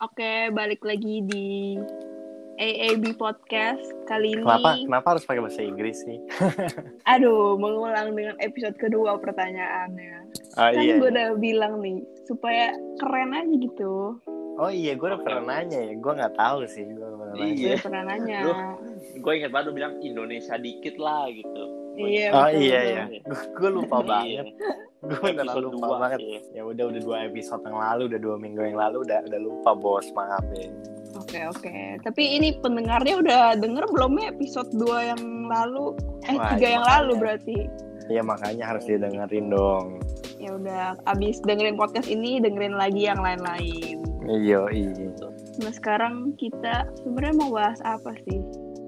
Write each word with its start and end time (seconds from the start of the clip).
Oke, 0.00 0.48
balik 0.56 0.80
lagi 0.80 1.20
di 1.28 1.76
AAB 2.56 3.20
Podcast 3.20 3.84
kali 4.08 4.32
ini. 4.32 4.40
Kenapa? 4.40 4.80
Kenapa 4.80 5.06
harus 5.12 5.28
pakai 5.28 5.44
bahasa 5.44 5.60
Inggris 5.60 6.08
sih? 6.08 6.16
Aduh, 7.12 7.60
mengulang 7.60 8.16
dengan 8.16 8.32
episode 8.40 8.80
kedua 8.80 9.20
pertanyaannya. 9.20 10.32
Oh 10.56 10.72
kan 10.72 10.80
iya. 10.80 10.96
gue 10.96 11.04
iya. 11.04 11.12
udah 11.12 11.28
bilang 11.36 11.84
nih, 11.84 12.00
supaya 12.24 12.72
keren 12.96 13.36
aja 13.36 13.52
gitu. 13.60 14.16
Oh 14.56 14.72
iya, 14.72 14.96
gue 14.96 15.04
udah 15.04 15.20
pernah 15.20 15.44
nanya 15.60 15.92
ya. 15.92 15.92
Gue 15.92 16.12
nggak 16.16 16.32
tahu 16.32 16.58
sih. 16.64 16.84
Gue 16.88 17.04
pernah 17.04 17.28
nanya. 17.36 17.44
Iya. 17.44 17.68
Gue 17.68 17.84
pernah 17.84 18.02
nanya. 18.08 18.40
Gue 19.20 19.32
inget 19.36 19.50
banget 19.52 19.66
lu 19.68 19.74
bilang 19.76 19.94
Indonesia 20.00 20.56
dikit 20.56 20.96
lah 20.96 21.28
gitu. 21.28 21.62
Iya. 22.00 22.28
Oh 22.32 22.48
betul, 22.48 22.56
iya 22.56 22.80
betul. 22.80 22.88
iya. 22.88 23.04
Gue 23.52 23.68
lupa 23.68 23.96
Iya. 24.00 24.08
banget. 24.08 24.46
Gue 25.00 25.32
Episode 25.32 25.64
lupa 25.72 25.86
dua, 25.88 25.96
banget. 25.96 26.18
iya. 26.20 26.40
Ya 26.60 26.62
udah 26.68 26.84
udah 26.92 27.00
dua 27.00 27.16
episode 27.24 27.64
yang 27.64 27.78
lalu, 27.80 28.02
udah 28.12 28.20
dua 28.20 28.36
minggu 28.36 28.60
yang 28.60 28.76
lalu 28.76 28.96
udah 29.08 29.18
udah 29.24 29.40
lupa 29.40 29.70
bos. 29.72 30.06
Maaf 30.12 30.44
ya. 30.52 30.68
Oke, 31.16 31.40
oke. 31.48 31.74
Tapi 32.04 32.22
ini 32.36 32.48
pendengarnya 32.60 33.16
udah 33.18 33.42
denger 33.56 33.84
belum 33.90 34.12
ya 34.20 34.28
episode 34.30 34.70
2 34.76 35.10
yang 35.10 35.22
lalu? 35.50 35.96
Eh, 36.28 36.36
Wah, 36.38 36.54
tiga 36.54 36.68
yang 36.78 36.84
makanya. 36.84 37.00
lalu 37.02 37.12
berarti. 37.18 37.58
Iya 38.10 38.22
makanya 38.22 38.64
harus 38.66 38.84
didengerin 38.86 39.46
dong. 39.50 39.86
Ya 40.38 40.50
udah, 40.54 40.84
abis 41.10 41.42
dengerin 41.42 41.74
podcast 41.74 42.06
ini, 42.06 42.38
dengerin 42.38 42.74
lagi 42.78 43.10
yang 43.10 43.18
lain-lain. 43.20 43.96
Iya 44.24 44.68
iya. 44.70 45.10
Nah, 45.60 45.72
sekarang 45.74 46.36
kita 46.38 46.86
sebenarnya 47.02 47.34
mau 47.36 47.50
bahas 47.52 47.80
apa 47.82 48.12
sih? 48.28 48.38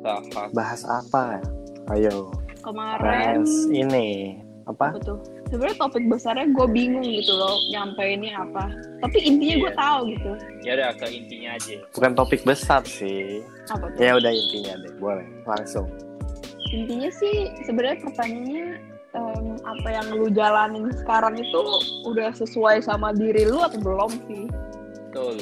Bahas. 0.01 0.51
Bahas 0.55 0.83
apa? 0.87 1.43
Ayo. 1.91 2.31
Kemarin 2.63 3.43
Bahas 3.43 3.53
ini 3.75 4.39
apa? 4.65 4.95
tuh? 5.01 5.19
Sebenarnya 5.49 5.77
topik 5.77 6.05
besarnya 6.07 6.47
gue 6.49 6.67
bingung 6.67 7.03
gitu 7.03 7.33
loh, 7.33 7.57
nyampeinnya 7.69 8.39
apa. 8.39 8.71
Tapi 9.01 9.19
intinya 9.21 9.57
gue 9.59 9.73
Iya. 9.73 9.79
tahu 9.79 9.99
gitu. 10.09 10.31
Ya 10.63 10.73
udah 10.77 10.91
ke 10.97 11.07
intinya 11.09 11.51
aja. 11.55 11.77
Bukan 11.91 12.13
topik 12.15 12.41
besar 12.43 12.83
sih. 12.85 13.43
Apa 13.67 13.87
tuh? 13.93 14.01
Ya 14.01 14.13
udah 14.17 14.31
intinya 14.31 14.73
deh, 14.79 14.93
boleh 14.97 15.27
langsung. 15.45 15.87
Intinya 16.71 17.11
sih 17.11 17.35
sebenarnya 17.63 18.01
pertanyaannya 18.01 18.67
em, 19.13 19.47
apa 19.61 19.89
yang 19.93 20.07
lu 20.15 20.27
jalanin 20.31 20.89
sekarang 20.97 21.37
itu 21.37 21.61
udah 22.07 22.33
sesuai 22.33 22.81
sama 22.81 23.13
diri 23.13 23.45
lu 23.45 23.61
atau 23.61 23.77
belum 23.77 24.11
sih? 24.25 24.49
Betul. 25.11 25.37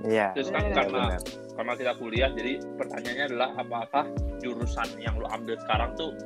Iya. 0.00 0.32
Terus 0.32 0.48
kan 0.48 0.64
Iya, 0.64 0.74
karena 0.80 1.02
benar. 1.12 1.20
karena 1.52 1.72
kita 1.76 1.92
kuliah, 2.00 2.30
jadi 2.32 2.52
pertanyaannya 2.80 3.24
adalah 3.28 3.50
apakah 3.54 4.04
jurusan 4.40 4.88
yang 4.96 5.12
lu 5.20 5.28
ambil 5.28 5.60
sekarang 5.60 5.92
tuh 5.92 6.16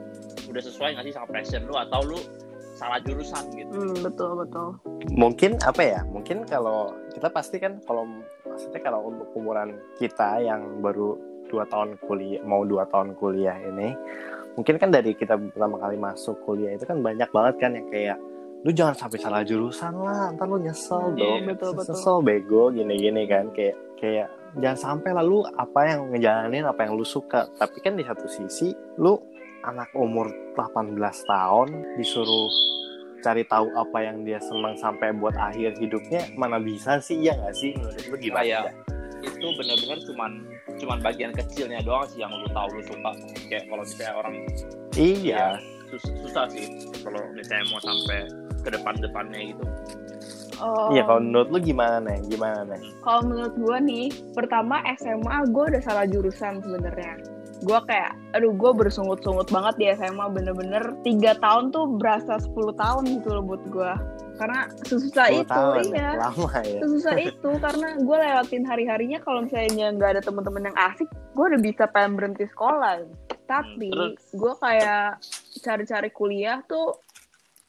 udah 0.54 0.62
sesuai 0.62 0.88
nggak 0.94 1.04
sih 1.04 1.14
sama 1.14 1.26
passion 1.28 1.66
lu 1.66 1.74
atau 1.74 2.00
lu 2.06 2.18
salah 2.74 2.98
jurusan 3.02 3.42
gitu? 3.54 3.70
Hmm, 3.70 3.94
betul 4.02 4.30
betul. 4.38 4.68
mungkin 5.14 5.58
apa 5.62 5.82
ya 5.82 6.00
mungkin 6.06 6.42
kalau 6.46 6.94
kita 7.10 7.26
pasti 7.30 7.58
kan 7.58 7.82
kalau 7.82 8.06
maksudnya 8.46 8.78
kalau 8.78 9.10
untuk 9.10 9.30
umuran 9.34 9.74
kita 9.98 10.38
yang 10.38 10.78
baru 10.78 11.18
dua 11.46 11.66
tahun 11.66 11.98
kuliah 12.02 12.42
mau 12.42 12.62
dua 12.62 12.86
tahun 12.86 13.14
kuliah 13.14 13.54
ini 13.62 13.94
mungkin 14.54 14.78
kan 14.78 14.90
dari 14.90 15.14
kita 15.14 15.34
pertama 15.54 15.78
kali 15.78 15.98
masuk 15.98 16.38
kuliah 16.42 16.74
itu 16.74 16.82
kan 16.82 16.98
banyak 16.98 17.26
banget 17.30 17.54
kan 17.58 17.70
yang 17.74 17.86
kayak 17.90 18.18
lu 18.64 18.70
jangan 18.72 18.96
sampai 18.96 19.18
salah 19.20 19.42
jurusan 19.44 19.92
lah 19.92 20.32
ntar 20.34 20.48
lu 20.48 20.56
nyesel 20.58 21.12
Iya, 21.14 21.20
dong 21.20 21.40
betul, 21.50 21.70
betul. 21.76 21.94
nyesel 21.94 22.16
bego 22.22 22.62
gini-gini 22.72 23.22
kan 23.28 23.50
kayak 23.52 23.76
kayak 24.00 24.28
jangan 24.56 24.78
sampai 24.78 25.10
lalu 25.12 25.44
apa 25.54 25.80
yang 25.84 26.00
ngejalanin 26.10 26.64
apa 26.64 26.80
yang 26.86 26.94
lu 26.96 27.04
suka 27.04 27.46
tapi 27.54 27.78
kan 27.84 27.94
di 27.94 28.02
satu 28.02 28.24
sisi 28.26 28.70
lu 28.96 29.14
anak 29.64 29.88
umur 29.96 30.28
18 30.56 31.00
tahun 31.24 31.68
disuruh 31.96 32.52
cari 33.24 33.40
tahu 33.48 33.72
apa 33.72 33.98
yang 34.04 34.20
dia 34.28 34.36
senang 34.36 34.76
sampai 34.76 35.16
buat 35.16 35.32
akhir 35.32 35.80
hidupnya 35.80 36.28
mana 36.36 36.60
bisa 36.60 37.00
sih? 37.00 37.24
Ya 37.24 37.32
nggak 37.40 37.56
sih? 37.56 37.72
Menurut 37.80 38.04
lu 38.12 38.16
gimana? 38.20 38.44
Kayak 38.44 38.72
itu 39.24 39.46
benar-benar 39.56 39.98
cuman 40.04 40.30
cuman 40.76 40.98
bagian 41.00 41.32
kecilnya 41.32 41.80
doang 41.80 42.04
sih 42.12 42.20
yang 42.20 42.28
lu 42.28 42.44
tahu 42.52 42.68
lu 42.76 42.82
suka. 42.84 43.10
Kayak 43.48 43.64
kalau 43.72 43.82
misalnya 43.88 44.14
orang 44.20 44.34
iya. 45.00 45.44
sus- 45.88 46.12
susah 46.20 46.44
sih 46.52 46.68
kalau 47.00 47.24
misalnya 47.32 47.64
mau 47.72 47.80
sampai 47.80 48.28
ke 48.60 48.68
depan-depannya 48.68 49.40
gitu. 49.56 49.64
Oh, 50.60 50.92
iya 50.92 51.02
kalau 51.08 51.24
menurut 51.24 51.48
lu 51.50 51.58
gimana 51.64 51.98
nih 52.04 52.20
gimana 52.30 52.62
nih 52.78 52.92
kalau 53.02 53.20
menurut 53.26 53.54
gue 53.58 53.78
nih, 53.84 54.06
pertama 54.32 54.80
SMA 54.96 55.50
gue 55.50 55.64
udah 55.76 55.82
salah 55.82 56.06
jurusan 56.08 56.62
sebenarnya. 56.64 57.33
Gue 57.62 57.78
kayak, 57.86 58.18
aduh 58.34 58.50
gue 58.50 58.70
bersungut-sungut 58.74 59.48
banget 59.54 59.74
di 59.78 59.84
SMA 59.94 60.26
bener-bener 60.34 60.96
tiga 61.06 61.38
tahun 61.38 61.70
tuh 61.70 61.86
berasa 62.00 62.42
10 62.42 62.50
tahun 62.74 63.02
gitu 63.20 63.28
loh 63.30 63.44
buat 63.46 63.62
gue. 63.70 63.92
Karena 64.34 64.66
sesusah 64.82 65.30
10 65.30 65.46
itu, 65.46 65.46
tahun 65.46 65.84
ya, 65.94 65.94
iya. 65.94 66.10
lama 66.18 66.48
ya 66.66 66.78
Sesusah 66.82 67.16
itu 67.30 67.50
karena 67.62 67.88
gue 68.02 68.16
lewatin 68.18 68.64
hari-harinya 68.66 69.18
kalau 69.22 69.46
misalnya 69.46 69.94
nggak 69.94 70.10
ada 70.18 70.22
teman-teman 70.26 70.74
yang 70.74 70.78
asik, 70.90 71.06
gue 71.06 71.44
udah 71.54 71.60
bisa 71.62 71.84
pengen 71.94 72.18
berhenti 72.18 72.44
sekolah. 72.50 73.06
Tapi 73.44 73.92
Hmm, 73.92 74.16
terus? 74.16 74.24
gue 74.34 74.52
kayak 74.58 75.20
cari-cari 75.60 76.10
kuliah 76.10 76.58
tuh, 76.64 76.96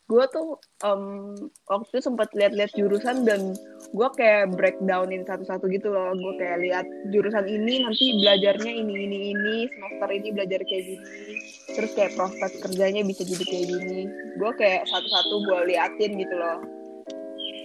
gue 0.05 0.25
tuh 0.29 0.61
em, 0.85 1.33
waktu 1.65 1.97
itu 1.97 2.01
sempat 2.05 2.29
lihat-lihat 2.37 2.69
jurusan 2.77 3.25
dan 3.25 3.57
gue 3.89 4.09
kayak 4.13 4.53
breakdownin 4.53 5.25
satu-satu 5.25 5.65
gitu 5.73 5.89
loh. 5.89 6.13
Gue 6.13 6.33
kayak 6.37 6.61
lihat 6.61 6.85
jurusan 7.09 7.49
ini 7.49 7.81
nanti 7.81 8.13
belajarnya 8.21 8.71
ini 8.71 8.93
ini 9.09 9.17
ini, 9.33 9.55
semester 9.65 10.09
ini 10.13 10.29
belajar 10.29 10.61
kayak 10.61 10.83
gini, 10.85 11.35
terus 11.73 11.91
kayak 11.97 12.13
prospek 12.13 12.51
kerjanya 12.61 13.01
bisa 13.01 13.25
jadi 13.25 13.43
kayak 13.49 13.65
gini. 13.65 13.99
Gue 14.37 14.51
kayak 14.61 14.85
satu-satu 14.85 15.35
gue 15.41 15.59
liatin 15.73 16.11
gitu 16.21 16.35
loh. 16.37 16.59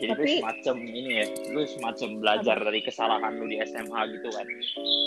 Jadi 0.01 0.17
Tapi- 0.17 0.25
lu 0.25 0.41
semacam 0.41 0.77
ini 0.81 1.11
ya, 1.13 1.27
lu 1.53 1.61
semacam 1.69 2.09
belajar 2.25 2.57
dari 2.57 2.81
kesalahan 2.81 3.33
lu 3.37 3.45
di 3.45 3.61
SMA 3.61 4.01
gitu 4.17 4.29
kan. 4.33 4.47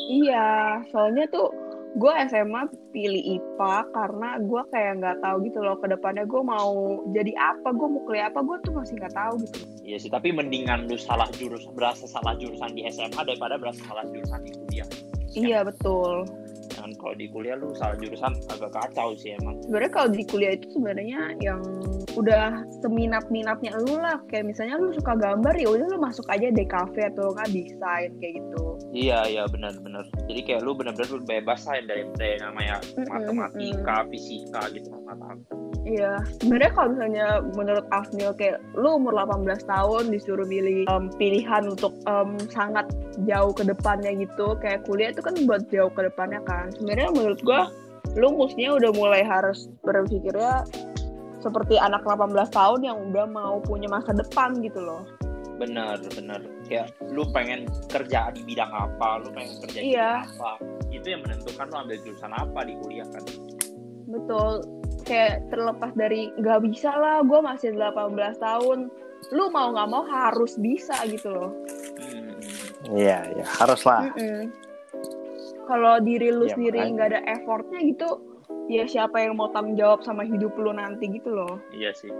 Iya, 0.05 0.47
soalnya 0.93 1.25
tuh 1.33 1.49
gue 1.93 2.13
SMA 2.25 2.61
pilih 2.89 3.23
IPA 3.37 3.75
karena 3.93 4.29
gue 4.41 4.61
kayak 4.73 4.93
nggak 4.97 5.17
tahu 5.21 5.45
gitu 5.45 5.59
loh 5.61 5.77
ke 5.77 5.85
depannya 5.85 6.25
gue 6.25 6.41
mau 6.41 6.97
jadi 7.13 7.33
apa, 7.37 7.69
gue 7.69 7.87
mau 7.87 8.01
kuliah 8.09 8.33
apa, 8.33 8.41
gue 8.41 8.57
tuh 8.65 8.73
masih 8.73 8.97
nggak 8.97 9.13
tahu 9.13 9.33
gitu. 9.45 9.57
Iya 9.85 9.97
sih, 10.01 10.09
tapi 10.09 10.33
mendingan 10.33 10.89
lu 10.89 10.97
salah 10.97 11.29
jurusan, 11.37 11.69
berasa 11.77 12.09
salah 12.09 12.33
jurusan 12.41 12.73
di 12.73 12.81
SMA 12.89 13.21
daripada 13.21 13.61
berasa 13.61 13.85
salah 13.85 14.05
jurusan 14.09 14.41
di 14.41 14.51
kuliah. 14.57 14.87
Iya 15.33 15.59
betul. 15.65 16.25
Dan 16.73 16.97
kalau 16.97 17.13
di 17.13 17.29
kuliah 17.29 17.53
lu 17.53 17.69
salah 17.77 17.93
jurusan 18.01 18.33
agak 18.49 18.73
kacau 18.73 19.13
sih 19.13 19.37
emang. 19.37 19.61
Sebenarnya 19.61 19.91
kalau 19.93 20.09
di 20.09 20.23
kuliah 20.25 20.57
itu 20.57 20.67
sebenarnya 20.73 21.37
yang 21.45 21.61
udah 22.17 22.65
seminat-minatnya 22.81 23.77
lu 23.85 24.01
lah, 24.01 24.17
kayak 24.33 24.49
misalnya 24.49 24.81
lu 24.81 24.89
suka 24.97 25.13
gambar 25.13 25.53
ya 25.61 25.69
udah 25.69 25.85
lu 25.93 25.97
masuk 26.01 26.25
aja 26.33 26.49
DKV 26.49 26.95
atau 27.13 27.29
nggak 27.37 27.49
desain 27.53 28.11
kayak 28.17 28.33
gitu. 28.41 28.72
Iya 28.93 29.25
iya 29.25 29.43
benar-benar. 29.49 30.05
Jadi 30.29 30.41
kayak 30.45 30.61
lu 30.61 30.77
benar-benar 30.77 31.09
lu 31.09 31.25
bebas 31.25 31.65
lah 31.65 31.81
dari, 31.81 32.05
dari 32.13 32.37
namanya 32.37 32.77
Mm-mm, 32.93 33.09
matematika, 33.09 34.05
fisika 34.05 34.61
gitu 34.69 34.93
tahu. 34.93 35.41
Iya, 35.83 36.23
sebenarnya 36.39 36.71
kalau 36.71 36.89
misalnya 36.95 37.27
menurut 37.59 37.85
Afnil 37.91 38.31
kayak 38.39 38.63
lu 38.77 38.95
umur 38.95 39.17
18 39.19 39.67
tahun 39.67 40.03
disuruh 40.15 40.47
pilih 40.47 40.87
em, 40.87 41.11
pilihan 41.19 41.67
untuk 41.67 41.91
em, 42.07 42.39
sangat 42.47 42.87
jauh 43.27 43.51
ke 43.51 43.67
depannya 43.67 44.15
gitu, 44.15 44.55
kayak 44.63 44.87
kuliah 44.87 45.11
itu 45.11 45.19
kan 45.19 45.35
buat 45.43 45.67
jauh 45.73 45.91
ke 45.91 46.07
depannya 46.07 46.39
kan. 46.47 46.71
Sebenarnya 46.77 47.11
menurut 47.11 47.39
gua 47.43 47.67
lu 48.15 48.31
mestinya 48.37 48.79
udah 48.79 48.91
mulai 48.95 49.21
harus 49.25 49.67
berpikirnya 49.83 50.63
seperti 51.43 51.75
anak 51.75 52.07
18 52.07 52.31
tahun 52.55 52.79
yang 52.87 52.97
udah 53.11 53.27
mau 53.27 53.59
punya 53.59 53.91
masa 53.91 54.15
depan 54.15 54.63
gitu 54.63 54.79
loh. 54.79 55.03
Bener 55.55 55.97
bener. 56.09 56.41
Kayak 56.63 56.87
lu 57.05 57.23
pengen 57.29 57.63
kerja 57.87 58.29
di 58.29 58.41
bidang 58.43 58.69
apa, 58.69 59.21
lu 59.21 59.29
pengen 59.29 59.53
kerja 59.59 59.79
di 59.79 59.85
Iya. 59.91 60.11
bidang 60.19 60.33
apa. 60.35 60.51
Itu 60.89 61.07
yang 61.07 61.21
menentukan 61.21 61.65
lu 61.65 61.75
ambil 61.77 61.97
jurusan 62.01 62.31
apa 62.31 62.59
di 62.61 62.73
kuliah 62.77 63.07
kan. 63.07 63.23
Betul. 64.05 64.51
Kayak 65.03 65.47
terlepas 65.47 65.91
dari 65.93 66.31
nggak 66.33 66.59
bisa 66.63 66.91
lah, 66.91 67.21
gua 67.21 67.43
masih 67.43 67.71
18 67.71 68.09
tahun. 68.37 68.87
Lu 69.29 69.47
mau 69.49 69.71
nggak 69.71 69.89
mau 69.89 70.03
harus 70.03 70.55
bisa 70.57 70.95
gitu 71.05 71.29
loh. 71.29 71.51
Hmm. 71.95 72.35
iya 72.91 73.23
iya 73.31 73.45
harus 73.47 73.79
lah 73.81 74.11
Mm-mm. 74.11 74.51
Kalau 75.63 75.95
diri 75.97 76.27
lu 76.29 76.43
Ya, 76.43 76.51
sendiri 76.51 76.75
makanya. 76.77 76.91
nggak 76.91 77.07
ada 77.07 77.21
effortnya 77.31 77.79
gitu, 77.81 78.09
ya 78.67 78.83
siapa 78.83 79.17
yang 79.17 79.33
mau 79.33 79.47
tanggung 79.49 79.79
jawab 79.79 80.03
sama 80.03 80.23
hidup 80.23 80.51
lu 80.53 80.75
nanti 80.75 81.07
gitu 81.09 81.31
loh. 81.31 81.55
Iya 81.71 81.95
sih. 81.95 82.11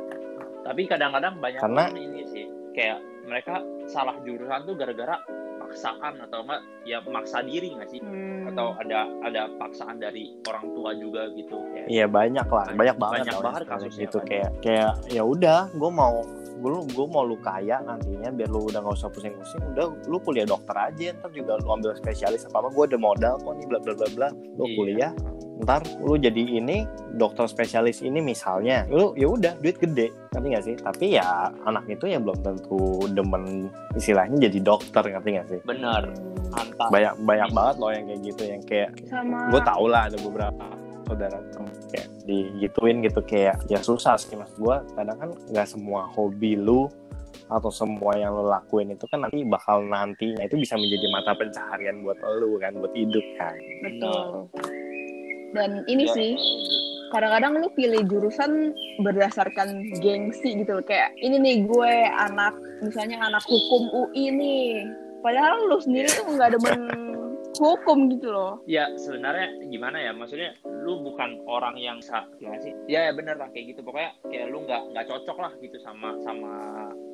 Tapi 0.64 0.88
kadang-kadang 0.88 1.36
banyak 1.38 1.60
Karena- 1.60 1.92
orang 1.92 2.00
ini 2.00 2.22
sih 2.26 2.46
kayak 2.72 3.04
mereka 3.24 3.60
salah 3.86 4.16
jurusan 4.22 4.64
tuh 4.64 4.76
gara-gara 4.76 5.16
paksaan 5.56 6.20
atau 6.20 6.44
enggak 6.44 6.62
ya 6.84 7.00
maksa 7.04 7.40
diri 7.42 7.72
nggak 7.72 7.90
sih? 7.90 7.98
Hmm. 7.98 8.52
Atau 8.52 8.76
ada 8.78 9.08
ada 9.24 9.48
paksaan 9.56 9.98
dari 9.98 10.36
orang 10.44 10.70
tua 10.72 10.92
juga 10.94 11.32
gitu. 11.32 11.58
Kayak, 11.72 11.88
Iya 11.88 12.06
banyak 12.06 12.46
lah, 12.46 12.66
Banyak- 12.68 12.78
banyak 12.78 12.98
banget 12.98 13.18
banyak 13.18 13.38
banget 13.42 13.64
gitu 13.96 14.18
kan. 14.20 14.28
kayak 14.28 14.50
kayak 14.60 14.92
ya 15.08 15.24
udah, 15.24 15.72
gue 15.72 15.90
mau 15.90 16.22
gue 16.54 16.72
gue 16.96 17.08
mau 17.10 17.24
lu 17.24 17.36
kaya 17.38 17.82
nantinya 17.82 18.32
biar 18.32 18.48
lu 18.48 18.64
udah 18.64 18.80
nggak 18.80 18.96
usah 18.96 19.12
pusing-pusing, 19.12 19.60
udah 19.74 19.84
lu 20.06 20.16
kuliah 20.22 20.46
dokter 20.46 20.72
aja 20.74 21.12
ntar 21.14 21.28
juga 21.32 21.60
lu 21.60 21.68
ambil 21.70 21.92
spesialis 21.94 22.46
apa 22.46 22.62
apa 22.62 22.70
gue 22.70 22.84
ada 22.88 22.98
modal 22.98 23.36
kok 23.36 23.52
nih 23.54 23.68
bla 23.68 23.80
bla 23.80 23.94
bla 23.94 24.08
bla 24.10 24.28
lu 24.32 24.64
Iya. 24.64 24.76
kuliah 24.78 25.12
ntar 25.62 25.86
lu 26.02 26.18
jadi 26.18 26.58
ini 26.58 26.90
dokter 27.14 27.46
spesialis 27.46 28.02
ini 28.02 28.26
misalnya 28.26 28.90
lu 28.90 29.14
ya 29.14 29.30
udah 29.30 29.54
duit 29.62 29.78
gede 29.78 30.10
ngerti 30.34 30.48
gak 30.50 30.66
sih? 30.66 30.76
Tapi 30.82 31.06
ya 31.22 31.54
anak 31.70 31.86
itu 31.86 32.10
ya 32.10 32.18
belum 32.18 32.42
tentu 32.42 33.06
demen 33.14 33.70
istilahnya 33.94 34.50
jadi 34.50 34.60
dokter 34.66 35.04
ngerti 35.06 35.30
gak 35.38 35.48
sih? 35.54 35.60
Bener 35.62 36.10
mantap. 36.50 36.90
Banyak 36.90 37.14
banyak 37.22 37.50
banget 37.54 37.76
loh 37.78 37.92
yang 37.94 38.06
kayak 38.10 38.22
gitu 38.26 38.44
yang 38.50 38.62
kayak 38.66 38.90
sama 39.06 39.38
gue 39.54 39.62
tau 39.62 39.86
lah 39.86 40.02
ada 40.10 40.18
beberapa 40.26 40.66
saudara 41.04 41.38
kayak 41.92 42.08
digituin 42.26 43.04
gitu 43.06 43.20
kayak 43.22 43.60
ya 43.68 43.80
susah 43.84 44.16
sih 44.16 44.34
mas 44.40 44.50
gue 44.56 44.76
kadang 44.96 45.18
kan 45.20 45.30
nggak 45.52 45.68
semua 45.68 46.08
hobi 46.16 46.56
lu 46.56 46.88
atau 47.52 47.70
semua 47.70 48.16
yang 48.16 48.34
lo 48.34 48.48
lakuin 48.48 48.96
itu 48.96 49.04
kan 49.12 49.28
nanti 49.28 49.44
bakal 49.44 49.84
nantinya 49.84 50.48
itu 50.48 50.56
bisa 50.56 50.80
menjadi 50.80 51.06
mata 51.12 51.36
pencaharian 51.36 52.02
buat 52.02 52.18
lu 52.40 52.58
kan 52.58 52.74
buat 52.80 52.94
hidup 52.96 53.26
kan. 53.38 53.54
Betul 53.84 54.48
dan 55.54 55.86
ini 55.86 56.10
Ya. 56.10 56.14
sih 56.14 56.32
kadang-kadang 57.14 57.62
lu 57.62 57.70
pilih 57.78 58.02
jurusan 58.10 58.74
berdasarkan 59.06 59.86
gengsi 60.02 60.66
gitu. 60.66 60.82
Loh 60.82 60.86
kayak 60.86 61.14
ini 61.22 61.38
nih 61.38 61.56
gue 61.70 61.94
anak 62.10 62.58
misalnya 62.82 63.22
anak 63.22 63.46
hukum 63.46 63.86
UI 63.94 64.34
nih. 64.34 64.90
Padahal 65.22 65.70
lu 65.70 65.78
sendiri 65.80 66.10
tuh 66.10 66.26
nggak 66.36 66.58
demen 66.58 66.80
hukum 67.54 68.10
gitu 68.10 68.34
loh. 68.34 68.60
Ya 68.66 68.90
sebenarnya 68.98 69.62
gimana 69.70 70.02
ya? 70.02 70.12
Maksudnya 70.12 70.58
lu 70.66 71.06
bukan 71.06 71.38
orang 71.46 71.78
yang 71.78 72.02
sa 72.02 72.26
gimana 72.42 72.60
sih? 72.60 72.74
Ya, 72.90 73.08
ya 73.08 73.12
bener 73.14 73.38
lah 73.38 73.48
kayak 73.54 73.78
gitu. 73.78 73.86
Pokoknya 73.86 74.18
kayak 74.26 74.50
lu 74.50 74.66
nggak 74.66 74.82
nggak 74.92 75.06
cocok 75.06 75.38
lah 75.38 75.52
gitu 75.62 75.78
sama 75.86 76.18
sama 76.26 76.52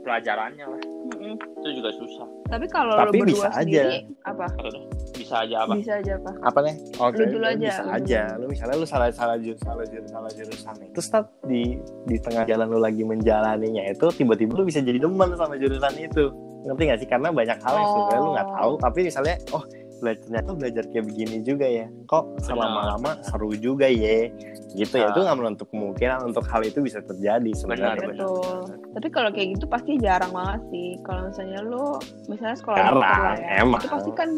pelajarannya 0.08 0.66
lah. 0.66 0.82
Mm-mm. 1.10 1.36
itu 1.60 1.70
juga 1.84 1.92
susah. 1.98 2.28
Tapi 2.48 2.66
kalau 2.72 2.96
Tapi 2.96 3.20
lu 3.20 3.22
berdua 3.28 3.50
bisa 3.50 3.50
sendiri 3.62 3.98
apa? 4.24 4.48
Atau 4.56 4.70
dah, 4.72 4.84
bisa 5.20 5.36
aja 5.44 5.56
apa 5.62 5.74
bisa 5.76 5.94
aja 5.96 6.12
apa 6.16 6.32
apa 6.42 6.60
nih? 6.64 6.76
Oke 6.98 7.20
Lu 7.20 7.26
dulu 7.30 7.46
aja, 7.46 7.68
bisa 7.68 7.82
lu 7.82 7.92
aja. 7.92 8.22
dulu. 8.26 8.40
lu 8.40 8.46
misalnya 8.50 8.76
lu 8.76 8.88
salah 8.88 9.08
salah 9.12 9.36
jurusan 9.36 9.62
salah 9.62 9.86
jurusan 9.86 10.10
salah 10.10 10.32
jurusan 10.32 10.74
nih. 10.78 10.90
Terus 10.92 11.08
tat 11.10 11.26
di 11.44 11.62
di 12.06 12.16
tengah 12.18 12.44
jalan 12.44 12.68
lu 12.68 12.80
lagi 12.80 13.04
menjalaninya 13.04 13.84
itu 13.86 14.08
tiba-tiba 14.14 14.52
lu 14.54 14.64
bisa 14.64 14.80
jadi 14.80 14.98
demen 14.98 15.36
sama 15.36 15.54
jurusan 15.54 15.94
itu. 15.96 16.26
Ngerti 16.60 16.84
gak 16.86 17.00
sih? 17.00 17.08
Karena 17.08 17.28
banyak 17.30 17.58
hal 17.58 17.74
yang 17.74 17.86
Oh. 17.86 17.94
sebenarnya 17.94 18.20
lu 18.20 18.32
nggak 18.34 18.50
tahu 18.54 18.72
tapi 18.78 19.00
misalnya 19.02 19.36
oh 19.50 19.64
belajar 20.00 20.22
ternyata 20.26 20.50
belajar 20.56 20.84
kayak 20.88 21.06
begini 21.08 21.38
juga 21.44 21.68
ya. 21.68 21.88
Kok 22.08 22.42
selama-lama 22.42 23.20
seru 23.24 23.52
juga 23.54 23.86
ya. 23.86 24.32
Gitu 24.72 24.96
ya 24.96 25.10
itu 25.10 25.20
nggak 25.20 25.38
menutup 25.38 25.68
kemungkinan 25.70 26.26
untuk 26.26 26.44
hal 26.48 26.62
itu 26.64 26.80
bisa 26.80 27.00
terjadi 27.02 27.52
sebenarnya. 27.54 28.10
Benar, 28.10 28.16
betul. 28.16 28.58
tapi 28.90 29.08
kalau 29.10 29.30
kayak 29.30 29.48
gitu 29.58 29.66
pasti 29.68 29.92
jarang 30.00 30.32
banget 30.32 30.62
sih. 30.72 30.90
Kalau 31.04 31.22
misalnya 31.30 31.60
lu 31.62 31.86
misalnya 32.26 32.58
sekolah 32.58 32.78
Jarang, 32.78 32.96
dokter 32.98 33.22
lah 33.22 33.36
ya 33.38 33.50
emang. 33.62 33.82
itu 33.82 33.90
pasti 33.90 34.12
kan 34.14 34.30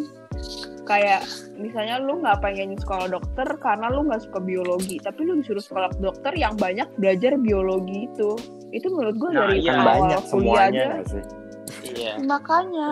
kayak 0.82 1.22
misalnya 1.56 1.96
lu 2.02 2.20
nggak 2.20 2.42
pengen 2.42 2.74
sekolah 2.76 3.08
dokter 3.08 3.48
karena 3.62 3.88
lu 3.88 4.02
nggak 4.04 4.22
suka 4.26 4.40
biologi 4.42 4.98
tapi 5.00 5.24
lu 5.24 5.40
disuruh 5.40 5.62
sekolah 5.62 5.90
dokter 6.02 6.34
yang 6.36 6.58
banyak 6.58 6.88
belajar 6.98 7.38
biologi 7.38 8.10
itu. 8.10 8.36
Itu 8.72 8.88
menurut 8.88 9.16
gue 9.20 9.30
Nah, 9.36 9.52
dari 9.52 9.60
iya. 9.62 9.72
kan 9.72 9.78
awal 9.78 9.88
banyak 9.88 10.22
kuliah 10.24 10.32
semuanya 10.32 10.88
aja. 10.96 11.12
sih? 11.12 11.24
Iya. 11.92 12.14
Makanya 12.24 12.90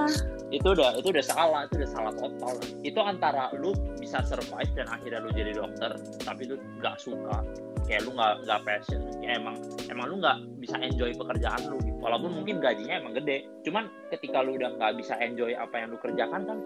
itu 0.50 0.68
udah 0.74 0.98
itu 0.98 1.08
udah 1.14 1.26
salah 1.26 1.62
itu 1.70 1.74
udah 1.82 1.92
salah 1.94 2.14
total. 2.18 2.54
Itu 2.82 3.00
antara 3.06 3.54
lu 3.54 3.74
bisa 4.02 4.26
survive 4.26 4.72
dan 4.74 4.90
akhirnya 4.90 5.22
lu 5.22 5.30
jadi 5.30 5.54
dokter 5.54 5.94
tapi 6.26 6.50
lu 6.50 6.58
nggak 6.82 6.98
suka. 6.98 7.46
Kayak 7.86 8.10
lu 8.10 8.18
nggak 8.18 8.34
nggak 8.46 8.60
passion. 8.66 9.02
Kayak 9.22 9.36
emang 9.46 9.56
emang 9.94 10.06
lu 10.10 10.16
nggak 10.22 10.38
bisa 10.58 10.76
enjoy 10.82 11.12
pekerjaan 11.14 11.62
lu 11.70 11.78
gitu. 11.86 11.98
Walaupun 12.02 12.32
mungkin 12.42 12.58
gajinya 12.58 12.98
emang 12.98 13.14
gede. 13.14 13.46
Cuman 13.62 13.86
ketika 14.10 14.42
lu 14.42 14.58
udah 14.58 14.74
nggak 14.74 14.94
bisa 14.98 15.14
enjoy 15.22 15.54
apa 15.54 15.76
yang 15.78 15.94
lu 15.94 15.98
kerjakan 16.02 16.42
kan 16.50 16.58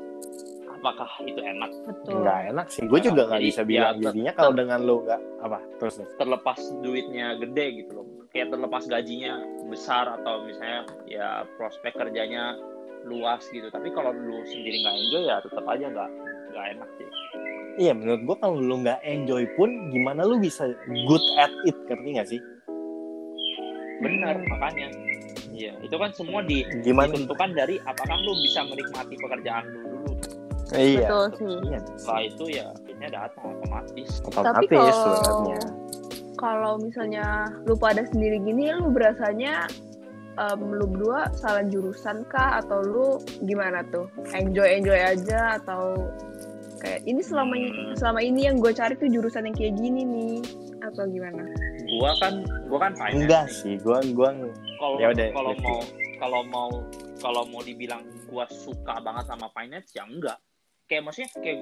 apakah 0.79 1.11
itu 1.23 1.39
enak? 1.39 1.71
Betul. 1.83 2.23
Nggak 2.23 2.39
enak 2.55 2.67
sih. 2.71 2.83
Gue 2.87 2.99
juga 3.03 3.21
nggak 3.27 3.43
bisa 3.43 3.61
ya, 3.63 3.67
bilang 3.67 3.95
ter- 3.99 4.03
jadinya 4.11 4.31
kalau 4.35 4.51
dengan 4.55 4.79
lu 4.83 4.95
nggak 5.03 5.21
apa 5.43 5.59
terus 5.79 5.99
nih 5.99 6.07
terlepas 6.15 6.59
duitnya 6.79 7.27
gede 7.39 7.65
gitu 7.83 7.91
loh. 7.99 8.07
Kayak 8.31 8.47
terlepas 8.55 8.83
gajinya 8.87 9.33
besar 9.67 10.05
atau 10.19 10.47
misalnya 10.47 10.81
ya 11.05 11.43
prospek 11.59 11.93
kerjanya 11.93 12.57
luas 13.03 13.43
gitu 13.47 13.67
tapi 13.67 13.89
kalau 13.89 14.11
lu 14.11 14.41
sendiri 14.43 14.79
nggak 14.79 14.95
enjoy 14.97 15.23
ya 15.23 15.37
tetap 15.39 15.65
aja 15.65 15.85
nggak 15.85 16.09
nggak 16.49 16.65
enak 16.73 16.89
sih 16.95 17.07
Iya 17.75 17.89
menurut 17.91 18.21
gua 18.23 18.37
kalau 18.37 18.55
lu 18.55 18.75
nggak 18.79 19.01
enjoy 19.01 19.49
pun 19.51 19.69
gimana 19.89 20.21
lu 20.21 20.37
bisa 20.37 20.69
good 21.03 21.25
at 21.35 21.49
it 21.63 21.73
ngerti 21.83 22.09
nggak 22.11 22.29
sih? 22.29 22.41
benar 23.99 24.35
makanya 24.45 24.87
iya 25.49 25.71
itu 25.79 25.95
kan 25.95 26.11
semua 26.11 26.43
di 26.43 26.65
Gimana? 26.81 27.09
ditentukan 27.09 27.49
dari 27.51 27.79
apakah 27.81 28.17
lu 28.19 28.33
bisa 28.41 28.61
menikmati 28.63 29.15
pekerjaan 29.15 29.63
lu 29.65 29.79
dulu 29.81 30.11
Iya. 30.73 31.05
betul 31.05 31.25
sih 31.33 31.55
Iya. 31.65 31.79
setelah 31.95 32.21
itu 32.23 32.45
ya 32.51 32.65
akhirnya 32.73 33.09
datang 33.11 33.45
otomatis 33.53 34.09
Otomatis 34.23 34.69
kalau- 34.69 35.23
sebenarnya. 35.23 35.61
kalau 36.35 36.73
misalnya 36.77 37.25
lu 37.63 37.73
pada 37.73 38.01
sendiri 38.05 38.37
gini 38.39 38.69
lu 38.71 38.89
berasanya 38.89 39.69
em, 40.33 40.61
lu 40.73 40.85
berdua 40.89 41.29
salah 41.35 41.63
jurusan 41.65 42.25
kah? 42.27 42.59
Atau 42.59 42.79
lu 42.81 43.07
gimana 43.45 43.85
tuh? 43.89 44.09
Enjoy 44.33 44.65
enjoy 44.79 44.97
aja 44.97 45.61
atau 45.61 45.95
kayak 46.81 47.05
ini 47.07 47.21
selama 47.23 47.53
Hmm. 47.55 47.95
selama 47.95 48.19
ini 48.19 48.49
yang 48.51 48.59
gue 48.59 48.73
cari 48.75 48.93
tuh 48.99 49.07
jurusan 49.07 49.47
yang 49.47 49.55
kayak 49.55 49.73
gini 49.77 50.01
nih. 50.03 50.37
Atau 50.83 51.07
gimana? 51.07 51.47
Gua 51.95 52.11
kan 52.19 52.43
gua 52.67 52.79
kan 52.89 52.93
finance 52.99 53.15
Enggak 53.23 53.45
sih, 53.47 53.75
gua 53.79 54.03
gua 54.11 54.35
kalau 54.81 54.95
Ya 54.99 55.09
kalau 55.31 55.53
mau 55.55 55.79
kalau 56.19 56.41
mau 56.43 56.69
kalau 57.23 57.43
mau 57.47 57.61
dibilang 57.63 58.03
gua 58.27 58.43
suka 58.51 58.99
banget 58.99 59.23
sama 59.31 59.47
finance 59.55 59.95
ya 59.95 60.03
enggak. 60.03 60.35
Kayak 60.91 61.07
maksudnya 61.07 61.29
kayak 61.39 61.59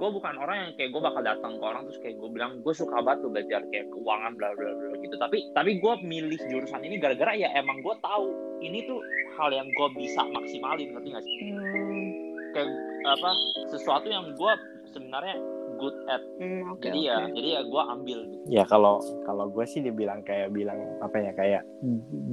gue 0.00 0.08
bukan 0.16 0.34
orang 0.40 0.56
yang 0.64 0.72
kayak 0.80 0.90
gue 0.96 1.02
bakal 1.04 1.20
datang 1.20 1.60
ke 1.60 1.64
orang 1.64 1.84
terus 1.84 2.00
kayak 2.00 2.16
gue 2.16 2.30
bilang 2.32 2.64
gue 2.64 2.72
suka 2.72 3.04
banget 3.04 3.20
tuh 3.20 3.30
belajar 3.36 3.60
kayak 3.68 3.86
keuangan 3.92 4.32
bla 4.32 4.48
bla 4.56 4.72
bla 4.72 4.96
gitu. 4.96 5.16
Tapi 5.20 5.38
tapi 5.52 5.70
gue 5.76 5.94
milih 6.00 6.40
jurusan 6.48 6.80
ini 6.88 6.96
gara-gara 6.96 7.36
ya 7.36 7.52
emang 7.52 7.84
gue 7.84 7.92
tahu 8.00 8.32
ini 8.64 8.88
tuh 8.88 8.96
hal 9.36 9.52
yang 9.52 9.68
gue 9.68 9.88
bisa 10.00 10.24
maksimalin 10.32 10.96
ngerti 10.96 11.08
gak 11.12 11.24
sih? 11.28 11.36
Hmm, 11.52 12.08
kayak 12.56 12.70
apa 13.12 13.30
sesuatu 13.68 14.08
yang 14.08 14.32
gue 14.32 14.52
sebenarnya 14.96 15.36
good 15.76 15.96
at. 16.08 16.24
Hmm, 16.40 16.72
oke 16.72 16.80
jadi 16.80 17.00
oke. 17.00 17.04
ya 17.04 17.18
jadi 17.36 17.48
ya 17.52 17.60
gue 17.68 17.82
ambil 17.92 18.18
gitu. 18.24 18.44
Ya 18.48 18.64
kalau 18.64 19.04
kalau 19.28 19.52
gue 19.52 19.64
sih 19.68 19.84
dibilang 19.84 20.24
kayak 20.24 20.48
bilang 20.48 20.80
apa 21.04 21.16
ya 21.20 21.32
kayak 21.36 21.62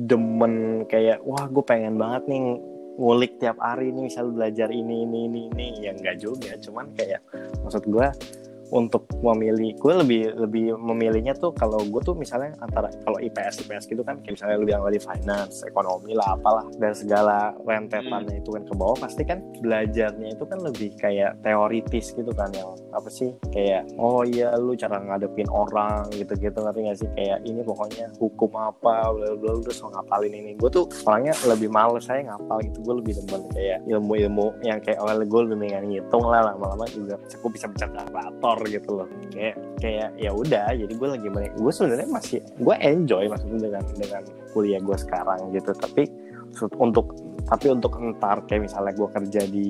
demen 0.07 0.87
kayak 0.87 1.19
wah 1.27 1.43
gue 1.51 1.63
pengen 1.67 1.99
banget 1.99 2.31
nih 2.31 2.63
ngulik 2.97 3.37
tiap 3.37 3.61
hari 3.61 3.93
nih 3.93 4.09
misal 4.09 4.33
belajar 4.33 4.73
ini 4.73 5.05
ini 5.05 5.29
ini 5.29 5.41
ini. 5.53 5.67
Ya 5.85 5.93
enggak 5.93 6.17
juga. 6.19 6.57
Cuman 6.57 6.91
kayak 6.97 7.21
maksud 7.61 7.85
gue 7.85 8.07
untuk 8.71 9.07
memilih 9.23 9.75
gue 9.77 9.93
lebih 10.03 10.23
lebih 10.35 10.65
memilihnya 10.75 11.33
tuh 11.37 11.55
kalau 11.55 11.79
gue 11.79 12.01
tuh 12.03 12.15
misalnya 12.17 12.53
antara 12.59 12.91
kalau 13.03 13.17
IPS 13.19 13.67
IPS 13.67 13.83
gitu 13.87 14.03
kan 14.03 14.19
kayak 14.23 14.39
misalnya 14.39 14.55
lu 14.59 14.65
bilang 14.67 14.83
tadi 14.83 14.99
finance 14.99 15.63
ekonomi 15.63 16.11
lah 16.13 16.35
apalah 16.35 16.65
dan 16.77 16.91
segala 16.91 17.55
rentetannya 17.63 18.43
itu 18.43 18.49
kan 18.51 18.63
ke 18.67 18.73
bawah 18.75 18.97
pasti 18.99 19.23
kan 19.23 19.39
belajarnya 19.63 20.35
itu 20.35 20.43
kan 20.43 20.59
lebih 20.61 20.89
kayak 20.99 21.39
teoritis 21.41 22.11
gitu 22.15 22.31
kan 22.35 22.51
yang 22.51 22.75
apa 22.91 23.09
sih 23.11 23.31
kayak 23.53 23.87
oh 23.95 24.25
iya 24.27 24.53
lu 24.59 24.75
cara 24.75 24.99
ngadepin 24.99 25.47
orang 25.51 26.07
gitu-gitu 26.13 26.59
ngerti 26.59 26.79
gak 26.87 26.97
sih? 26.99 27.09
Kayak 27.15 27.39
ini 27.47 27.61
pokoknya 27.63 28.11
hukum 28.19 28.51
apa 28.57 29.13
bla 29.13 29.27
bla 29.33 29.35
bla 29.37 29.51
terus 29.63 29.79
mau 29.83 29.91
ngapalin 29.93 30.33
ini. 30.33 30.51
Gue 30.59 30.69
tuh 30.69 30.85
orangnya 31.07 31.33
lebih 31.47 31.69
males 31.71 32.05
saya 32.05 32.23
ngapal 32.23 32.63
gitu 32.63 32.79
gue 32.83 32.95
lebih 33.03 33.13
demen 33.23 33.41
kayak 33.51 33.79
ilmu-ilmu 33.87 34.47
yang 34.63 34.79
kayak 34.79 34.99
awal 35.01 35.19
gue 35.19 35.41
lebih 35.49 35.57
pengen 35.67 35.83
ngitung 35.91 36.23
lah 36.23 36.53
lama-lama 36.53 36.85
juga 36.91 37.19
gue 37.19 37.51
bisa 37.51 37.67
baca 37.67 37.87
kalkulator 37.91 38.56
gitu 38.65 38.89
loh. 39.03 39.07
Kayak 39.29 39.55
kayak 39.77 40.09
ya 40.17 40.31
udah 40.33 40.73
jadi 40.73 40.93
gue 40.93 41.07
lagi 41.07 41.27
banyak 41.29 41.53
gue 41.55 41.71
sebenarnya 41.71 42.09
masih 42.09 42.39
gue 42.57 42.75
enjoy 42.81 43.23
maksudnya 43.29 43.59
dengan 43.69 43.83
dengan 43.93 44.23
kuliah 44.51 44.81
gue 44.81 44.97
sekarang 44.97 45.39
gitu. 45.53 45.71
Tapi 45.77 46.03
untuk 46.81 47.13
tapi 47.47 47.65
untuk 47.71 47.93
entar 48.01 48.41
kayak 48.49 48.67
misalnya 48.67 48.93
gue 48.97 49.09
kerja 49.13 49.41
di 49.47 49.67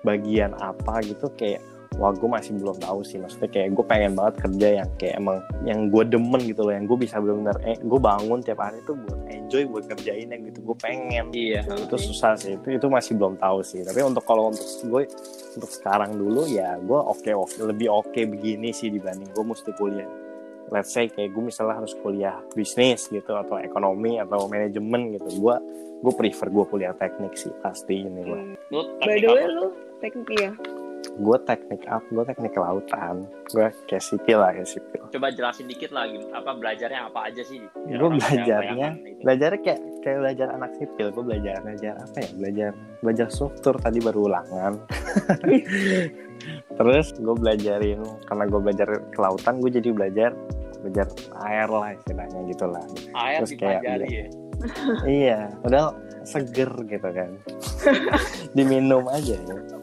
bagian 0.00 0.56
apa 0.56 1.04
gitu 1.04 1.28
kayak 1.36 1.60
wah 1.98 2.14
gue 2.14 2.28
masih 2.30 2.54
belum 2.60 2.78
tahu 2.78 3.00
sih. 3.02 3.18
Maksudnya 3.18 3.50
kayak 3.50 3.68
gue 3.74 3.84
pengen 3.84 4.12
banget 4.14 4.34
kerja 4.46 4.68
yang 4.82 4.88
kayak 5.00 5.14
emang 5.18 5.38
yang 5.66 5.80
gue 5.90 6.02
demen 6.06 6.40
gitu 6.46 6.62
loh 6.68 6.72
yang 6.76 6.86
gue 6.86 6.98
bisa 7.00 7.18
benar-benar 7.18 7.56
eh 7.66 7.76
gue 7.80 8.00
bangun 8.00 8.38
tiap 8.44 8.60
hari 8.62 8.78
tuh 8.86 8.94
buat 8.94 9.20
enjoy 9.26 9.62
buat 9.66 9.84
kerjain 9.90 10.28
yang 10.30 10.42
gitu. 10.46 10.58
Gue 10.62 10.76
pengen. 10.78 11.24
Iya 11.34 11.66
itu 11.66 11.96
susah 11.98 12.38
sih. 12.38 12.54
Itu 12.54 12.68
itu 12.70 12.86
masih 12.86 13.18
belum 13.18 13.40
tahu 13.40 13.64
sih. 13.66 13.82
Tapi 13.82 14.00
untuk 14.06 14.22
kalau 14.22 14.54
untuk 14.54 14.66
gue 14.86 15.02
untuk 15.58 15.70
sekarang 15.70 16.14
dulu 16.14 16.46
ya 16.46 16.78
gue 16.78 17.00
oke 17.00 17.30
oke 17.34 17.58
lebih 17.66 17.90
oke 17.90 18.20
begini 18.28 18.70
sih 18.70 18.88
dibanding 18.92 19.28
gue 19.34 19.44
mesti 19.44 19.70
kuliah. 19.74 20.08
Let's 20.70 20.94
say 20.94 21.10
kayak 21.10 21.34
gue 21.34 21.50
misalnya 21.50 21.82
harus 21.82 21.98
kuliah 21.98 22.38
bisnis 22.54 23.10
gitu 23.10 23.34
atau 23.34 23.58
ekonomi 23.58 24.22
atau 24.22 24.46
manajemen 24.46 25.18
gitu. 25.18 25.42
Gue 25.42 25.56
gue 26.00 26.12
prefer 26.16 26.48
gue 26.48 26.64
kuliah 26.64 26.94
teknik 26.96 27.36
sih 27.36 27.52
pasti 27.60 28.08
ini 28.08 28.24
gue 28.24 28.40
Hmm. 28.40 28.56
by 29.04 29.20
the 29.20 29.28
way 29.28 29.44
lu 29.44 29.68
teknik 30.00 30.32
ya 30.32 30.52
gue 31.20 31.38
teknik 31.44 31.82
up 31.88 32.04
gue 32.08 32.24
teknik 32.24 32.52
kelautan. 32.56 33.24
Gue 33.50 33.68
kayak 33.88 34.04
sipil 34.04 34.38
lah 34.40 34.52
kayak 34.54 34.68
sipil. 34.68 35.02
Coba 35.10 35.28
jelasin 35.32 35.66
dikit 35.68 35.90
lagi 35.92 36.20
apa 36.32 36.50
belajarnya 36.56 37.00
apa 37.10 37.20
aja 37.28 37.42
sih? 37.44 37.60
Ada 37.88 38.06
belajarnya 38.08 38.88
belajar 39.20 39.50
kayak 39.60 39.80
kayak 40.00 40.18
belajar 40.22 40.46
anak 40.54 40.70
sipil. 40.76 41.06
Gue 41.12 41.24
belajar 41.24 41.54
belajar 41.60 41.94
apa 42.00 42.16
ya? 42.20 42.28
Belajar 42.36 42.70
belajar 43.04 43.26
struktur 43.28 43.74
tadi 43.80 43.98
baru 44.00 44.20
ulangan. 44.30 44.72
Terus 46.78 47.06
gue 47.20 47.36
belajarin 47.36 48.00
karena 48.24 48.44
gue 48.48 48.60
belajar 48.60 48.88
kelautan 49.12 49.60
gue 49.60 49.70
jadi 49.76 49.88
belajar 49.92 50.32
belajar 50.80 51.12
air 51.44 51.68
lah 51.68 51.92
istilahnya 51.92 52.40
gitu 52.48 52.64
lah 52.64 52.80
Air 53.12 53.44
Terus 53.44 53.52
kayak 53.60 53.84
dipelajari 53.84 54.08
ya. 54.08 54.26
iya 55.04 55.40
udah 55.64 55.92
seger 56.24 56.68
gitu 56.88 57.08
kan. 57.12 57.36
Diminum 58.56 59.04
aja 59.08 59.36
ya 59.36 59.79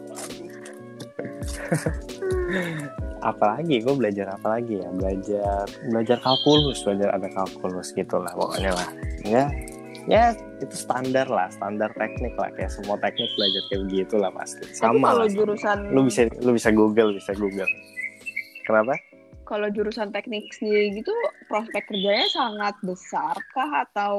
apalagi 3.29 3.83
gue 3.83 3.95
belajar 3.95 4.33
apa 4.33 4.59
lagi 4.59 4.79
ya? 4.79 4.89
Belajar 4.93 5.65
belajar 5.89 6.17
kalkulus 6.21 6.81
belajar 6.85 7.09
ada 7.13 7.27
kalkulus 7.33 7.91
gitulah 7.93 8.31
pokoknya 8.33 8.71
lah. 8.73 8.89
Ya 9.25 9.45
ya 10.07 10.31
itu 10.63 10.75
standar 10.75 11.27
lah 11.27 11.51
standar 11.51 11.91
teknik 11.97 12.33
lah. 12.39 12.49
Kayak 12.55 12.71
semua 12.73 12.95
teknik 13.01 13.29
belajar 13.35 13.61
kayak 13.71 13.81
begitu 13.89 14.15
lah 14.19 14.31
pasti. 14.31 14.63
Sama 14.73 15.13
kalau 15.13 15.27
jurusan 15.27 15.77
lu 15.91 16.01
bisa 16.07 16.21
lu 16.41 16.51
bisa 16.55 16.69
google 16.71 17.11
bisa 17.15 17.31
google. 17.35 17.69
Kenapa? 18.67 18.95
Kalau 19.47 19.71
jurusan 19.71 20.11
teknik 20.11 20.51
sendiri 20.51 20.99
gitu 20.99 21.15
prospek 21.47 21.87
kerjanya 21.87 22.27
sangat 22.27 22.75
besar 22.83 23.35
kah? 23.55 23.87
Atau 23.87 24.15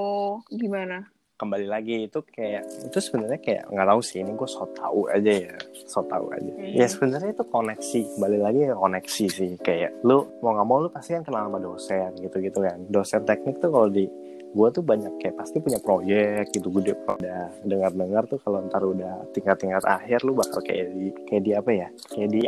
gimana? 0.49 1.05
Kembali 1.39 1.67
lagi. 1.71 2.11
Itu 2.11 2.27
kayak 2.27 2.67
itu 2.91 2.99
sebenarnya 2.99 3.39
kayak 3.39 3.63
nggak 3.71 3.89
tahu 3.89 4.01
sih 4.03 4.19
ini 4.21 4.35
gue 4.35 4.49
so 4.51 4.67
tau 4.75 5.07
aja 5.07 5.33
ya. 5.33 5.55
So 5.87 6.03
tau 6.05 6.27
aja. 6.35 6.51
Hmm. 6.51 6.75
ya 6.75 6.87
sebenarnya 6.91 7.31
itu 7.33 7.45
koneksi. 7.47 8.01
Kembali 8.19 8.39
lagi 8.43 8.61
ya 8.67 8.75
koneksi 8.75 9.25
sih. 9.31 9.53
Kayak 9.63 9.95
lu 10.03 10.27
mau 10.43 10.59
nggak 10.59 10.67
mau 10.67 10.79
lu 10.83 10.91
pasti 10.91 11.15
kan 11.15 11.23
kenal 11.23 11.47
sama 11.47 11.59
dosen 11.63 12.11
gitu 12.19 12.37
gitu 12.43 12.59
kan. 12.59 12.79
Dosen 12.91 13.23
teknik 13.23 13.63
tuh 13.63 13.71
kalau 13.71 13.89
di 13.89 14.11
gue 14.49 14.69
tuh 14.73 14.81
banyak 14.81 15.13
kayak 15.21 15.37
pasti 15.37 15.61
punya 15.61 15.77
proyek 15.77 16.49
gitu 16.57 16.73
gue 16.73 16.91
udah 16.97 17.53
dengar 17.69 17.93
dengar 17.93 18.25
tuh 18.25 18.41
kalau 18.41 18.65
ntar 18.65 18.81
udah 18.81 19.29
tingkat 19.37 19.61
tingkat 19.61 19.85
akhir 19.85 20.25
lu 20.25 20.33
bakal 20.33 20.65
kayak 20.65 20.89
di 20.97 21.13
kayak 21.29 21.43
di 21.47 21.53
apa 21.55 21.71
ya? 21.71 21.89
Kayak 22.11 22.31
di 22.35 22.43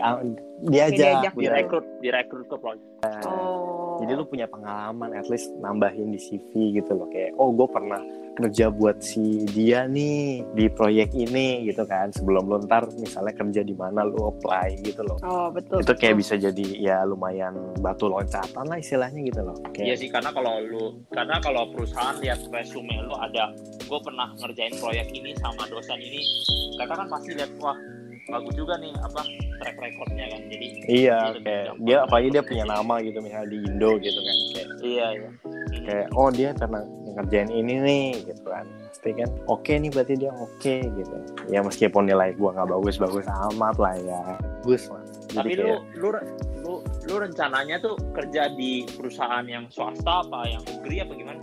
diajak 0.68 1.24
diajak. 1.24 1.32
Direkrut, 1.36 1.86
direkrut 2.04 2.46
ke 2.48 2.56
proyek. 2.60 2.84
Oh. 3.24 3.96
Jadi 4.00 4.12
lu 4.16 4.24
punya 4.24 4.48
pengalaman, 4.48 5.12
at 5.12 5.28
least 5.28 5.52
nambahin 5.60 6.12
di 6.12 6.20
CV 6.20 6.76
gitu 6.80 6.96
loh. 6.96 7.08
Kayak, 7.12 7.36
oh 7.36 7.52
gue 7.52 7.68
pernah 7.68 8.00
kerja 8.40 8.72
buat 8.72 8.96
si 9.04 9.44
dia 9.52 9.84
nih 9.84 10.40
di 10.56 10.72
proyek 10.72 11.12
ini 11.12 11.68
gitu 11.68 11.84
kan. 11.84 12.08
Sebelum 12.12 12.48
lu 12.48 12.64
ntar 12.64 12.88
misalnya 12.96 13.36
kerja 13.36 13.60
di 13.60 13.76
mana 13.76 14.08
lu 14.08 14.32
apply 14.32 14.80
gitu 14.80 15.04
loh. 15.04 15.20
Oh 15.20 15.52
betul. 15.52 15.84
Itu 15.84 15.92
kayak 15.92 16.16
bisa 16.16 16.40
jadi 16.40 16.64
ya 16.80 17.04
lumayan 17.04 17.76
batu 17.84 18.08
loncatan 18.08 18.64
lah 18.64 18.80
istilahnya 18.80 19.20
gitu 19.20 19.40
loh. 19.44 19.56
Iya 19.76 19.92
Kayak, 19.92 19.96
sih 20.00 20.08
karena 20.08 20.30
kalau 20.32 20.54
lu 20.64 20.84
karena 21.12 21.36
kalau 21.44 21.68
perusahaan 21.72 22.16
lihat 22.24 22.40
resume 22.48 22.96
lu 23.04 23.14
ada 23.20 23.52
gue 23.84 24.00
pernah 24.00 24.32
ngerjain 24.40 24.74
proyek 24.80 25.12
ini 25.12 25.36
sama 25.36 25.68
dosen 25.68 26.00
ini 26.00 26.22
mereka 26.80 27.04
kan 27.04 27.06
pasti 27.12 27.36
lihat 27.36 27.52
wah 27.60 27.76
bagus 28.30 28.54
juga 28.54 28.78
nih 28.78 28.94
apa 29.02 29.22
track 29.60 29.76
recordnya 29.76 30.24
kan 30.32 30.40
jadi 30.48 30.66
iya 30.88 31.18
kayak 31.38 31.66
dia 31.84 31.96
apalagi 32.02 32.28
dia 32.32 32.42
untuk 32.42 32.50
punya 32.50 32.64
nama 32.66 32.94
gitu 33.04 33.18
misalnya 33.20 33.48
di 33.52 33.58
Indo 33.62 33.90
gitu 34.00 34.20
kan. 34.20 34.36
Kayak, 34.50 34.68
iya 34.80 35.06
iya 35.14 35.30
kayak 35.84 36.06
oh 36.16 36.28
dia 36.32 36.48
pernah 36.56 36.82
ngerjain 37.16 37.50
ini 37.52 37.74
nih 37.80 38.06
gitu 38.24 38.42
kan. 38.48 38.64
Pasti 38.90 39.10
kan 39.14 39.30
oke 39.46 39.72
nih 39.72 39.90
berarti 39.92 40.14
dia 40.18 40.32
oke 40.34 40.74
gitu. 40.82 41.14
Ya 41.52 41.60
meskipun 41.62 42.08
nilai 42.08 42.34
gua 42.34 42.56
nggak 42.56 42.68
bagus-bagus 42.74 43.26
amat 43.52 43.76
lah 43.78 43.94
ya. 44.00 44.20
Bagus 44.64 44.88
lah. 44.90 45.04
Jadi 45.30 45.36
tapi 45.36 45.50
kayak- 45.60 45.82
lu 46.00 46.08
lu 46.10 46.20
lu 46.60 46.74
lu 47.08 47.14
rencananya 47.18 47.76
tuh 47.80 47.94
kerja 48.12 48.52
di 48.54 48.84
perusahaan 48.96 49.46
yang 49.46 49.66
swasta 49.72 50.22
apa 50.26 50.46
yang 50.46 50.62
negeri 50.66 50.96
apa 51.02 51.12
gimana 51.16 51.40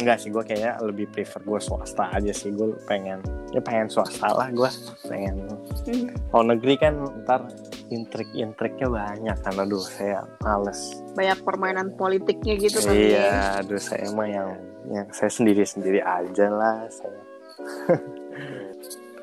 Enggak 0.00 0.16
sih, 0.24 0.32
gue 0.32 0.40
kayaknya 0.40 0.80
lebih 0.80 1.12
prefer 1.12 1.44
gue 1.44 1.60
swasta 1.60 2.08
aja 2.08 2.32
sih. 2.32 2.48
Gue 2.56 2.72
pengen, 2.88 3.20
ya 3.52 3.60
pengen 3.60 3.92
swasta 3.92 4.32
lah 4.32 4.48
gue. 4.48 4.70
Pengen. 5.04 5.44
Hmm. 5.84 6.08
Kalau 6.32 6.44
negeri 6.48 6.74
kan 6.80 6.94
ntar 7.28 7.52
intrik-intriknya 7.92 8.88
banyak 8.88 9.36
kan. 9.44 9.54
Aduh, 9.60 9.84
saya 9.84 10.24
males. 10.40 11.04
Banyak 11.12 11.44
permainan 11.44 11.92
politiknya 12.00 12.56
gitu 12.56 12.80
kan. 12.80 12.96
ya. 12.96 12.96
iya, 12.96 13.30
aduh 13.60 13.76
saya 13.76 14.08
mah 14.16 14.24
yang, 14.24 14.56
yang 14.88 15.06
saya 15.12 15.28
sendiri-sendiri 15.28 16.00
aja 16.00 16.48
lah. 16.48 16.88
Saya. 16.88 17.20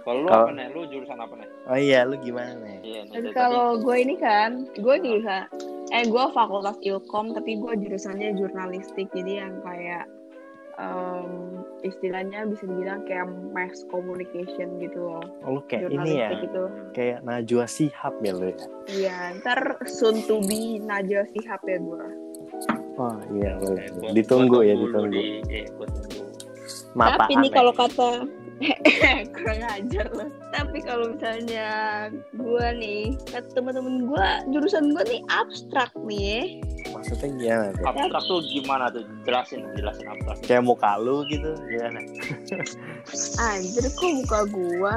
kalau 0.07 0.24
lu 0.24 0.29
apa 0.31 0.51
nih 0.55 0.72
lu 0.72 0.88
jurusan 0.88 1.19
apa 1.19 1.36
nih 1.36 1.50
Oh 1.67 1.75
iya, 1.75 2.07
lu 2.07 2.15
gimana 2.24 2.55
nih? 2.63 2.79
iya 2.79 3.01
kalau 3.36 3.75
gue 3.75 3.98
ini 4.00 4.15
kan, 4.15 4.63
gue 4.79 4.96
jurusan, 5.03 5.51
eh 5.91 6.07
gue 6.07 6.25
fakultas 6.31 6.79
ilkom, 6.79 7.36
tapi 7.36 7.60
gue 7.60 7.74
jurusannya 7.84 8.39
jurnalistik, 8.39 9.12
jadi 9.12 9.43
yang 9.43 9.60
kayak 9.67 10.07
em, 10.77 11.29
istilahnya 11.79 12.46
bisa 12.46 12.63
dibilang 12.63 13.01
kayak 13.03 13.25
mass 13.50 13.81
communication 13.88 14.77
gitu 14.77 15.00
loh, 15.00 15.25
Oh, 15.41 15.57
kayak 15.63 15.89
ini 15.89 16.15
ya, 16.15 16.29
jurnalistik 16.29 16.38
gitu. 16.46 16.63
kayak 16.91 17.17
Najwa 17.22 17.65
Sihab 17.65 18.13
ya 18.19 18.31
lu 18.31 18.46
ya? 18.48 18.57
Iya, 18.88 19.17
ntar 19.38 19.60
soon 19.86 20.22
to 20.24 20.38
be 20.43 20.77
Najwa 20.79 21.25
Shihab 21.29 21.62
ya 21.63 21.77
gue. 21.77 22.05
Oh 22.98 23.13
iya, 23.31 23.57
boleh. 23.57 23.86
Eh, 24.03 24.13
ditunggu 24.13 24.60
ya, 24.62 24.74
ditunggu. 24.74 25.13
di- 25.13 25.41
iya, 25.46 25.65
Tapi 26.96 27.34
nih 27.38 27.51
kalau 27.51 27.69
kata 27.72 28.25
kurang 29.38 29.62
ajar 29.69 30.05
loh. 30.12 30.29
Tapi 30.50 30.81
kalau 30.81 31.13
misalnya 31.13 31.69
gue 32.34 32.65
nih, 32.74 33.13
kata 33.29 33.53
teman-teman 33.53 34.10
gue, 34.10 34.25
jurusan 34.50 34.98
gue 34.98 35.03
nih 35.05 35.22
abstrak 35.29 35.93
nih 36.01 36.22
ya. 36.25 36.41
Maksudnya 37.07 37.31
gimana 37.39 37.71
tuh? 37.71 37.85
abstrak 37.87 38.23
tuh 38.27 38.39
gimana 38.51 38.85
tuh? 38.91 39.03
Jelasin 39.23 39.59
jelasin 39.79 40.05
abstrak. 40.11 40.37
Kayak 40.43 40.63
muka 40.67 40.91
lu 40.99 41.23
gitu, 41.31 41.55
gimana? 41.71 41.99
Anjir 43.39 43.85
kok 43.95 44.11
muka 44.11 44.39
gue. 44.51 44.93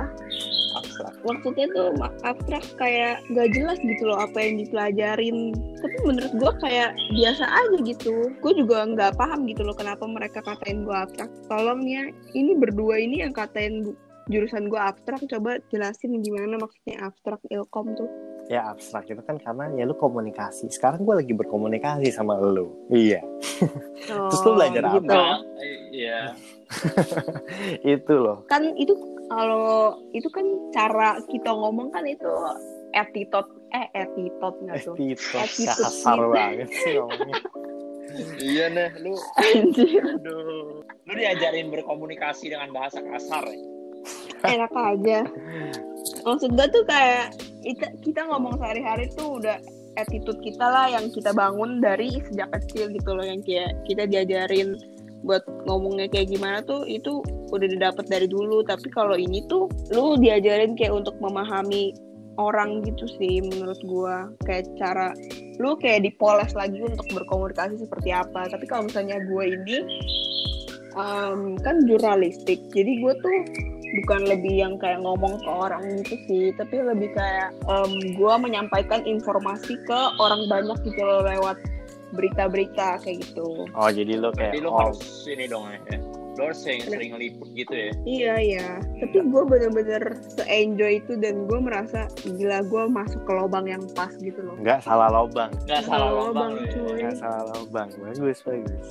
abstrak. 0.71 1.15
Maksudnya 1.23 1.67
tuh 1.71 1.87
abstrak 2.23 2.65
kayak 2.79 3.23
gak 3.31 3.51
jelas 3.55 3.79
gitu 3.79 4.03
loh 4.07 4.19
apa 4.19 4.39
yang 4.39 4.59
dipelajarin. 4.59 5.55
Tapi 5.79 5.97
menurut 6.03 6.33
gue 6.35 6.53
kayak 6.63 6.91
biasa 7.15 7.45
aja 7.47 7.79
gitu. 7.83 8.15
Gue 8.39 8.53
juga 8.55 8.87
nggak 8.87 9.15
paham 9.15 9.47
gitu 9.47 9.63
loh 9.63 9.75
kenapa 9.75 10.03
mereka 10.07 10.43
katain 10.43 10.83
gue 10.83 10.95
abstrak. 10.95 11.31
Tolong 11.47 11.87
ya 11.87 12.11
ini 12.35 12.59
berdua 12.59 12.99
ini 12.99 13.23
yang 13.23 13.35
katain 13.35 13.87
gu- 13.87 13.99
jurusan 14.31 14.67
gue 14.67 14.79
abstrak. 14.79 15.23
Coba 15.27 15.59
jelasin 15.71 16.23
gimana 16.23 16.59
maksudnya 16.59 17.07
abstrak 17.07 17.39
ilkom 17.51 17.95
tuh 17.95 18.11
ya 18.51 18.67
abstrak 18.75 19.07
itu 19.07 19.23
kan 19.23 19.39
karena 19.39 19.71
ya 19.79 19.87
lu 19.87 19.95
komunikasi. 19.95 20.67
Sekarang 20.75 21.07
gue 21.07 21.23
lagi 21.23 21.31
berkomunikasi 21.31 22.11
sama 22.11 22.35
lu. 22.43 22.75
Iya. 22.91 23.23
Terus 24.11 24.43
lu 24.43 24.59
belajar 24.59 24.83
apa? 24.91 24.95
gitu. 24.99 25.07
Nah, 25.07 25.39
iya. 25.95 26.21
Itu 27.95 28.15
loh. 28.19 28.43
Kan 28.51 28.75
itu 28.75 28.95
kalau 29.31 30.03
itu 30.11 30.27
kan 30.35 30.43
cara 30.75 31.23
kita 31.31 31.51
ngomong 31.55 31.95
kan 31.95 32.03
itu 32.03 32.27
attitude 32.95 33.47
eh 33.71 33.87
attitude 33.95 34.59
nggak 34.67 34.83
tuh. 34.83 34.95
Attitude 34.99 35.79
kasar 35.79 36.19
banget 36.31 36.71
sih 36.75 36.95
ngomongnya. 36.99 37.39
Iya 38.43 38.67
nih 38.75 38.89
lu 39.07 39.15
Anjir, 39.39 40.03
aduh. 40.19 40.83
Lu 40.83 41.13
diajarin 41.15 41.71
berkomunikasi 41.71 42.51
dengan 42.51 42.75
bahasa 42.75 42.99
kasar 42.99 43.47
ya 43.47 43.80
enak 44.45 44.73
aja. 44.73 45.27
Maksud 46.25 46.51
gue 46.57 46.67
tuh 46.73 46.85
kayak 46.89 47.37
kita, 47.65 47.87
kita 48.05 48.21
ngomong 48.29 48.57
sehari-hari 48.61 49.09
tuh 49.13 49.41
udah 49.41 49.57
attitude 49.99 50.41
kita 50.41 50.65
lah 50.65 50.89
yang 50.93 51.13
kita 51.13 51.33
bangun 51.35 51.83
dari 51.83 52.13
sejak 52.29 52.49
kecil 52.57 52.89
gitu 52.93 53.11
loh. 53.13 53.25
Yang 53.25 53.41
kayak 53.49 53.73
kita 53.89 54.05
diajarin 54.09 54.77
buat 55.21 55.45
ngomongnya 55.69 56.09
kayak 56.09 56.33
gimana 56.33 56.65
tuh 56.65 56.89
itu 56.89 57.21
udah 57.53 57.69
didapat 57.69 58.09
dari 58.09 58.29
dulu. 58.29 58.65
Tapi 58.65 58.89
kalau 58.93 59.17
ini 59.17 59.45
tuh 59.49 59.69
lu 59.93 60.17
diajarin 60.17 60.77
kayak 60.77 60.97
untuk 60.97 61.17
memahami 61.21 61.93
orang 62.41 62.81
gitu 62.89 63.05
sih 63.21 63.45
menurut 63.45 63.81
gua. 63.85 64.33
Kayak 64.49 64.73
cara 64.81 65.13
lu 65.61 65.77
kayak 65.77 66.09
dipoles 66.09 66.57
lagi 66.57 66.81
untuk 66.81 67.05
berkomunikasi 67.13 67.85
seperti 67.85 68.17
apa. 68.17 68.49
Tapi 68.49 68.65
kalau 68.65 68.89
misalnya 68.89 69.21
gue 69.29 69.45
ini 69.45 69.79
em, 70.97 71.61
kan 71.61 71.85
jurnalistik. 71.85 72.65
Jadi 72.73 72.93
gue 73.05 73.15
tuh 73.21 73.37
bukan 74.03 74.21
lebih 74.29 74.55
yang 74.63 74.75
kayak 74.79 75.03
ngomong 75.03 75.41
ke 75.43 75.51
orang 75.51 75.83
gitu 76.03 76.15
sih 76.31 76.45
tapi 76.55 76.79
lebih 76.79 77.11
kayak 77.17 77.51
gue 78.15 78.35
menyampaikan 78.39 79.03
informasi 79.03 79.75
ke 79.87 80.01
orang 80.23 80.47
banyak 80.47 80.79
gitu 80.87 81.03
loh 81.03 81.27
lewat 81.27 81.59
berita-berita 82.11 82.99
kayak 83.03 83.23
gitu. 83.23 83.67
Oh 83.71 83.89
jadi 83.91 84.19
lu 84.19 84.35
kayak 84.35 84.55
jadi 84.55 84.67
lu 84.67 84.71
oh, 84.75 84.91
harus 84.91 85.27
ini 85.31 85.47
dong 85.47 85.71
ya 85.71 85.79
lu 86.39 86.49
harus 86.49 86.63
sering 86.63 86.81
sering 86.89 87.11
ngeliput 87.13 87.49
gitu 87.53 87.75
ya? 87.75 87.91
Iya 88.09 88.35
iya. 88.41 88.69
Tapi 89.03 89.19
gue 89.29 89.43
bener-bener 89.45 90.03
se-enjoy 90.25 91.03
itu 91.05 91.19
dan 91.21 91.45
gue 91.45 91.59
merasa 91.61 92.09
gila 92.25 92.65
gue 92.65 92.83
masuk 92.89 93.21
ke 93.29 93.33
lubang 93.35 93.67
yang 93.69 93.85
pas 93.93 94.09
gitu 94.17 94.41
loh. 94.41 94.57
Nggak 94.57 94.81
salah 94.87 95.13
lobang. 95.13 95.51
Nggak 95.69 95.83
salah 95.85 96.09
Salah 96.09 96.11
lubang 96.17 96.31
lubang, 96.33 96.51
lu 96.57 96.63
ya. 96.65 96.73
cuy. 96.73 96.99
nggak 97.05 97.17
salah 97.21 97.45
lobang. 97.53 97.89
Bagus 98.01 98.39
bagus. 98.47 98.89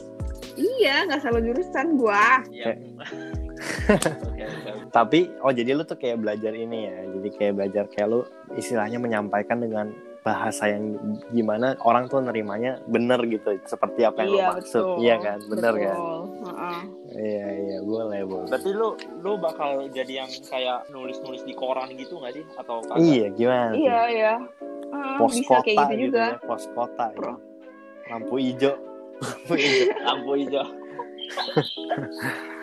Iya 0.59 0.95
nggak 1.07 1.21
salah 1.23 1.41
jurusan 1.41 1.87
gue 1.95 2.23
Iya. 2.51 2.71
Tapi 4.89 5.19
oh 5.41 5.51
jadi 5.51 5.77
lu 5.77 5.83
tuh 5.83 5.95
kayak 5.95 6.17
belajar 6.19 6.51
ini 6.51 6.89
ya 6.89 6.97
jadi 7.13 7.29
kayak 7.31 7.53
belajar 7.55 7.83
kayak 7.87 8.07
lu 8.09 8.19
istilahnya 8.53 8.97
menyampaikan 8.97 9.61
dengan 9.61 9.87
bahasa 10.19 10.67
yang 10.67 10.99
gimana 11.31 11.79
orang 11.79 12.05
tuh 12.05 12.19
nerimanya 12.19 12.75
bener 12.85 13.23
gitu 13.23 13.55
seperti 13.63 14.03
apa 14.03 14.21
yang 14.21 14.29
iya 14.29 14.35
lu 14.35 14.49
maksud 14.51 14.83
betul 14.83 14.95
iya 14.99 15.15
kan 15.15 15.37
bener 15.47 15.73
betul. 15.73 15.85
kan 15.87 15.99
Heeh. 16.43 16.79
iya 17.15 17.47
iya 17.55 17.77
boleh 17.79 18.21
boleh 18.27 18.47
Berarti 18.51 18.69
lu 18.75 18.89
lu 19.23 19.31
bakal 19.39 19.87
jadi 19.87 20.13
yang 20.25 20.31
kayak 20.43 20.91
nulis-nulis 20.91 21.41
di 21.47 21.53
koran 21.55 21.87
gitu 21.95 22.19
nggak 22.19 22.33
sih 22.35 22.43
atau 22.59 22.83
kagak? 22.83 22.99
iya 22.99 23.25
gimana 23.31 23.71
tuh? 23.71 23.79
iya 23.79 23.99
iya 24.09 24.33
Ah, 24.89 25.21
pos 25.21 25.37
bisa 25.37 25.53
kota 25.53 25.61
kayak 25.69 25.77
gitu, 25.77 25.93
gitu 25.93 26.05
juga. 26.09 26.25
ya 26.25 26.37
pos 26.43 26.63
kota 26.73 27.05
ya. 27.13 27.33
Lampu 28.11 28.35
hijau 28.41 28.73
lampu 29.21 29.53
hijau 29.53 29.85
lampu 30.01 30.31
hijau 30.35 30.65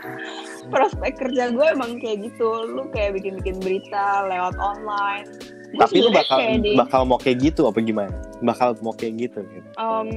prospek 0.67 1.13
kerja 1.17 1.51
gue 1.51 1.67
emang 1.69 1.99
kayak 1.99 2.25
gitu. 2.25 2.47
Lu 2.67 2.89
kayak 2.91 3.17
bikin-bikin 3.17 3.57
berita 3.59 4.27
lewat 4.27 4.55
online. 4.57 5.27
Gue 5.67 5.83
tapi 5.83 5.99
lu 5.99 6.09
bakal 6.11 6.37
kayak 6.39 6.59
di- 6.63 6.79
bakal 6.79 7.01
mau 7.03 7.19
kayak 7.19 7.37
gitu 7.43 7.67
apa 7.67 7.79
gimana? 7.81 8.15
Bakal 8.39 8.69
mau 8.81 8.93
kayak 8.93 9.15
gitu 9.21 9.39
gitu? 9.45 9.69
Em, 9.77 10.09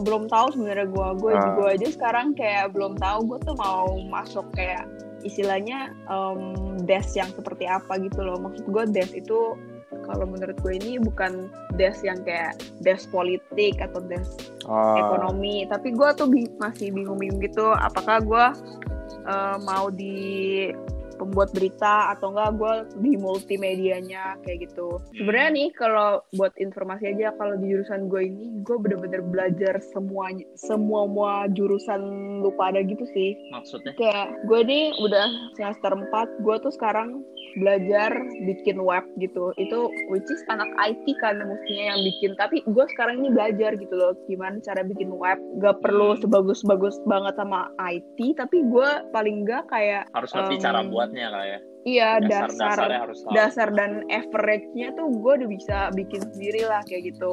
belum 0.00 0.28
tahu 0.28 0.46
sebenarnya 0.54 0.86
gue 0.86 1.08
gue 1.18 1.32
Ah. 1.34 1.52
gue 1.52 1.66
aja 1.72 1.86
sekarang 1.88 2.32
kayak 2.32 2.70
belum 2.70 2.94
tahu 2.96 3.18
gue 3.26 3.38
tuh 3.42 3.54
mau 3.56 3.88
masuk 4.00 4.44
kayak 4.54 4.86
istilahnya 5.22 5.92
em, 6.06 6.40
desk 6.80 7.14
yang 7.14 7.28
seperti 7.30 7.64
apa 7.64 7.96
gitu 7.98 8.20
loh. 8.20 8.38
Maksud 8.38 8.64
gue 8.64 8.82
desk 8.92 9.12
itu 9.12 9.38
kalau 10.02 10.26
menurut 10.26 10.58
gue 10.60 10.74
ini 10.74 10.98
bukan 10.98 11.48
desk 11.78 12.02
yang 12.02 12.20
kayak 12.26 12.58
desk 12.82 13.08
politik 13.14 13.78
atau 13.78 14.02
desk 14.04 14.54
oh, 14.66 14.98
ekonomi. 14.98 15.64
Tapi 15.70 15.94
gue 15.94 16.08
tuh 16.18 16.28
bi- 16.28 16.54
masih 16.58 16.90
bingung-bingung 16.90 17.40
gitu 17.42 17.70
apakah 17.72 18.18
gue 18.22 18.46
eh, 19.28 19.56
mau 19.62 19.88
di 19.88 20.16
pembuat 21.16 21.50
berita 21.54 22.14
atau 22.14 22.34
enggak 22.34 22.50
gue 22.58 22.74
di 23.00 23.12
multimedianya 23.18 24.38
kayak 24.42 24.70
gitu. 24.70 24.98
Sebenarnya 25.14 25.50
nih 25.54 25.68
kalau 25.74 26.22
buat 26.34 26.54
informasi 26.58 27.14
aja 27.14 27.34
kalau 27.38 27.54
di 27.58 27.70
jurusan 27.70 28.06
gue 28.10 28.22
ini 28.26 28.46
gue 28.62 28.76
bener-bener 28.78 29.22
belajar 29.22 29.78
semuanya 29.94 30.46
semua 30.58 31.04
semua 31.04 31.46
jurusan 31.52 32.00
lu 32.40 32.50
pada 32.56 32.80
gitu 32.82 33.04
sih. 33.12 33.36
Maksudnya? 33.52 33.92
Kayak 33.94 34.34
gue 34.48 34.60
nih 34.64 34.84
udah 34.98 35.26
semester 35.54 35.92
4 35.94 36.42
gue 36.42 36.56
tuh 36.58 36.72
sekarang 36.74 37.22
belajar 37.60 38.10
bikin 38.48 38.82
web 38.82 39.04
gitu. 39.20 39.54
Itu 39.60 39.92
which 40.10 40.26
is 40.26 40.42
anak 40.50 40.66
IT 40.80 41.06
kan 41.22 41.38
mestinya 41.38 41.94
yang 41.94 42.00
bikin. 42.02 42.32
Tapi 42.34 42.64
gue 42.66 42.84
sekarang 42.96 43.22
ini 43.22 43.30
belajar 43.30 43.76
gitu 43.78 43.94
loh 43.94 44.16
gimana 44.26 44.58
cara 44.64 44.82
bikin 44.82 45.12
web. 45.14 45.38
Gak 45.62 45.84
perlu 45.84 46.18
sebagus-bagus 46.18 46.98
banget 47.06 47.36
sama 47.38 47.70
IT 47.78 48.18
tapi 48.40 48.64
gue 48.66 48.90
paling 49.14 49.46
gak 49.46 49.70
kayak 49.70 50.10
harus 50.16 50.30
ngerti 50.34 50.56
em, 50.58 50.62
cara 50.64 50.80
buatnya 51.04 51.28
lah 51.28 51.44
ya 51.44 51.58
iya 51.84 52.08
dasar 52.16 52.48
dasar 52.56 52.88
harus 52.88 53.18
tahu 53.20 53.32
dasar 53.36 53.68
dan 53.76 53.92
average-nya 54.08 54.88
tuh 54.96 55.12
gue 55.12 55.32
udah 55.36 55.48
bisa 55.48 55.76
bikin 55.92 56.24
sendiri 56.32 56.64
lah 56.64 56.80
kayak 56.88 57.12
gitu. 57.12 57.28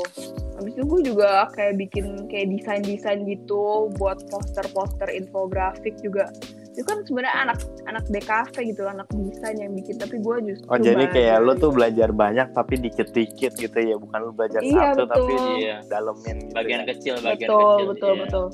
Habis 0.59 0.75
itu 0.75 0.83
gue 0.83 1.01
juga 1.07 1.47
kayak 1.55 1.79
bikin 1.79 2.27
kayak 2.27 2.51
desain-desain 2.51 3.23
gitu 3.23 3.87
buat 3.95 4.19
poster-poster 4.27 5.07
infografik 5.07 5.95
juga. 6.03 6.27
Itu 6.71 6.83
kan 6.83 6.99
sebenarnya 7.07 7.31
anak 7.47 7.57
anak 7.87 8.03
DKV 8.11 8.75
gitu, 8.75 8.83
anak 8.85 9.07
desain 9.09 9.55
yang 9.55 9.71
bikin. 9.71 9.95
Tapi 9.95 10.19
gue 10.19 10.35
justru 10.51 10.67
oh 10.67 10.75
jadi 10.77 11.03
kayak 11.07 11.37
lu 11.41 11.55
tuh 11.55 11.71
belajar 11.71 12.11
banyak 12.11 12.51
tapi 12.51 12.75
dikit-dikit 12.75 13.55
gitu 13.55 13.77
ya 13.79 13.95
bukan 13.95 14.19
lu 14.19 14.31
belajar 14.35 14.59
Iya, 14.59 14.91
satu 14.91 15.07
tapi 15.07 15.31
betul. 15.31 15.55
Iya. 15.63 15.77
dalemin 15.87 16.37
gitu 16.43 16.53
bagian 16.53 16.81
ya. 16.83 16.85
kecil 16.91 17.13
bagian 17.23 17.47
betul 17.47 17.55
kecil 17.55 17.87
betul 17.87 18.11
iya. 18.11 18.21
betul. 18.27 18.45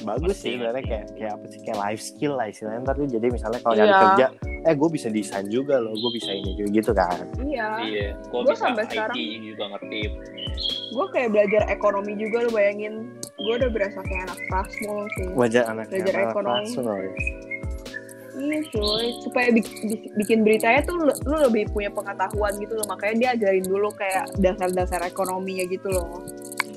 bagus 0.00 0.32
Ngerti, 0.32 0.40
sih 0.40 0.52
sebenarnya 0.56 0.84
kayak 0.86 1.06
kayak 1.12 1.32
apa 1.36 1.44
sih 1.50 1.60
kayak 1.60 1.78
life 1.82 2.00
skill 2.00 2.32
lah 2.32 2.46
istilahnya 2.48 2.80
ntar 2.80 2.94
tuh 2.96 3.08
jadi 3.10 3.26
misalnya 3.28 3.60
kalau 3.60 3.74
Iya. 3.74 3.82
nyari 3.82 3.94
kerja 4.00 4.26
eh 4.60 4.74
gue 4.74 4.88
bisa 4.88 5.08
desain 5.08 5.46
juga 5.46 5.76
loh 5.76 5.92
gue 5.92 6.10
bisa 6.12 6.30
ini 6.30 6.52
juga 6.52 6.68
gitu 6.70 6.90
kan 6.92 7.24
Iya. 7.38 7.68
iya 7.82 8.06
bisa 8.44 8.60
sampai 8.60 8.84
IT 8.84 8.92
sekarang- 8.92 9.16
juga 9.42 9.64
ngerti 9.72 10.00
Gue 10.90 11.06
kayak 11.08 11.30
belajar 11.30 11.62
ekonomi 11.70 12.18
juga 12.18 12.42
lu 12.42 12.50
bayangin. 12.50 13.14
Gue 13.38 13.54
udah 13.56 13.70
berasa 13.70 14.02
kayak 14.02 14.26
anak 14.26 14.38
prasmul 14.44 15.06
sih. 15.14 15.26
wajah 15.32 15.62
anak 15.64 15.86
Belajar 15.86 16.14
anak 16.18 16.28
ekonomi. 16.28 16.66
ya. 16.66 17.12
Iya 18.32 18.58
cuy, 18.66 19.06
supaya 19.20 19.48
bik- 19.50 19.80
bi- 19.84 20.10
bikin 20.16 20.38
beritanya 20.42 20.80
tuh 20.82 20.96
lu, 20.96 21.12
lu 21.24 21.36
lebih 21.42 21.70
punya 21.70 21.90
pengetahuan 21.90 22.56
gitu 22.56 22.74
loh, 22.74 22.86
makanya 22.88 23.14
dia 23.16 23.28
ajarin 23.34 23.62
dulu 23.62 23.88
kayak 23.92 24.34
dasar-dasar 24.36 25.00
ekonominya 25.04 25.62
gitu 25.66 25.88
loh. 25.88 26.26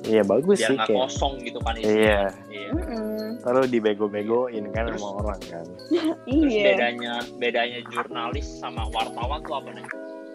Iya 0.03 0.21
bagus 0.21 0.57
biar 0.57 0.67
sih 0.67 0.75
nggak 0.75 0.87
kayak 0.87 1.01
kosong 1.01 1.33
gitu 1.39 1.59
kan 1.59 1.73
Iya. 1.73 1.81
isinya 1.81 2.21
iya 2.49 2.67
Mm-mm. 2.73 3.29
Lalu 3.43 3.61
dibego-begoin 3.69 4.65
kan 4.71 4.83
Terus- 4.87 4.97
sama 4.97 5.19
orang 5.21 5.39
kan. 5.43 5.65
Terus 6.25 6.49
Iya. 6.49 6.63
bedanya 6.69 7.13
bedanya 7.35 7.79
jurnalis 7.87 8.47
sama 8.57 8.87
wartawan 8.89 9.39
tuh 9.41 9.55
apa 9.55 9.69
nih? 9.71 9.85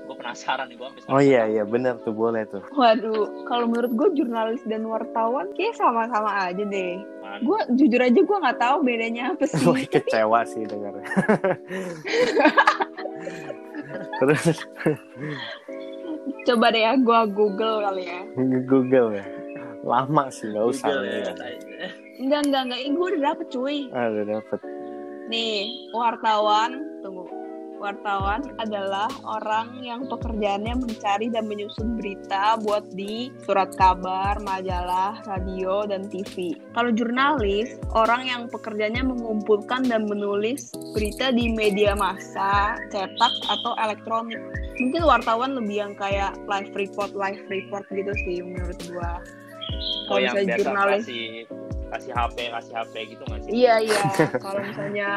Gue 0.04 0.16
penasaran 0.16 0.66
nih 0.66 0.76
gue 0.76 0.88
Oh 1.06 1.20
iya 1.20 1.44
iya 1.44 1.62
bener 1.62 2.00
tuh 2.00 2.12
boleh 2.12 2.44
tuh. 2.46 2.64
Waduh, 2.70 3.44
kalau 3.44 3.64
menurut 3.66 3.92
gue 3.92 4.08
jurnalis 4.14 4.60
dan 4.64 4.84
wartawan 4.84 5.52
kayak 5.52 5.72
sama-sama 5.74 6.32
aja 6.44 6.64
deh. 6.64 6.96
Gue 7.38 7.58
jujur 7.74 8.00
aja 8.00 8.16
gue 8.18 8.38
nggak 8.40 8.56
tahu 8.58 8.76
bedanya 8.82 9.32
apa 9.32 9.44
sih. 9.50 9.60
Wah 9.62 9.76
kecewa 9.84 10.40
sih 10.44 10.64
dengarnya. 10.64 11.04
Terus 14.18 14.42
Coba 16.44 16.72
deh 16.72 16.80
ya, 16.80 16.92
gue 16.94 17.20
Google 17.30 17.76
kali 17.82 18.02
ya. 18.04 18.20
Google 18.64 19.08
ya. 19.14 19.24
Lama 19.86 20.24
sih 20.32 20.50
nggak 20.50 20.66
usah. 20.66 20.88
Google 20.90 21.04
ya. 21.06 21.34
Enggak, 22.18 22.40
enggak, 22.50 22.62
enggak. 22.66 22.80
Ini 22.82 22.94
gue 22.94 23.06
udah 23.14 23.22
dapet 23.30 23.46
cuy. 23.54 23.78
Ah, 23.94 24.06
udah 24.10 24.24
dapet. 24.26 24.60
Nih, 25.28 25.60
wartawan, 25.94 26.70
tunggu. 27.04 27.28
Wartawan 27.78 28.58
adalah 28.58 29.06
orang 29.22 29.78
yang 29.86 30.02
pekerjaannya 30.10 30.82
mencari 30.82 31.30
dan 31.30 31.46
menyusun 31.46 31.94
berita 31.94 32.58
buat 32.58 32.90
di 32.90 33.30
surat 33.46 33.70
kabar, 33.78 34.42
majalah, 34.42 35.22
radio, 35.22 35.86
dan 35.86 36.10
TV. 36.10 36.58
Kalau 36.74 36.90
jurnalis, 36.90 37.78
orang 37.94 38.26
yang 38.26 38.42
pekerjaannya 38.50 39.14
mengumpulkan 39.14 39.86
dan 39.86 40.10
menulis 40.10 40.74
berita 40.90 41.30
di 41.30 41.54
media 41.54 41.94
massa, 41.94 42.74
cetak, 42.90 43.34
atau 43.46 43.78
elektronik. 43.78 44.42
Mungkin 44.82 45.06
wartawan 45.06 45.54
lebih 45.54 45.76
yang 45.78 45.94
kayak 45.94 46.34
live 46.50 46.74
report, 46.74 47.14
live 47.14 47.46
report 47.46 47.86
gitu 47.94 48.10
sih 48.26 48.42
menurut 48.42 48.78
gua. 48.90 49.22
Oh 50.08 50.16
Kalau 50.16 50.20
yang 50.20 50.34
misalnya 50.34 50.48
biasa 50.48 50.60
jurnalis 50.62 51.04
kasih 51.06 51.28
kasih 51.88 52.12
HP 52.12 52.36
kasih 52.52 52.74
HP 52.76 52.94
gitu 53.16 53.22
nggak 53.24 53.40
sih? 53.44 53.50
Iya 53.52 53.74
iya. 53.80 54.02
Kalau 54.44 54.60
misalnya 54.60 55.10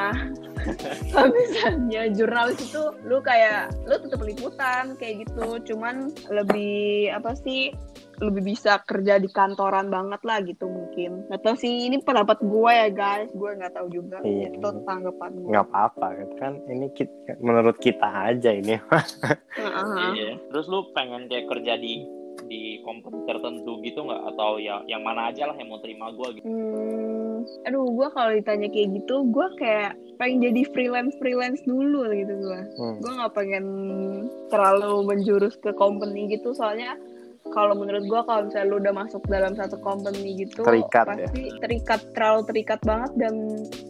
kalau 1.11 1.29
misalnya 1.33 2.01
jurnalis 2.13 2.59
itu 2.61 2.83
lu 3.03 3.17
kayak 3.25 3.73
lu 3.89 3.95
tetap 3.97 4.21
liputan 4.21 4.93
kayak 5.01 5.25
gitu, 5.25 5.57
cuman 5.73 6.13
lebih 6.29 7.09
apa 7.11 7.33
sih 7.33 7.73
lebih 8.21 8.53
bisa 8.53 8.77
kerja 8.85 9.17
di 9.17 9.25
kantoran 9.33 9.89
banget 9.89 10.21
lah 10.21 10.37
gitu 10.45 10.69
mungkin. 10.69 11.25
Gak 11.33 11.41
tau 11.41 11.57
sih 11.57 11.89
ini 11.89 11.97
pendapat 12.05 12.37
gue 12.45 12.71
ya 12.71 12.89
guys, 12.93 13.33
gue 13.33 13.49
nggak 13.57 13.73
tahu 13.73 13.87
juga. 13.89 14.21
Iya. 14.21 14.53
Itu 14.53 14.85
tanggapan 14.85 15.29
gue. 15.41 15.49
Nggak 15.49 15.65
apa-apa 15.73 16.07
kan 16.37 16.61
ini 16.69 16.93
kita, 16.93 17.41
menurut 17.41 17.81
kita 17.81 18.05
aja 18.29 18.53
ini. 18.53 18.77
Heeh. 19.57 20.09
Iya. 20.13 20.31
Terus 20.53 20.65
lu 20.69 20.93
pengen 20.93 21.25
kayak 21.25 21.49
kerja 21.49 21.73
di 21.81 22.20
di 22.51 22.83
company 22.83 23.23
tertentu 23.23 23.79
gitu 23.79 24.03
nggak 24.03 24.35
atau 24.35 24.59
ya 24.59 24.83
yang 24.91 25.07
mana 25.07 25.31
aja 25.31 25.47
lah 25.47 25.55
yang 25.55 25.71
mau 25.71 25.79
terima 25.79 26.11
gue 26.11 26.27
gitu? 26.35 26.45
Hmm, 26.51 27.47
aduh 27.63 27.87
gue 27.87 28.07
kalau 28.11 28.31
ditanya 28.35 28.67
kayak 28.67 28.91
gitu, 28.99 29.23
gue 29.31 29.47
kayak 29.55 29.95
pengen 30.19 30.51
jadi 30.51 30.61
freelance 30.75 31.15
freelance 31.15 31.63
dulu 31.63 32.11
gitu 32.11 32.33
gue. 32.35 32.61
Hmm. 32.75 32.99
gue 32.99 33.11
nggak 33.15 33.33
pengen 33.33 33.65
terlalu 34.51 35.07
menjurus 35.07 35.55
ke 35.55 35.71
company 35.79 36.27
gitu 36.27 36.51
soalnya 36.51 36.99
kalau 37.43 37.73
menurut 37.73 38.03
gue 38.03 38.21
kalau 38.21 38.41
misalnya 38.45 38.67
lu 38.67 38.77
udah 38.77 38.93
masuk 38.95 39.21
dalam 39.25 39.51
satu 39.51 39.75
company 39.77 40.37
gitu 40.39 40.61
Terikat 40.61 41.05
ya? 41.09 41.25
pasti 41.25 41.41
terikat 41.57 41.99
terlalu 42.13 42.41
terikat 42.45 42.79
banget 42.81 43.11
dan 43.17 43.33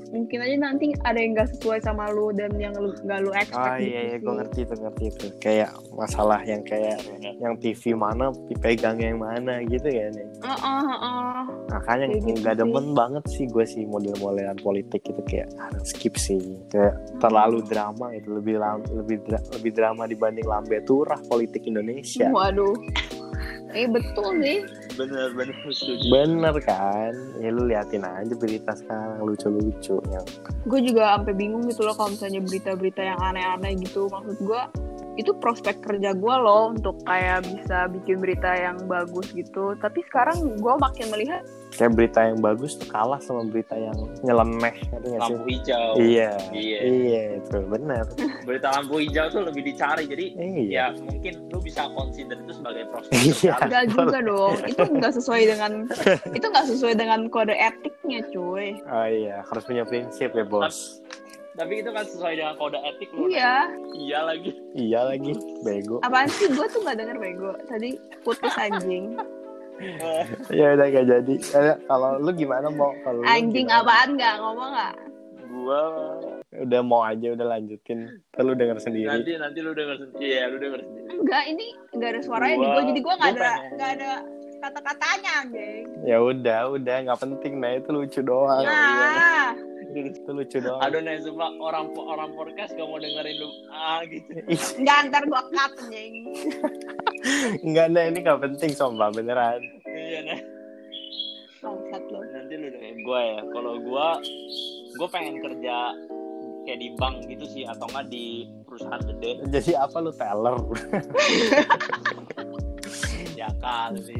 mungkin 0.10 0.40
aja 0.40 0.56
nanti 0.58 0.86
ada 1.02 1.16
yang 1.16 1.32
gak 1.34 1.52
sesuai 1.52 1.80
sama 1.80 2.08
lu 2.10 2.32
dan 2.32 2.52
yang 2.56 2.72
lu 2.74 2.92
gak 3.02 3.20
lu 3.20 3.32
expect 3.32 3.60
Oh 3.62 3.78
iya 3.78 4.02
iya 4.06 4.18
gue 4.18 4.26
sih. 4.26 4.38
ngerti 4.38 4.60
tuh 4.66 4.78
ngerti 4.78 5.06
tuh. 5.14 5.30
Kayak 5.38 5.70
masalah 5.92 6.40
yang 6.42 6.64
kayak 6.64 7.00
yang 7.38 7.54
TV 7.58 7.94
mana 7.94 8.32
dipegang 8.48 8.98
yang 8.98 9.18
mana 9.18 9.60
gitu 9.64 9.88
ya 9.88 10.08
nih. 10.10 10.28
Heeh, 10.42 10.82
heeh. 10.86 11.40
Makanya 11.70 12.06
Kayak 12.08 12.24
gitu 12.26 12.40
sih. 12.42 12.56
demen 12.58 12.86
banget 12.92 13.24
sih 13.30 13.46
gue 13.46 13.66
sih 13.66 13.84
model-modelan 13.86 14.58
politik 14.58 15.02
itu 15.06 15.22
kayak 15.26 15.48
harus 15.56 15.86
skip 15.86 16.16
sih. 16.16 16.40
Kayak 16.68 16.96
terlalu 17.18 17.64
drama 17.64 18.12
itu 18.12 18.32
lebih 18.32 18.60
lebih 18.92 19.18
dra- 19.24 19.48
lebih 19.54 19.72
drama 19.72 20.04
dibanding 20.06 20.44
lambe 20.44 20.80
turah 20.82 21.20
politik 21.26 21.64
Indonesia. 21.64 22.28
waduh 22.32 22.76
eh 23.72 23.88
betul 23.88 24.40
sih 24.44 24.60
Bener 25.00 25.32
bener 25.32 25.56
setuju. 25.72 26.04
Bener 26.12 26.56
kan? 26.68 27.14
Ya 27.40 27.50
lu 27.50 27.64
liatin 27.66 28.04
aja 28.04 28.34
berita 28.36 28.76
sekarang 28.76 29.24
lucu-lucu 29.24 29.98
yang 30.12 30.26
gue 30.68 30.80
juga 30.84 31.16
sampai 31.18 31.34
bingung 31.34 31.64
gitu 31.66 31.88
loh 31.88 31.96
kalau 31.96 32.14
misalnya 32.14 32.44
berita-berita 32.44 33.02
yang 33.02 33.20
aneh-aneh 33.20 33.74
gitu 33.82 34.12
maksud 34.12 34.38
gue 34.44 34.62
itu 35.13 35.32
prospek 35.36 35.82
kerja 35.82 36.12
gue 36.12 36.36
loh 36.38 36.71
untuk 36.71 36.95
kayak 37.04 37.43
bisa 37.43 37.88
bikin 37.88 38.17
berita 38.17 38.47
yang 38.50 38.80
bagus 38.86 39.28
gitu 39.32 39.76
tapi 39.78 40.00
sekarang 40.08 40.56
gue 40.56 40.74
makin 40.78 41.08
melihat 41.10 41.43
kayak 41.71 41.95
berita 41.95 42.19
yang 42.21 42.39
bagus 42.39 42.76
tuh 42.76 42.84
kalah 42.86 43.17
sama 43.17 43.43
berita 43.43 43.74
yang 43.74 43.95
nyeleneh 44.21 44.76
ngerti 44.91 45.08
nggak 45.08 45.21
sih? 45.21 45.32
Lampu 45.32 45.45
hijau. 45.47 45.89
Iya, 45.95 46.32
Iya. 46.52 46.80
iya 46.84 47.21
itu 47.39 47.58
bener. 47.63 48.04
Berita 48.43 48.67
lampu 48.71 49.00
hijau 49.00 49.26
tuh 49.30 49.41
lebih 49.41 49.63
dicari 49.63 50.04
jadi 50.04 50.26
Iya. 50.36 50.67
ya 50.67 50.86
mungkin 50.97 51.34
lu 51.47 51.60
bisa 51.60 51.88
consider 51.89 52.36
itu 52.38 52.54
sebagai 52.54 52.84
prospek 52.91 53.15
Iya. 53.15 53.54
kerja. 53.56 53.63
enggak 53.63 53.86
juga 53.88 54.19
dong 54.21 54.56
itu 54.65 54.84
enggak 54.86 55.13
sesuai 55.15 55.41
dengan 55.47 55.71
itu 56.38 56.45
enggak 56.45 56.67
sesuai 56.67 56.93
dengan 56.93 57.19
kode 57.28 57.56
etiknya 57.56 58.19
cuy 58.30 58.67
Oh 58.84 59.08
iya, 59.08 59.39
harus 59.41 59.63
punya 59.63 59.84
prinsip 59.84 60.28
ya 60.30 60.43
bos. 60.43 61.00
Tapi 61.54 61.74
itu 61.78 61.90
kan 61.90 62.04
sesuai 62.04 62.34
dengan 62.34 62.56
kode 62.56 62.80
etik 62.80 63.10
lu. 63.12 63.28
Iya. 63.28 63.68
iya 63.94 64.20
lagi 64.22 64.52
iya 64.74 65.00
lagi 65.04 65.32
bego 65.62 66.00
Apaan 66.00 66.28
sih? 66.28 66.48
Gue 66.48 66.64
tuh 66.66 66.80
gak 66.82 66.96
denger 66.96 67.18
bego. 67.18 67.52
Tadi 67.66 67.90
putus 68.22 68.56
anjing. 68.56 69.20
ya 70.54 70.72
udah 70.72 70.88
gak 70.88 71.06
jadi 71.06 71.34
Eh, 71.36 71.76
kalau 71.86 72.16
lu 72.18 72.32
gimana 72.32 72.70
mau 72.70 72.94
kalau 73.02 73.22
Anjing 73.24 73.66
gimana? 73.66 73.82
apaan 73.82 74.10
gak? 74.14 74.34
Ngomong 74.38 74.72
gak? 74.72 74.94
gua 75.52 75.84
udah 76.54 76.82
mau 76.82 77.02
aja 77.02 77.28
udah 77.30 77.48
lanjutin 77.50 78.08
Ntar 78.32 78.42
lu 78.42 78.56
denger 78.56 78.80
sendiri 78.80 79.04
nanti 79.06 79.36
nanti 79.36 79.60
lu 79.60 79.72
denger 79.72 80.00
sendiri 80.00 80.22
iya 80.24 80.48
lu 80.48 80.58
denger 80.58 80.80
sendiri 80.80 81.08
Enggak, 81.14 81.44
ini 81.46 81.66
gak 81.94 82.10
ada 82.10 82.22
suaranya 82.24 82.56
di 82.56 82.66
Gua-. 82.66 82.86
Jadi 82.88 83.00
gue 83.00 83.14
gak 83.14 83.20
gua 83.20 83.28
ada, 83.28 83.52
pengen. 83.52 83.72
gak 83.76 83.90
ada 83.92 84.12
kata-katanya, 84.58 85.32
anjing. 85.40 85.84
ya 86.04 86.18
udah 86.18 86.60
udah 86.72 86.96
nggak 87.04 87.20
penting 87.20 87.54
nah 87.58 87.72
itu 87.74 87.90
lucu 87.90 88.22
doang 88.22 88.62
Nah, 88.62 89.58
itu 89.94 90.28
lucu 90.28 90.58
doang 90.58 90.80
aduh 90.80 91.00
nih 91.00 91.20
sumpah 91.20 91.52
orang 91.58 91.92
orang 91.96 92.30
podcast 92.34 92.74
gak 92.74 92.84
mau 92.84 92.96
dengerin 92.96 93.36
lu 93.38 93.50
ah 93.70 94.00
gitu 94.04 94.30
nggak 94.80 94.98
ntar 95.10 95.24
gue 95.24 95.42
cut, 95.50 95.74
anjing. 95.78 96.14
Enggak, 97.66 97.88
nah 97.94 98.04
ini 98.04 98.20
gak 98.20 98.42
penting 98.42 98.72
sumpah 98.72 99.12
beneran. 99.12 99.62
iya 99.86 100.20
nih 100.24 100.40
Bangsat 101.62 102.04
lo. 102.10 102.20
nanti 102.26 102.54
lu 102.58 102.68
denger 102.74 102.96
gua 103.06 103.20
ya 103.22 103.40
kalau 103.54 103.74
gua 103.78 104.08
gua 104.98 105.08
pengen 105.08 105.38
kerja 105.38 105.94
kayak 106.62 106.78
di 106.78 106.90
bank 106.98 107.26
gitu 107.26 107.46
sih 107.46 107.64
atau 107.66 107.86
enggak 107.90 108.06
di 108.10 108.26
perusahaan 108.66 109.02
gede 109.06 109.32
Jadi 109.46 109.72
apa 109.74 109.98
lu 109.98 110.10
teller? 110.10 110.58
ya 113.38 113.50
kali 113.58 114.02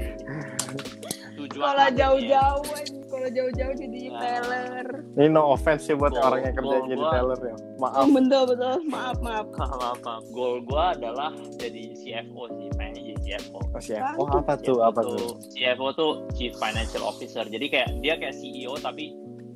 tujuan 1.42 1.66
Kalau 1.66 1.88
jauh-jauh. 1.98 3.01
Kalau 3.22 3.32
jauh-jauh 3.32 3.76
jadi 3.78 4.02
Nah. 4.04 4.18
teller. 4.20 4.86
Ini 5.14 5.28
no 5.30 5.42
offense 5.48 5.86
ya 5.86 5.94
buat 5.94 6.14
orang 6.16 6.42
yang 6.42 6.56
kerja 6.56 6.76
jadi 6.84 6.98
gua- 6.98 7.14
teller 7.14 7.40
ya. 7.44 7.56
Maaf. 7.78 8.06
Betul, 8.10 8.44
betul. 8.48 8.76
Maaf, 8.88 9.18
maaf. 9.20 9.46
apa 9.54 9.86
apa 9.94 10.14
goal 10.32 10.56
gua 10.64 10.86
adalah 10.92 11.30
jadi 11.56 11.94
CFO 11.94 12.50
sih 12.50 12.68
pengennya 12.74 13.02
jadi 13.04 13.20
CFO 13.22 13.60
Oh, 13.62 13.78
CFO 13.80 14.24
apa 14.28 14.54
tuh? 14.56 14.74
CFO 14.74 14.82
Apa 14.82 15.02
tuh? 15.04 15.32
CFO 15.48 15.88
tuh 15.94 16.12
Chief 16.34 16.54
Financial 16.54 17.04
Officer 17.04 17.44
jadi 17.46 17.66
kayak 17.68 17.90
dia 18.00 18.14
kayak 18.16 18.34
CEO 18.34 18.74
tapi 18.76 19.14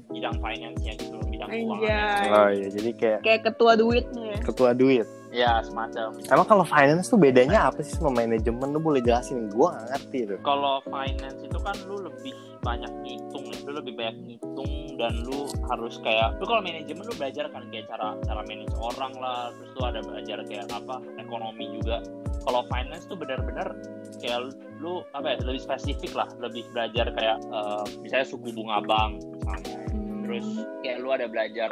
bidang 0.08 0.38
finance-nya 0.38 0.93
gitu 0.95 1.17
bidang 1.25 1.49
keuangan. 1.49 2.30
Oh 2.30 2.49
iya, 2.49 2.67
jadi 2.69 2.89
kayak 2.93 3.19
Kayak 3.21 3.41
ketua 3.45 3.73
duitnya. 3.73 4.38
ketua 4.39 4.71
duit. 4.71 5.08
Ya 5.35 5.59
semacam 5.59 6.15
Emang 6.31 6.47
kalau 6.47 6.63
finance 6.63 7.11
tuh 7.11 7.19
bedanya 7.19 7.67
apa 7.67 7.83
sih 7.83 7.99
sama 7.99 8.23
manajemen? 8.23 8.71
Lu 8.71 8.79
boleh 8.79 9.03
jelasin? 9.03 9.51
Gua 9.51 9.75
gak 9.75 9.85
ngerti 9.91 10.19
tuh. 10.31 10.39
kalau 10.47 10.79
finance 10.87 11.39
itu 11.43 11.59
kan 11.59 11.75
lu 11.91 11.99
lebih 11.99 12.33
banyak 12.65 12.89
ngitung 13.05 13.45
lu 13.69 13.71
lebih 13.77 13.93
banyak 13.93 14.17
ngitung 14.25 14.97
dan 14.97 15.13
lu 15.21 15.45
harus 15.69 16.01
kayak 16.01 16.33
lu 16.41 16.49
kalau 16.49 16.65
manajemen 16.65 17.05
lu 17.05 17.13
belajar 17.13 17.45
kan 17.53 17.61
kayak 17.69 17.85
cara 17.85 18.17
cara 18.25 18.41
manage 18.49 18.73
orang 18.81 19.13
lah 19.21 19.53
terus 19.53 19.71
lu 19.77 19.81
ada 19.85 19.99
belajar 20.01 20.37
kayak 20.49 20.65
apa 20.73 20.97
ekonomi 21.21 21.65
juga 21.77 22.01
kalau 22.41 22.65
finance 22.73 23.05
tuh 23.05 23.17
benar-benar 23.17 23.73
kayak 24.21 24.53
lu, 24.81 25.01
apa 25.17 25.33
ya 25.33 25.35
lebih 25.45 25.61
spesifik 25.61 26.13
lah 26.17 26.29
lebih 26.41 26.65
belajar 26.73 27.13
kayak 27.13 27.37
eh, 27.41 27.85
misalnya 28.01 28.25
suku 28.25 28.49
bunga 28.49 28.81
bank 28.81 29.21
misalnya 29.21 29.77
terus 30.25 30.47
kayak 30.81 30.97
lu 31.05 31.09
ada 31.13 31.29
belajar 31.29 31.69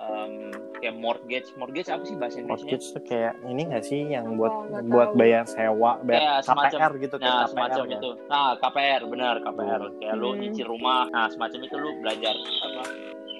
em, 0.00 0.32
kayak 0.74 0.94
mortgage 0.94 1.48
mortgage 1.54 1.88
apa 1.88 2.02
sih 2.02 2.14
bahasa 2.14 2.38
Indonesia 2.38 2.62
Mortgage 2.64 2.86
tuh 2.88 3.02
kayak 3.02 3.34
ini 3.44 3.62
gak 3.66 3.82
sih 3.82 4.00
yang 4.06 4.34
buat 4.34 4.52
Oh, 4.52 4.82
buat 4.84 5.08
tahu. 5.08 5.18
bayar 5.18 5.44
sewa, 5.44 5.98
bayar 6.00 6.20
Kayak 6.20 6.38
semacam- 6.44 6.78
KPR 6.78 6.92
gitu 6.96 7.16
kayak 7.16 7.26
Nah, 7.28 7.38
KPR 7.40 7.50
semacam 7.50 7.82
ya. 7.84 7.96
itu. 7.96 8.10
Nah, 8.24 8.48
KPR 8.56 9.02
benar 9.04 9.34
KPR. 9.40 9.82
Kayak 9.96 10.14
lu 10.14 10.28
Hmm. 10.28 10.38
nyicil 10.40 10.66
rumah. 10.68 11.02
Nah, 11.08 11.26
semacam 11.28 11.60
itu 11.60 11.76
lu 11.76 11.90
belajar 11.98 12.34
apa 12.36 12.82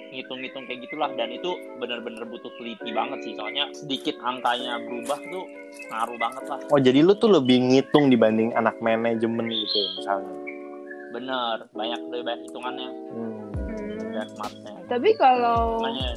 ngitung-ngitung 0.09 0.65
kayak 0.65 0.79
gitulah 0.81 1.09
dan 1.13 1.29
itu 1.29 1.49
benar-benar 1.77 2.25
butuh 2.25 2.49
teliti 2.51 2.89
banget 2.89 3.21
sih 3.21 3.33
soalnya 3.35 3.69
sedikit 3.71 4.17
angkanya 4.19 4.81
berubah 4.81 5.21
tuh 5.23 5.45
ngaruh 5.87 6.17
banget 6.17 6.43
lah 6.45 6.59
Oh 6.67 6.81
jadi 6.81 6.99
lu 6.99 7.13
tuh 7.13 7.29
lebih 7.29 7.61
ngitung 7.61 8.09
dibanding 8.09 8.49
anak 8.51 8.73
manajemen 8.79 9.45
gitu 9.47 9.69
ya 9.71 9.89
misalnya. 9.95 10.33
bener 11.09 11.57
banyak 11.71 11.99
lebih 12.07 12.23
banyak 12.25 12.41
hitungannya 12.43 12.89
Hmm. 12.89 13.53
Hmm. 13.53 14.09
dan 14.11 14.27
matnya 14.35 14.73
Tapi 14.87 15.09
kalau 15.13 15.77
makanya 15.77 16.09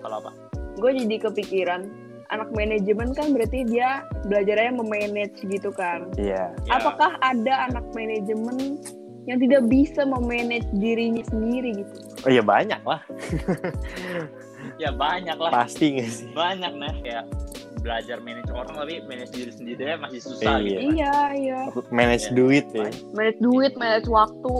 kalau 0.00 0.18
apa 0.18 0.32
gue 0.72 0.90
jadi 0.96 1.16
kepikiran, 1.20 1.82
anak 2.28 2.48
manajemen 2.50 3.12
kan 3.12 3.34
berarti 3.34 3.66
dia 3.66 4.00
belajarnya 4.24 4.72
memanage 4.72 5.44
gitu 5.44 5.68
kan. 5.70 6.08
Iya. 6.16 6.54
Ya, 6.64 6.72
Apakah 6.72 7.20
ada 7.20 7.68
anak 7.68 7.84
manajemen 7.92 8.80
yang 9.28 9.36
tidak 9.38 9.68
bisa 9.68 10.02
memanage 10.02 10.64
dirinya 10.72 11.20
sendiri 11.26 11.84
gitu? 11.84 11.94
Oh 12.24 12.30
iya 12.30 12.40
banyak 12.40 12.80
lah. 12.80 13.02
ya 14.80 14.88
banyak 14.90 15.36
lah 15.36 15.50
Pasti 15.52 16.00
gak 16.00 16.08
sih? 16.08 16.28
banyak 16.32 16.72
nih 16.72 16.94
kayak 17.02 17.24
belajar 17.80 18.16
manage 18.20 18.48
orang 18.48 18.72
tapi 18.72 19.00
manage 19.04 19.32
diri 19.32 19.52
sendiri 19.52 19.96
masih 19.96 20.20
susah 20.20 20.56
Iya. 20.56 20.64
gitu 20.64 20.80
kan. 20.80 20.92
Iya, 20.92 21.14
iya. 21.34 21.60
Manage 21.90 22.26
Iya. 22.28 22.34
duit 22.36 22.66
ya. 22.72 22.88
Manage 23.12 23.40
duit, 23.40 23.72
manage 23.76 24.08
waktu. 24.08 24.54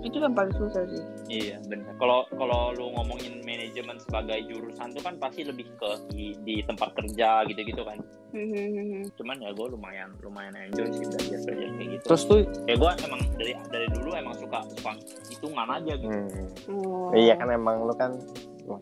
Itu 0.00 0.16
yang 0.18 0.34
paling 0.34 0.54
susah 0.56 0.82
sih. 0.88 1.04
Iya 1.30 1.62
benar. 1.70 1.94
Kalau 1.94 2.26
kalau 2.34 2.74
lu 2.74 2.90
ngomongin 2.90 3.38
manajemen 3.46 4.02
sebagai 4.02 4.42
jurusan 4.50 4.90
tuh 4.90 5.02
kan 5.06 5.14
pasti 5.14 5.46
lebih 5.46 5.70
ke 5.78 5.90
di, 6.10 6.34
di 6.42 6.54
tempat 6.66 6.90
kerja 6.98 7.46
gitu-gitu 7.46 7.86
kan. 7.86 8.02
Hmm, 8.34 9.06
Cuman 9.14 9.38
ya 9.38 9.50
gue 9.54 9.66
lumayan 9.70 10.10
lumayan 10.22 10.54
enjoy 10.58 10.90
sih 10.90 11.06
belajar 11.06 11.38
belajar 11.46 11.68
kayak 11.78 11.88
gitu. 11.94 12.04
Terus 12.10 12.22
tuh 12.26 12.38
kayak 12.66 12.78
gue 12.82 12.90
emang 13.06 13.20
dari 13.38 13.52
dari 13.70 13.86
dulu 13.94 14.10
emang 14.14 14.34
suka 14.34 14.58
suka 14.74 14.90
hitungan 15.30 15.68
aja 15.70 15.92
gitu. 15.94 16.10
hmm, 16.10 16.46
Oh. 16.66 17.14
Iya 17.14 17.38
kan 17.38 17.48
emang 17.54 17.86
lu 17.86 17.94
kan 17.94 18.18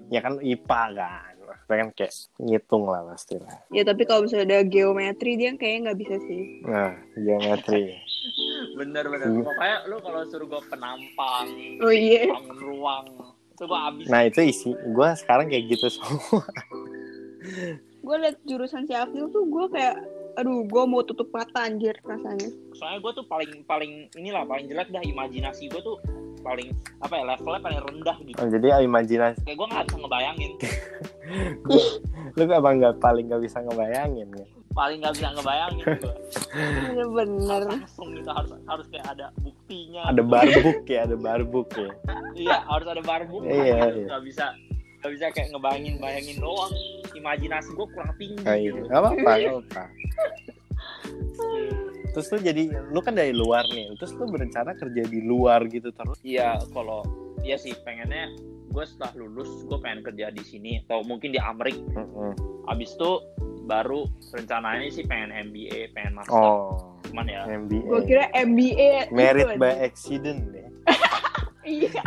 ya 0.09 0.25
kan 0.25 0.41
IPA 0.41 0.83
kan. 0.97 1.33
Kan 1.69 1.93
kayak 1.93 2.13
ngitung 2.41 2.89
lah 2.89 3.05
pasti 3.13 3.37
lah. 3.37 3.61
Ya 3.69 3.85
tapi 3.85 4.09
kalau 4.09 4.25
misalnya 4.25 4.57
ada 4.57 4.59
geometri 4.65 5.37
dia 5.37 5.53
kayaknya 5.53 5.93
nggak 5.93 6.01
bisa 6.01 6.17
sih. 6.25 6.65
Nah, 6.65 6.97
geometri. 7.13 7.93
Bener 8.79 9.05
bener. 9.11 9.27
Iya. 9.27 9.43
Pokoknya 9.43 9.77
lu 9.91 9.97
kalau 9.99 10.21
suruh 10.31 10.47
gue 10.47 10.62
penampang, 10.71 11.47
Oh 11.83 11.91
iya. 11.93 12.31
bangun 12.31 12.59
ruang, 12.62 13.07
itu 13.51 13.62
gue 13.67 13.81
abis. 13.91 14.05
Nah 14.07 14.21
itu 14.23 14.41
isi. 14.47 14.71
Gue 14.95 15.09
sekarang 15.19 15.51
kayak 15.51 15.64
gitu 15.67 15.87
semua. 15.91 16.47
Gue 17.99 18.17
liat 18.23 18.38
jurusan 18.47 18.87
si 18.87 18.95
Afnil 18.95 19.29
tuh 19.29 19.45
gue 19.51 19.67
kayak, 19.75 19.99
aduh 20.38 20.62
gue 20.64 20.83
mau 20.87 21.03
tutup 21.03 21.29
mata 21.35 21.67
anjir 21.67 21.99
rasanya. 22.07 22.49
Soalnya 22.79 22.99
gue 23.03 23.12
tuh 23.19 23.27
paling 23.27 23.51
paling 23.67 24.07
inilah 24.14 24.47
paling 24.47 24.71
jelek 24.71 24.88
dah 24.95 25.03
imajinasi 25.03 25.67
gue 25.69 25.83
tuh 25.83 25.99
paling 26.38 26.71
apa 27.03 27.14
ya 27.19 27.25
levelnya 27.35 27.61
paling 27.61 27.81
rendah 27.83 28.17
gitu. 28.23 28.38
Oh, 28.38 28.49
jadi 28.49 28.67
imajinasi 28.87 29.43
Kayak 29.43 29.57
gue 29.59 29.67
nggak 29.67 29.85
bisa 29.91 29.97
ngebayangin. 29.99 30.53
lu 32.38 32.43
emang 32.47 32.75
nggak 32.79 32.97
paling 33.03 33.25
nggak 33.27 33.43
bisa 33.43 33.59
ngebayangin 33.67 34.29
ya. 34.38 34.47
Paling 34.79 35.03
nggak 35.03 35.14
bisa 35.19 35.29
ngebayangin 35.35 35.85
gue. 35.99 36.14
Iya 36.95 37.05
bener. 37.09 37.62
langsung 37.67 38.09
gitu 38.14 38.31
harus 38.31 38.51
harus 38.62 38.87
kayak 38.88 39.07
ada 39.11 39.27
buktinya 39.37 40.03
Ada 40.07 40.23
barbuk 40.23 40.81
ya, 40.87 41.01
ada 41.03 41.17
barbuk 41.19 41.69
ya. 41.75 41.91
iya 42.33 42.57
harus 42.62 42.87
ada 42.87 43.03
barbuk 43.03 43.43
Iya, 43.43 43.75
Harus 43.77 43.97
iya. 43.99 44.07
nggak 44.07 44.23
bisa 44.25 44.47
nggak 44.99 45.11
bisa 45.14 45.25
kayak 45.31 45.49
ngebayangin 45.51 45.95
bayangin 45.99 46.37
doang 46.38 46.73
imajinasi 47.11 47.71
gue 47.73 47.87
kurang 47.91 48.12
tinggi 48.14 48.38
Oh, 48.41 48.55
iya. 48.55 48.71
gitu 48.71 48.79
Gak 48.87 49.01
apa-apa, 49.01 49.31
gak 49.35 49.55
apa. 49.59 49.83
Terus 52.09 52.27
lu 52.29 52.38
jadi, 52.41 52.62
lu 52.88 52.99
kan 52.99 53.14
dari 53.14 53.31
luar 53.31 53.62
nih, 53.69 53.95
terus 53.95 54.11
lu 54.14 54.27
berencana 54.27 54.75
kerja 54.75 55.03
di 55.05 55.21
luar 55.23 55.67
gitu 55.67 55.93
terus? 55.93 56.19
iya 56.23 56.59
kalau 56.73 57.05
iya 57.41 57.55
sih 57.55 57.75
pengennya 57.79 58.33
gue 58.68 58.85
setelah 58.85 59.12
lulus 59.16 59.48
gue 59.62 59.78
pengen 59.78 60.00
kerja 60.02 60.28
di 60.28 60.42
sini 60.42 60.72
atau 60.83 61.00
mungkin 61.02 61.31
di 61.31 61.38
Amerika 61.38 61.81
Mm-mm. 61.96 62.33
abis 62.66 62.92
itu 62.92 63.11
baru 63.64 64.04
rencananya 64.31 64.88
sih 64.88 65.04
pengen 65.04 65.28
MBA 65.50 65.92
pengen 65.92 66.12
master 66.14 66.33
Oh, 66.33 66.96
cuman 67.04 67.26
ya 67.26 67.44
MBA. 67.46 67.85
Gue 67.85 68.00
kira 68.04 68.24
MBA. 68.31 69.09
Merit 69.11 69.57
by 69.57 69.72
accident 69.83 70.40
ya. 70.50 70.68
Iya. 71.61 72.00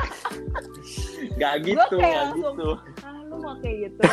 nggak 1.37 1.53
gitu 1.63 1.95
kayak 1.95 2.01
nggak 2.01 2.17
langsung- 2.33 2.57
gitu 2.57 2.69
Ah 2.99 3.19
lu 3.21 3.35
mau 3.37 3.53
kayak 3.57 3.77
gitu. 3.83 4.01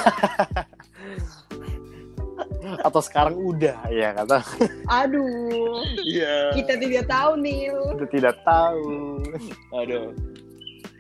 Atau 2.85 3.01
sekarang 3.01 3.33
udah, 3.35 3.81
ya 3.89 4.13
kata. 4.13 4.45
Aduh. 4.87 5.81
iya 5.99 6.53
Kita 6.53 6.77
tidak 6.77 7.09
tahu 7.09 7.41
nih. 7.41 7.73
Udah 7.73 8.09
tidak 8.09 8.37
tahu. 8.45 9.25
aduh 9.73 10.13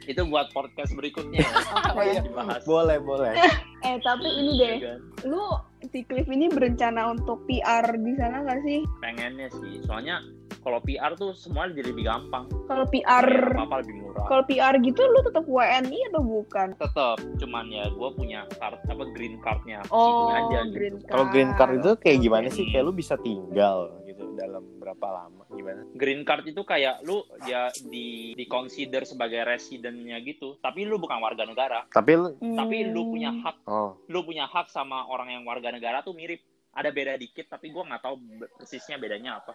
itu 0.09 0.25
buat 0.25 0.49
podcast 0.51 0.91
berikutnya 0.93 1.39
ya. 1.39 1.53
Oh, 1.91 2.01
iya. 2.01 2.21
dibahas 2.21 2.65
Boleh, 2.65 2.97
boleh. 2.99 3.37
Eh 3.79 3.97
tapi 4.01 4.25
ini 4.27 4.53
deh, 4.57 4.75
Iya 4.75 4.89
kan? 4.91 5.01
lu 5.23 5.45
si 5.87 6.03
Cliff 6.03 6.27
ini 6.27 6.49
berencana 6.49 7.07
untuk 7.09 7.45
PR 7.45 7.85
di 7.95 8.13
sana 8.15 8.43
gak 8.43 8.61
sih? 8.61 8.83
pengennya 8.99 9.47
sih 9.53 9.79
soalnya 9.83 10.19
kalau 10.59 10.81
PR 10.81 11.15
tuh 11.15 11.31
semua 11.33 11.71
jadi 11.71 11.87
lebih 11.87 12.03
gampang 12.05 12.51
Kalau 12.67 12.83
PR, 12.85 13.23
apa 13.55 13.63
apa 13.63 13.77
lebih 13.79 13.95
murah 13.97 14.27
kalau 14.27 14.43
PR 14.45 14.75
gitu 14.77 14.99
lu 15.01 15.23
tetap 15.23 15.45
WNI 15.45 15.99
atau 16.11 16.21
bukan? 16.21 16.69
tetap 16.75 17.19
cuman 17.37 17.65
ya 17.69 17.87
gue 17.87 18.09
punya 18.13 18.41
card 18.53 18.83
apa 18.83 19.05
green 19.13 19.39
cardnya 19.39 19.79
Oh, 19.89 20.27
aja 20.29 20.65
gitu. 20.65 20.75
green 20.75 20.97
card. 20.99 21.11
Kalau 21.13 21.25
green 21.29 21.51
card 21.55 21.73
itu 21.77 21.93
kayak 21.97 22.19
gimana 22.21 22.47
sih? 22.49 22.65
Kayak 22.67 22.85
lu 22.85 22.93
bisa 22.93 23.15
tinggal 23.17 23.95
gitu 24.19 24.35
dalam 24.35 24.67
berapa 24.83 25.07
lama 25.07 25.47
gimana? 25.55 25.87
Green 25.95 26.27
card 26.27 26.51
itu 26.51 26.67
kayak 26.67 27.07
lu 27.07 27.23
ya 27.47 27.71
di 27.87 28.35
di 28.35 28.45
consider 28.51 29.07
sebagai 29.07 29.47
residennya 29.47 30.19
gitu 30.27 30.59
tapi 30.59 30.83
lu 30.83 30.99
bukan 30.99 31.23
warga 31.23 31.47
negara. 31.47 31.87
Tapi 31.87 32.13
lu 32.19 32.29
tapi 32.59 32.91
lu 32.91 33.15
punya 33.15 33.31
hak. 33.31 33.57
Oh. 33.71 33.95
Lu 34.11 34.27
punya 34.27 34.51
hak 34.51 34.75
sama 34.75 35.07
orang 35.07 35.31
yang 35.39 35.47
warga 35.47 35.71
negara 35.71 36.03
tuh 36.03 36.19
mirip. 36.19 36.43
Ada 36.75 36.91
beda 36.91 37.15
dikit 37.15 37.47
tapi 37.47 37.71
gua 37.71 37.87
nggak 37.87 38.03
tahu 38.03 38.15
persisnya 38.59 38.99
bedanya 38.99 39.39
apa 39.39 39.55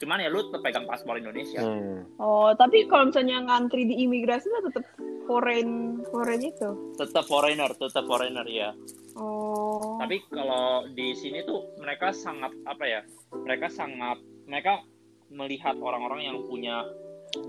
cuman 0.00 0.24
ya 0.24 0.32
lu 0.32 0.48
tetap 0.48 0.64
pegang 0.64 0.88
paspor 0.88 1.20
Indonesia 1.20 1.60
hmm. 1.60 2.16
Oh, 2.16 2.56
tapi 2.56 2.88
kalau 2.88 3.12
misalnya 3.12 3.44
ngantri 3.44 3.84
di 3.84 4.00
imigrasi 4.00 4.48
lah 4.48 4.64
tetap 4.64 4.84
foreign 5.28 6.00
foreign 6.08 6.40
itu. 6.42 6.96
tetap 6.96 7.28
foreigner 7.28 7.70
tetap 7.76 8.08
foreigner 8.08 8.48
ya 8.48 8.72
Oh. 9.10 9.98
tapi 9.98 10.22
kalau 10.30 10.86
di 10.94 11.12
sini 11.12 11.42
tuh 11.42 11.76
mereka 11.76 12.14
sangat 12.14 12.54
apa 12.64 12.84
ya 12.86 13.00
mereka 13.36 13.66
sangat 13.68 14.16
mereka 14.46 14.80
melihat 15.28 15.76
orang-orang 15.76 16.30
yang 16.30 16.38
punya 16.46 16.86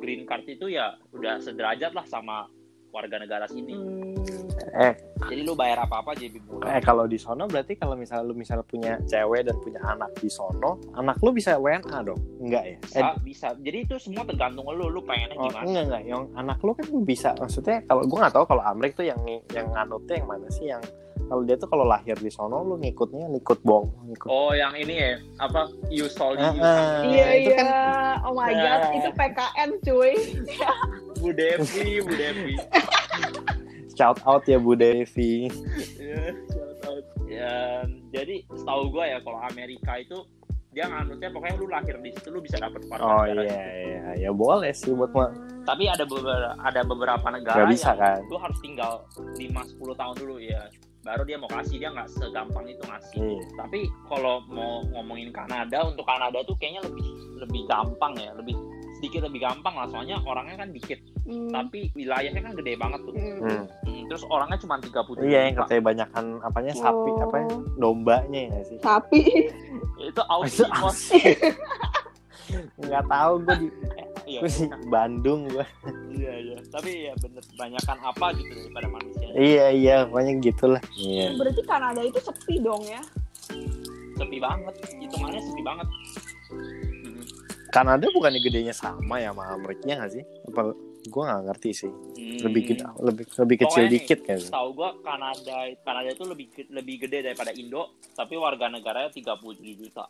green 0.02 0.26
card 0.26 0.44
itu 0.46 0.74
ya 0.74 0.98
udah 1.14 1.38
sederajat 1.38 1.94
lah 1.94 2.04
sama 2.06 2.50
warga 2.92 3.22
negara 3.22 3.46
sini 3.48 3.72
Hmm. 3.72 4.11
Eh. 4.74 4.94
Jadi 5.22 5.42
lu 5.42 5.54
bayar 5.54 5.86
apa-apa 5.86 6.12
jadi 6.12 6.34
lebih 6.34 6.42
murah. 6.48 6.72
Eh 6.72 6.82
kalau 6.82 7.06
di 7.06 7.14
sono 7.16 7.46
berarti 7.46 7.76
kalau 7.76 7.94
misalnya 7.94 8.24
lu 8.24 8.34
misalnya 8.34 8.64
punya 8.64 8.98
cewek 9.04 9.46
dan 9.46 9.56
punya 9.58 9.78
anak 9.84 10.10
di 10.18 10.28
sono 10.28 10.82
anak 10.94 11.20
lu 11.20 11.30
bisa 11.30 11.56
WNA 11.56 11.98
dong? 12.02 12.18
Enggak 12.40 12.64
ya? 12.66 12.76
Bisa 12.80 12.98
eh, 12.98 13.14
bisa. 13.22 13.48
Jadi 13.56 13.78
itu 13.84 13.96
semua 13.98 14.24
tergantung 14.24 14.66
lu. 14.68 14.88
Lu 14.88 15.00
pengennya 15.00 15.36
Oh, 15.36 15.46
gimana? 15.46 15.64
enggak 15.64 15.84
enggak. 15.86 16.04
Yang 16.06 16.24
anak 16.34 16.58
lu 16.60 16.72
kan 16.74 16.86
bisa. 17.04 17.30
Maksudnya 17.36 17.78
kalau 17.86 18.02
gua 18.04 18.18
nggak 18.20 18.34
tahu 18.34 18.46
kalau 18.48 18.64
Amrik 18.64 18.94
tuh 18.94 19.06
yang 19.06 19.22
yang 19.52 19.68
nganutnya 19.70 20.16
yang 20.16 20.28
mana 20.28 20.48
sih? 20.50 20.66
Yang 20.68 20.84
kalau 21.24 21.42
dia 21.44 21.56
tuh 21.56 21.70
kalau 21.70 21.86
lahir 21.86 22.18
di 22.18 22.28
sono 22.28 22.60
lu 22.60 22.76
ngikutnya 22.76 23.24
ngikut 23.30 23.60
bong 23.62 23.88
ngikut. 24.06 24.28
Oh 24.28 24.52
yang 24.52 24.74
ini 24.74 24.96
ya? 24.98 25.14
Apa? 25.38 25.70
You 25.88 26.10
solely 26.10 26.42
Ah, 26.42 26.52
you 26.52 26.62
ah. 26.62 27.02
Iya 27.06 27.28
iya. 27.38 27.56
kan- 27.56 27.70
Oh 28.22 28.34
my 28.34 28.50
god, 28.50 28.82
itu 28.92 29.10
PKN 29.12 29.70
cuy. 29.80 30.14
Bu 31.18 31.30
Devi 31.32 32.02
Bu 32.02 32.12
Devi 32.12 32.56
shout 34.02 34.18
out 34.26 34.42
ya 34.44 34.58
Bu 34.58 34.74
Devi 34.74 35.46
Ya, 35.96 36.34
shout 36.50 36.82
out. 36.84 37.06
Ya, 37.30 37.86
jadi 38.12 38.42
setahu 38.50 38.90
gue 38.92 39.06
ya 39.08 39.22
kalau 39.22 39.40
Amerika 39.46 39.96
itu 39.96 40.18
dia 40.72 40.88
nganutnya 40.88 41.28
pokoknya 41.30 41.56
lu 41.56 41.68
lahir 41.68 41.96
di 41.96 42.10
situ 42.10 42.32
lu 42.32 42.40
bisa 42.40 42.56
dapat 42.56 42.80
warga 42.88 43.04
oh 43.04 43.24
iya 43.28 43.44
iya 43.78 44.02
ya 44.18 44.30
boleh 44.32 44.72
sih 44.72 44.92
buat 44.92 45.12
mah 45.12 45.30
Tapi 45.62 45.84
ada 45.86 46.04
beberapa 46.04 46.58
ada 46.58 46.82
beberapa 46.82 47.28
negara 47.30 47.62
Nggak 47.62 47.70
bisa, 47.70 47.92
yang 47.92 48.02
kan? 48.02 48.20
lu 48.26 48.38
harus 48.40 48.58
tinggal 48.60 48.92
5 49.38 49.38
10 49.38 49.78
tahun 49.78 50.16
dulu 50.18 50.36
ya. 50.40 50.64
Baru 51.02 51.22
dia 51.22 51.38
mau 51.38 51.50
kasih 51.50 51.78
dia 51.78 51.90
nggak 51.90 52.10
segampang 52.10 52.66
itu 52.66 52.82
ngasih. 52.82 53.20
iya. 53.20 53.44
Tapi 53.58 53.80
kalau 54.08 54.42
mau 54.48 54.82
ngomongin 54.90 55.30
Kanada 55.30 55.86
untuk 55.86 56.06
Kanada 56.06 56.42
tuh 56.46 56.56
kayaknya 56.58 56.82
lebih 56.88 57.06
lebih 57.42 57.62
gampang 57.68 58.14
ya, 58.18 58.32
lebih 58.34 58.54
sedikit 59.02 59.26
lebih 59.26 59.42
gampang 59.42 59.74
lah 59.74 59.90
soalnya 59.90 60.22
orangnya 60.22 60.56
kan 60.56 60.70
dikit 60.70 61.02
Hmm. 61.22 61.50
tapi 61.50 61.90
wilayahnya 61.92 62.38
kan 62.40 62.54
gede 62.56 62.74
banget 62.76 63.02
tuh. 63.02 63.14
Hmm. 63.14 63.40
Hmm. 63.40 63.64
Hmm, 63.82 64.02
terus 64.06 64.26
orangnya 64.26 64.58
cuma 64.58 64.78
30 64.78 65.22
iya 65.24 65.40
yang 65.44 65.56
katanya 65.56 65.82
banyakan 65.84 66.26
apanya 66.40 66.74
sapi 66.76 67.10
Oh. 67.10 67.24
apa 67.24 67.36
ya 67.38 67.48
dombanya 67.78 68.42
ya 68.48 68.60
sih 68.64 68.78
Sapi. 68.80 69.22
itu 70.00 70.22
Aussie 70.24 70.66
nggak 72.80 73.06
tahu 73.08 73.34
gue 73.42 73.56
di 73.58 73.68
Iya, 74.22 74.40
gue 74.40 74.50
di 74.50 74.88
Bandung 74.88 75.46
gue 75.46 75.66
iya, 76.12 76.34
iya. 76.38 76.58
Tapi 76.68 76.90
ya 77.06 77.14
bener 77.18 77.42
banyakan 77.54 77.98
apa 78.02 78.26
gitu 78.34 78.52
daripada 78.56 78.88
manusia. 78.88 79.28
iya 79.34 79.66
iya 79.70 79.96
pokoknya 80.04 80.34
gitulah 80.42 80.82
iya 80.94 81.34
Berarti 81.34 81.62
Kanada 81.64 82.02
itu 82.02 82.20
sepi 82.20 82.60
dong 82.60 82.82
ya? 82.84 83.02
Sepi 84.14 84.38
banget, 84.38 84.74
hitungannya 84.96 85.42
sepi 85.42 85.62
banget. 85.62 85.88
Hmm. 87.72 87.76
Kanada 87.88 88.06
bukannya 88.10 88.40
gedenya 88.40 88.74
sama 88.74 89.16
ya 89.18 89.32
sama 89.32 89.48
Ameriknya 89.50 89.96
nggak 89.96 90.12
sih 90.12 90.24
apa 90.46 90.62
gue 91.02 91.24
nggak 91.24 91.44
ngerti 91.48 91.72
sih 91.74 91.92
Hmm. 92.12 92.38
lebih 92.44 92.62
gede 92.68 92.84
lebih 93.00 93.24
lebih 93.26 93.56
kecil 93.58 93.82
Pokoknya 93.82 93.96
dikit 93.96 94.20
kan 94.22 94.40
Tahu 94.44 94.68
gua 94.72 94.90
Kanada 95.00 95.56
Kanada 95.82 96.10
itu 96.10 96.24
lebih 96.24 96.48
lebih 96.70 96.96
gede 97.00 97.18
daripada 97.24 97.52
Indo, 97.52 97.84
tapi 98.12 98.36
warga 98.36 98.68
negaranya 98.68 99.10
37 99.10 99.42
juta. 99.74 100.06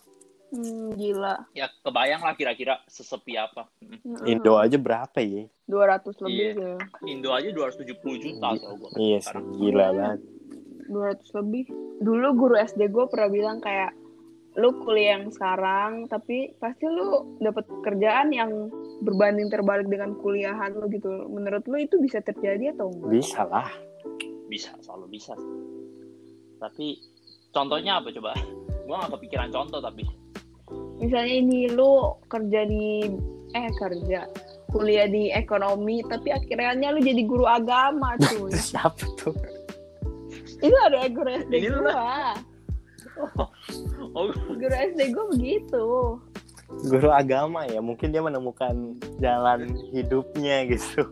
Hmm, 0.50 0.92
gila. 0.92 1.48
Ya 1.52 1.72
kebayang 1.80 2.20
lah 2.20 2.34
kira-kira 2.34 2.84
sesepi 2.86 3.40
apa. 3.40 3.72
Hmm. 3.80 3.96
Hmm. 4.04 4.28
Indo 4.28 4.58
aja 4.58 4.76
berapa 4.76 5.16
ya 5.18 5.48
200 5.64 6.12
lebih 6.20 6.36
Iya. 6.36 6.50
gitu. 6.52 6.68
Indo 7.08 7.30
aja 7.32 7.50
270 7.50 7.96
juta 8.20 8.48
tau 8.52 8.74
gua. 8.76 8.90
iya 8.98 9.18
sih 9.18 9.40
gila 9.56 9.88
banget 9.94 10.20
200 10.90 11.38
lebih. 11.38 11.64
Dulu 12.02 12.28
guru 12.36 12.56
SD 12.58 12.82
gue 12.86 13.06
pernah 13.08 13.30
bilang 13.30 13.58
kayak 13.58 13.96
lu 14.60 14.76
kuliah 14.84 15.16
yang 15.16 15.32
sekarang 15.32 16.12
tapi 16.12 16.52
pasti 16.60 16.84
lu 16.84 17.40
dapat 17.40 17.64
kerjaan 17.88 18.36
yang 18.36 18.68
berbanding 19.00 19.48
terbalik 19.48 19.88
dengan 19.88 20.12
kuliahan 20.20 20.76
lu 20.76 20.92
gitu. 20.92 21.08
Menurut 21.32 21.64
lu 21.72 21.78
itu 21.80 21.96
bisa 22.04 22.20
terjadi 22.20 22.76
atau 22.76 22.92
enggak? 22.92 23.12
bisa 23.16 23.42
lah 23.48 23.70
Bisa, 24.52 24.76
selalu 24.84 25.16
bisa. 25.16 25.32
Tapi 26.60 27.00
contohnya 27.56 28.04
apa 28.04 28.12
coba? 28.12 28.36
Gua 28.88 29.08
nggak 29.08 29.16
kepikiran 29.16 29.50
contoh 29.56 29.80
tapi. 29.80 30.04
Misalnya 31.00 31.36
ini 31.40 31.72
lu 31.72 32.20
kerja 32.28 32.68
di 32.68 33.08
eh 33.56 33.72
kerja 33.80 34.28
kuliah 34.72 35.08
di 35.08 35.28
ekonomi 35.32 36.00
tapi 36.08 36.32
akhirnya 36.32 36.96
lu 36.96 37.04
jadi 37.04 37.24
guru 37.28 37.44
agama 37.44 38.16
cuy. 38.24 38.56
siapa 38.56 39.04
tuh 39.20 39.36
itu 40.62 40.78
ada 40.78 41.10
guru 41.10 41.30
SD 41.42 41.54
gua. 41.74 42.38
Oh, 43.18 43.50
Guru 44.14 44.76
SD 44.76 45.00
gue 45.10 45.26
begitu. 45.30 45.86
guru 46.72 47.10
agama 47.10 47.64
ya 47.66 47.80
mungkin 47.80 48.10
dia 48.10 48.20
menemukan 48.20 48.96
jalan 49.18 49.76
hidupnya 49.92 50.64
gitu 50.66 51.04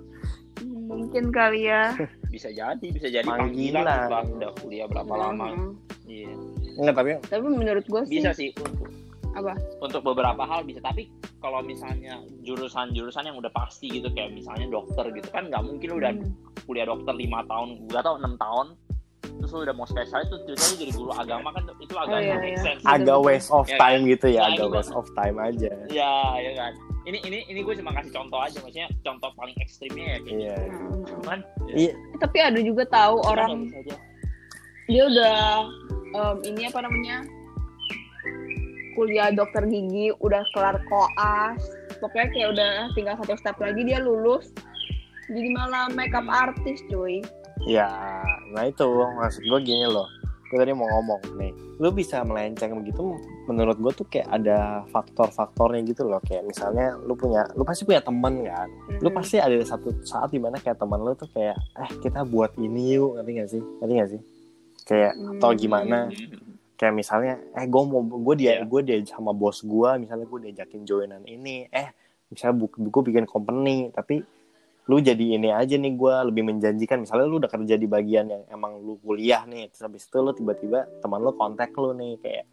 Mungkin 0.64 1.30
kali 1.30 1.68
ya. 1.68 1.92
bisa 2.34 2.48
jadi, 2.50 2.80
bisa 2.82 3.08
jadi 3.08 3.24
Panggilan. 3.24 3.84
panggilan, 3.84 4.26
udah 4.36 4.52
kuliah 4.58 4.88
berapa 4.88 5.14
lama. 5.14 5.48
Hmm. 5.50 5.72
Iya. 6.06 6.32
enggak 6.76 6.96
tapi 6.96 7.10
Tapi 7.24 7.44
menurut 7.46 7.84
gue 7.84 8.02
sih 8.04 8.18
Bisa 8.18 8.32
sih 8.32 8.50
untuk 8.58 8.88
apa? 9.30 9.54
untuk 9.80 10.02
beberapa 10.02 10.42
hal 10.42 10.64
bisa 10.64 10.82
tapi 10.82 11.06
kalau 11.38 11.62
misalnya 11.62 12.18
jurusan-jurusan 12.42 13.24
yang 13.24 13.38
udah 13.38 13.52
pasti 13.52 13.92
gitu 13.92 14.10
kayak 14.10 14.34
misalnya 14.34 14.66
dokter 14.70 15.06
gitu 15.12 15.30
kan 15.30 15.46
nggak 15.46 15.62
mungkin 15.62 15.90
udah 15.94 16.12
Hmm. 16.12 16.34
kuliah 16.66 16.84
dokter 16.84 17.14
lima 17.14 17.46
tahun 17.46 17.84
nggak 17.86 18.02
tahu 18.02 18.16
enam 18.18 18.34
tahun 18.36 18.68
terus 19.39 19.49
lu 19.49 19.60
udah 19.62 19.71
mau 19.71 19.84
spesialis 19.84 20.28
tuh 20.28 20.39
tiba-tiba 20.41 20.60
lu 20.62 20.75
jadi 20.78 20.91
guru 20.93 21.12
agama 21.13 21.47
kan 21.49 21.63
itu 21.73 21.93
agak 21.93 22.12
Oh, 22.12 22.19
iya, 22.19 22.36
iya. 22.38 22.60
sense. 22.60 22.84
agak 22.84 23.17
waste 23.17 23.49
of 23.49 23.63
Ya 23.63 23.71
kan? 23.71 23.80
time 23.82 24.02
gitu 24.06 24.28
ya 24.28 24.41
Nah, 24.41 24.49
agak 24.54 24.67
waste 24.69 24.93
of 24.93 25.08
time 25.13 25.38
aja 25.38 25.71
ya 25.89 26.13
ya 26.38 26.52
kan 26.54 26.73
ini 27.02 27.17
ini 27.23 27.39
ini 27.47 27.60
gue 27.62 27.73
cuma 27.73 27.91
kasih 27.93 28.12
contoh 28.12 28.38
aja 28.38 28.58
maksudnya 28.60 28.89
contoh 28.99 29.30
paling 29.34 29.56
ekstrimnya 29.58 30.06
ya 30.06 30.17
kayak 30.19 30.36
iya 30.36 30.56
Hmm. 30.60 30.91
gitu 30.99 31.15
kan 31.23 31.39
iya 31.69 31.91
Tapi 32.17 32.38
ada 32.38 32.60
juga 32.60 32.84
tahu 32.86 33.15
Cuman 33.17 33.32
orang 33.32 33.52
ya 33.65 33.80
aja. 33.80 33.95
dia 34.86 35.04
udah 35.06 35.38
em, 36.12 36.38
ini 36.45 36.62
apa 36.65 36.80
namanya 36.82 37.15
kuliah 38.91 39.32
dokter 39.32 39.63
gigi 39.65 40.12
udah 40.17 40.43
kelar 40.52 40.75
koas 40.84 41.62
pokoknya 41.97 42.28
kayak 42.30 42.49
udah 42.52 42.71
tinggal 42.91 43.15
satu 43.15 43.34
step 43.36 43.56
lagi 43.58 43.82
dia 43.82 43.97
lulus 43.97 44.52
jadi 45.25 45.47
malah 45.49 45.88
makeup 45.89 46.25
artist 46.25 46.84
cuy 46.88 47.21
Ya, 47.63 47.89
nah 48.50 48.63
itu 48.63 48.88
maksud 49.15 49.43
gue 49.43 49.60
gini 49.62 49.86
loh. 49.86 50.08
Gue 50.50 50.58
tadi 50.58 50.74
mau 50.74 50.89
ngomong 50.89 51.38
nih, 51.38 51.54
lu 51.78 51.93
bisa 51.93 52.26
melenceng 52.26 52.74
begitu. 52.74 53.13
Menurut 53.45 53.78
gue 53.78 53.91
tuh 53.93 54.08
kayak 54.10 54.26
ada 54.34 54.82
faktor-faktornya 54.89 55.86
gitu 55.86 56.10
loh. 56.10 56.17
Kayak 56.19 56.50
misalnya 56.50 56.98
lu 56.98 57.13
punya, 57.13 57.45
lu 57.54 57.62
pasti 57.62 57.86
punya 57.86 58.02
temen 58.02 58.41
kan. 58.41 58.65
Lu 58.98 59.13
Hmm. 59.13 59.17
pasti 59.22 59.38
ada 59.38 59.54
satu 59.62 59.93
saat 60.02 60.34
di 60.34 60.41
mana 60.41 60.58
kayak 60.58 60.82
teman 60.82 61.06
lu 61.06 61.13
tuh 61.13 61.30
kayak, 61.30 61.54
eh 61.54 61.89
kita 62.02 62.26
buat 62.26 62.58
ini 62.58 62.98
yuk, 62.98 63.22
ngerti 63.22 63.32
gak 63.38 63.50
sih? 63.50 63.62
Ngerti 63.62 63.93
gak 63.93 64.10
sih? 64.10 64.22
Kayak 64.89 65.13
atau 65.38 65.50
Hmm. 65.54 65.60
gimana? 65.60 66.00
Kayak 66.74 66.93
misalnya, 66.95 67.34
eh 67.54 67.65
gue 67.69 67.82
mau 67.86 68.02
gue 68.02 68.36
dia 68.39 68.52
Iya. 68.58 68.65
gue 68.65 68.82
dia 68.82 68.98
sama 69.06 69.30
bos 69.30 69.62
gue, 69.62 69.89
misalnya 70.02 70.26
gue 70.26 70.39
diajakin 70.50 70.82
joinan 70.82 71.22
ini, 71.30 71.69
eh 71.69 71.93
misalnya 72.26 72.58
buku 72.58 72.89
gue 72.89 73.04
bikin 73.06 73.30
company, 73.30 73.93
tapi 73.93 74.24
lu 74.89 74.97
jadi 74.97 75.38
ini 75.38 75.54
aja 75.54 75.78
nih 75.78 75.93
gue 75.93 76.13
lebih 76.34 76.49
menjanjikan. 76.49 77.06
Misalnya 77.06 77.30
lu 77.30 77.38
udah 77.38 77.52
kerja 77.52 77.78
di 77.78 77.86
bagian 77.86 78.25
yang 78.34 78.43
emang 78.49 78.82
lu 78.82 78.97
kuliah 78.97 79.45
nih 79.45 79.69
terus 79.69 79.86
habis 79.86 80.10
itu 80.10 80.17
lu 80.17 80.34
tiba-tiba 80.34 80.89
teman 81.06 81.21
lu 81.21 81.30
kontak 81.38 81.69
lu 81.78 81.93
nih 81.93 82.17
kayak 82.17 82.49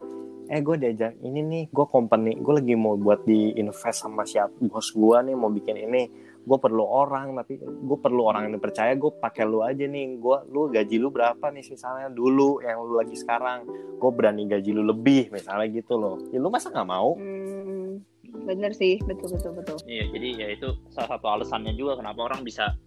eh 0.47 0.61
gue 0.63 0.75
diajak 0.79 1.17
ini 1.25 1.43
nih 1.43 1.63
gue 1.67 1.85
company 1.91 2.39
gue 2.39 2.53
lagi 2.55 2.73
mau 2.79 2.95
buat 2.95 3.27
di 3.27 3.57
invest 3.59 4.05
sama 4.05 4.23
siap 4.23 4.55
bos 4.63 4.95
gue 4.95 5.17
nih 5.27 5.35
mau 5.35 5.51
bikin 5.51 5.75
ini 5.75 6.07
gue 6.47 6.57
perlu 6.63 6.79
orang 6.87 7.35
tapi 7.35 7.59
gue 7.59 7.97
perlu 7.99 8.23
orang 8.23 8.47
yang 8.47 8.55
dipercaya 8.55 8.95
gue 8.95 9.11
pakai 9.19 9.43
lu 9.43 9.59
aja 9.59 9.83
nih. 9.83 10.15
Gue 10.15 10.37
lu 10.47 10.71
gaji 10.71 10.95
lu 10.95 11.11
berapa 11.11 11.51
nih 11.51 11.67
misalnya 11.67 12.07
dulu 12.07 12.63
yang 12.63 12.79
lu 12.79 12.95
lagi 12.95 13.19
sekarang? 13.19 13.67
Gue 13.99 14.11
berani 14.15 14.47
gaji 14.47 14.71
lu 14.71 14.87
lebih 14.87 15.27
misalnya 15.35 15.67
gitu 15.67 15.99
loh. 15.99 16.15
Ya 16.31 16.39
lu 16.39 16.47
masa 16.47 16.71
nggak 16.71 16.87
mau? 16.87 17.19
Hmm, 17.19 17.99
bener 18.47 18.71
sih. 18.71 18.95
Betul 19.03 19.35
betul 19.35 19.51
betul. 19.59 19.77
Iya, 19.83 20.07
jadi 20.15 20.27
ya 20.39 20.47
itu 20.55 20.67
salah 20.95 21.19
satu 21.19 21.27
alasannya 21.27 21.75
juga 21.75 21.99
kenapa 21.99 22.31
orang 22.31 22.47
bisa 22.47 22.79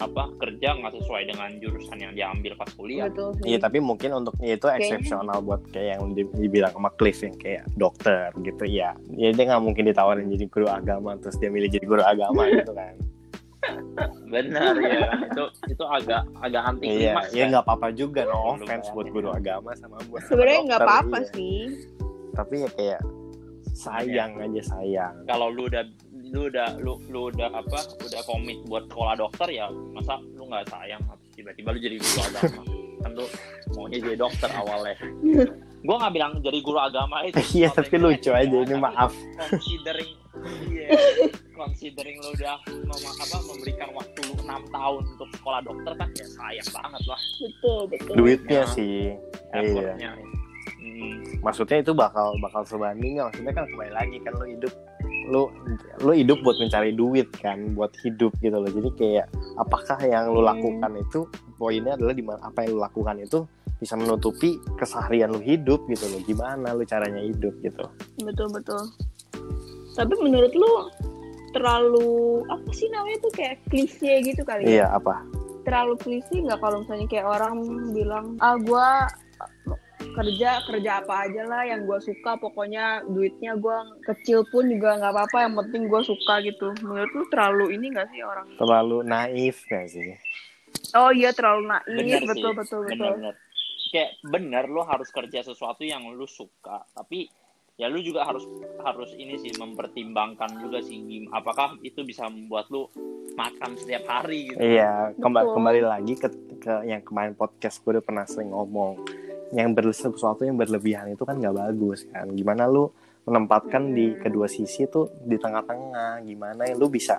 apa 0.00 0.32
kerja 0.34 0.68
nggak 0.74 0.92
sesuai 0.94 1.22
dengan 1.26 1.50
jurusan 1.56 1.94
yang 1.94 2.12
diambil 2.12 2.52
pas 2.54 2.72
kuliah 2.72 3.04
betul 3.06 3.36
sih 3.36 3.52
Iya 3.52 3.58
tapi 3.60 3.78
mungkin 3.78 4.10
untuk 4.14 4.32
ya 4.38 4.54
itu 4.54 4.64
Kayaknya- 4.64 4.80
eksepsional 4.96 5.38
buat 5.40 5.60
kayak 5.68 5.88
yang 5.94 6.12
di- 6.12 6.32
dibilang 6.34 6.72
sama 6.72 6.90
Cliff 6.90 7.20
yang 7.20 7.36
kayak 7.36 7.68
dokter 7.74 8.32
gitu 8.40 8.64
ya. 8.64 8.96
Ya 9.10 9.28
dia 9.28 9.44
nggak 9.46 9.60
mungkin 9.62 9.84
ditawarin 9.84 10.26
jadi 10.26 10.46
guru 10.46 10.66
agama 10.66 11.14
terus 11.16 11.36
dia 11.36 11.48
milih 11.48 11.68
jadi 11.68 11.84
guru 11.84 12.00
agama 12.00 12.48
gitu 12.54 12.72
kan. 12.72 12.96
benar 14.26 14.72
ya 14.74 15.04
itu 15.22 15.44
itu 15.68 15.84
agak 15.86 16.24
agak 16.38 16.62
anti 16.64 16.86
Iya, 16.98 17.12
ya 17.28 17.44
kan? 17.44 17.48
nggak 17.50 17.62
apa-apa 17.62 17.88
juga 17.92 18.24
no 18.24 18.56
offense 18.56 18.88
buat 18.88 19.04
bayangin. 19.04 19.12
guru 19.12 19.28
agama 19.30 19.70
sama 19.76 19.96
buat 20.08 20.24
sebenarnya 20.24 20.60
nggak 20.64 20.80
dokter, 20.80 20.88
apa-apa 20.88 21.18
iya. 21.18 21.30
sih 21.30 21.58
Tapi 22.30 22.54
ya 22.56 22.68
kayak 22.72 23.00
sayang 23.70 24.32
aja 24.38 24.62
sayang. 24.66 25.14
kalau 25.24 25.46
lu 25.48 25.66
udah 25.66 25.84
lu 26.30 26.46
udah 26.46 26.68
lu 26.78 26.92
lu 27.06 27.20
udah 27.28 27.50
apa 27.50 27.78
udah 27.98 28.20
komit 28.22 28.58
buat 28.64 28.86
sekolah 28.86 29.14
dokter 29.16 29.48
ya 29.50 29.66
masa 29.90 30.14
lu 30.30 30.46
nggak 30.46 30.66
sayang 30.66 31.02
tiba-tiba 31.32 31.68
lu 31.70 31.80
jadi 31.80 31.96
guru 31.96 32.20
agama 32.22 32.62
kan 33.00 33.10
lu 33.12 33.24
maunya 33.70 33.98
jadi 33.98 34.16
dokter 34.16 34.50
awalnya 34.52 34.94
gua 35.80 35.96
nggak 35.98 36.12
bilang 36.12 36.32
jadi 36.38 36.58
guru 36.60 36.78
agama 36.78 37.16
itu 37.24 37.40
Iya 37.56 37.68
tapi 37.70 37.96
lucu 37.96 38.30
aja 38.30 38.46
ya, 38.46 38.60
ini 38.60 38.74
maaf. 38.76 39.10
considering 39.40 40.10
iya 40.68 40.88
considering 41.50 42.16
lu 42.18 42.30
udah 42.32 42.56
mem- 42.62 43.18
apa 43.18 43.36
memberikan 43.42 43.88
waktu 43.90 44.18
lu 44.22 44.34
enam 44.40 44.62
tahun 44.68 45.02
untuk 45.08 45.28
sekolah 45.32 45.60
dokter 45.60 45.92
kan 45.94 46.08
ya 46.12 46.26
sayang 46.30 46.68
banget 46.70 47.02
lah 47.06 47.20
betul 47.38 47.80
betul 47.88 48.14
Duitnya 48.14 48.62
Iya. 48.62 48.70
sih. 48.70 48.96
Iya. 49.50 49.58
effortnya 49.58 50.10
Hmm, 50.80 51.16
Maksudnya 51.40 51.80
itu 51.80 51.92
bakal 51.92 52.36
bakal 52.38 52.60
sebanding 52.62 53.16
nggak? 53.16 53.32
Maksudnya 53.32 53.52
kan 53.52 53.64
kembali 53.66 53.92
lagi 53.92 54.16
kan 54.20 54.32
lu 54.34 54.46
hidup 54.46 54.72
lu 55.28 55.52
lu 56.00 56.12
hidup 56.16 56.40
buat 56.40 56.56
mencari 56.56 56.96
duit 56.96 57.28
kan 57.36 57.76
buat 57.76 57.92
hidup 58.00 58.32
gitu 58.40 58.56
loh. 58.56 58.70
Jadi 58.70 58.90
kayak 58.96 59.26
apakah 59.60 59.98
yang 60.00 60.32
lu 60.32 60.40
Hmm. 60.40 60.50
lakukan 60.56 60.92
itu 60.96 61.20
poinnya 61.60 61.98
adalah 61.98 62.14
di 62.16 62.24
mana 62.24 62.40
apa 62.40 62.64
yang 62.64 62.78
lu 62.78 62.80
lakukan 62.80 63.16
itu 63.20 63.44
bisa 63.76 63.96
menutupi 63.96 64.60
keseharian 64.76 65.32
lu 65.32 65.40
hidup 65.40 65.84
gitu 65.88 66.04
loh. 66.08 66.20
Gimana 66.24 66.72
lu 66.72 66.84
caranya 66.84 67.20
hidup 67.20 67.52
gitu. 67.60 67.84
Betul 68.20 68.48
betul. 68.52 68.80
Tapi 69.96 70.14
menurut 70.22 70.52
lu 70.54 70.72
terlalu 71.50 72.40
apa 72.46 72.70
sih 72.70 72.86
namanya 72.94 73.18
tuh 73.26 73.32
kayak 73.34 73.58
klise 73.66 74.22
gitu 74.22 74.42
kali 74.46 74.62
ya? 74.64 74.70
Iya 74.70 74.86
apa? 74.94 75.24
Terlalu 75.66 75.94
klise 75.98 76.36
nggak 76.46 76.60
kalau 76.62 76.86
misalnya 76.86 77.06
kayak 77.10 77.26
orang 77.26 77.54
bilang 77.90 78.26
ah 78.38 78.54
gue 78.56 78.88
kerja 80.10 80.64
kerja 80.64 80.90
apa 81.04 81.28
aja 81.28 81.42
lah 81.46 81.62
yang 81.64 81.84
gue 81.84 81.98
suka. 82.00 82.36
Pokoknya 82.36 83.04
duitnya 83.06 83.56
gue 83.56 83.76
kecil 84.04 84.44
pun 84.48 84.66
juga 84.66 84.96
nggak 84.98 85.12
apa-apa 85.12 85.38
yang 85.46 85.54
penting 85.60 85.82
gue 85.86 86.02
suka 86.02 86.40
gitu. 86.42 86.72
Menurut 86.82 87.10
lu 87.12 87.24
terlalu 87.28 87.76
ini 87.76 87.92
nggak 87.92 88.08
sih 88.10 88.20
orang? 88.24 88.46
Terlalu 88.56 88.96
naif 89.04 89.62
gak 89.68 89.86
sih? 89.88 90.16
Oh 90.96 91.10
iya 91.12 91.30
terlalu 91.30 91.68
naif. 91.68 91.86
Bener 91.86 92.20
betul 92.24 92.34
sih. 92.34 92.42
Betul 92.42 92.52
betul 92.56 92.80
bener, 92.88 93.12
bener. 93.16 93.34
kayak 93.90 94.10
bener 94.22 94.64
lu 94.70 94.86
harus 94.86 95.10
kerja 95.10 95.42
sesuatu 95.42 95.82
yang 95.82 96.06
lu 96.14 96.22
suka 96.22 96.86
tapi 96.94 97.26
ya 97.74 97.90
lu 97.90 97.98
juga 97.98 98.22
harus 98.22 98.46
harus 98.86 99.10
ini 99.18 99.34
sih 99.34 99.50
mempertimbangkan 99.58 100.62
juga 100.62 100.78
sih 100.78 100.94
gim- 101.02 101.26
apakah 101.34 101.74
itu 101.82 102.06
bisa 102.06 102.30
membuat 102.30 102.70
lu 102.70 102.86
makan 103.34 103.74
setiap 103.74 104.06
hari 104.06 104.54
gitu. 104.54 104.62
Iya 104.62 105.10
kemba- 105.18 105.42
Betul. 105.42 105.54
kembali 105.58 105.80
lagi 105.82 106.14
ke, 106.14 106.28
ke 106.62 106.74
yang 106.86 107.02
kemarin 107.02 107.34
podcast 107.34 107.82
gue 107.82 107.98
udah 107.98 108.04
pernah 108.04 108.22
sering 108.30 108.54
ngomong 108.54 109.02
yang 109.50 109.74
ber, 109.74 109.90
sesuatu 109.90 110.42
yang 110.42 110.54
berlebihan 110.54 111.10
itu 111.10 111.22
kan 111.22 111.36
nggak 111.36 111.54
bagus 111.54 112.06
kan 112.06 112.30
gimana 112.30 112.66
lu 112.66 112.90
menempatkan 113.26 113.92
di 113.92 114.14
Hmm. 114.14 114.20
kedua 114.22 114.46
sisi 114.46 114.86
tuh 114.86 115.10
di 115.22 115.36
tengah-tengah 115.36 116.22
gimana 116.22 116.64
yang 116.64 116.78
lu 116.78 116.88
bisa 116.88 117.18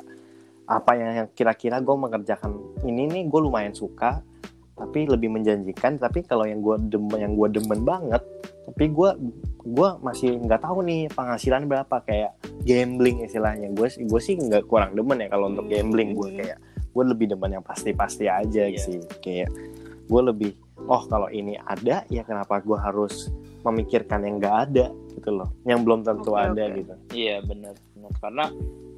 apa 0.65 0.91
yang, 0.95 1.27
kira-kira 1.31 1.77
gue 1.77 1.95
mengerjakan 1.95 2.55
ini 2.83 3.03
nih 3.05 3.23
gue 3.27 3.39
lumayan 3.39 3.75
suka 3.75 4.23
tapi 4.71 5.05
lebih 5.05 5.29
menjanjikan 5.29 5.99
tapi 5.99 6.23
kalau 6.23 6.47
yang 6.47 6.63
gue 6.63 6.89
demen 6.89 7.19
yang 7.19 7.33
gue 7.35 7.47
demen 7.51 7.83
banget 7.83 8.23
tapi 8.65 8.87
gue 8.87 9.09
gue 9.61 9.89
masih 10.01 10.41
nggak 10.41 10.63
tahu 10.63 10.81
nih 10.81 11.05
penghasilan 11.11 11.67
berapa 11.67 12.01
kayak 12.01 12.33
gambling 12.63 13.21
istilahnya 13.21 13.69
gue 13.69 13.87
gue 13.93 14.21
sih 14.23 14.39
nggak 14.39 14.65
kurang 14.65 14.95
demen 14.95 15.21
ya 15.21 15.27
kalau 15.29 15.51
untuk 15.51 15.67
Hmm. 15.67 15.73
gambling 15.75 16.15
gue 16.15 16.29
kayak 16.33 16.57
gue 16.91 17.03
lebih 17.05 17.27
demen 17.29 17.59
yang 17.59 17.65
pasti-pasti 17.65 18.25
aja 18.25 18.63
Iya. 18.65 18.79
sih 18.79 18.97
kayak 19.21 19.49
gue 20.07 20.21
lebih 20.23 20.51
oh 20.87 21.01
kalau 21.05 21.27
ini 21.29 21.57
ada 21.57 22.05
ya 22.07 22.23
kenapa 22.23 22.61
gue 22.61 22.77
harus 22.77 23.29
memikirkan 23.61 24.25
yang 24.25 24.41
nggak 24.41 24.55
ada 24.69 24.85
gitu 25.13 25.29
loh. 25.29 25.49
Yang 25.63 25.79
belum 25.85 25.99
tentu 26.01 26.31
Oke, 26.33 26.41
ada 26.41 26.63
oke. 26.65 26.77
gitu. 26.81 26.93
Iya 27.13 27.35
bener, 27.45 27.73
bener. 27.93 28.11
karena 28.17 28.45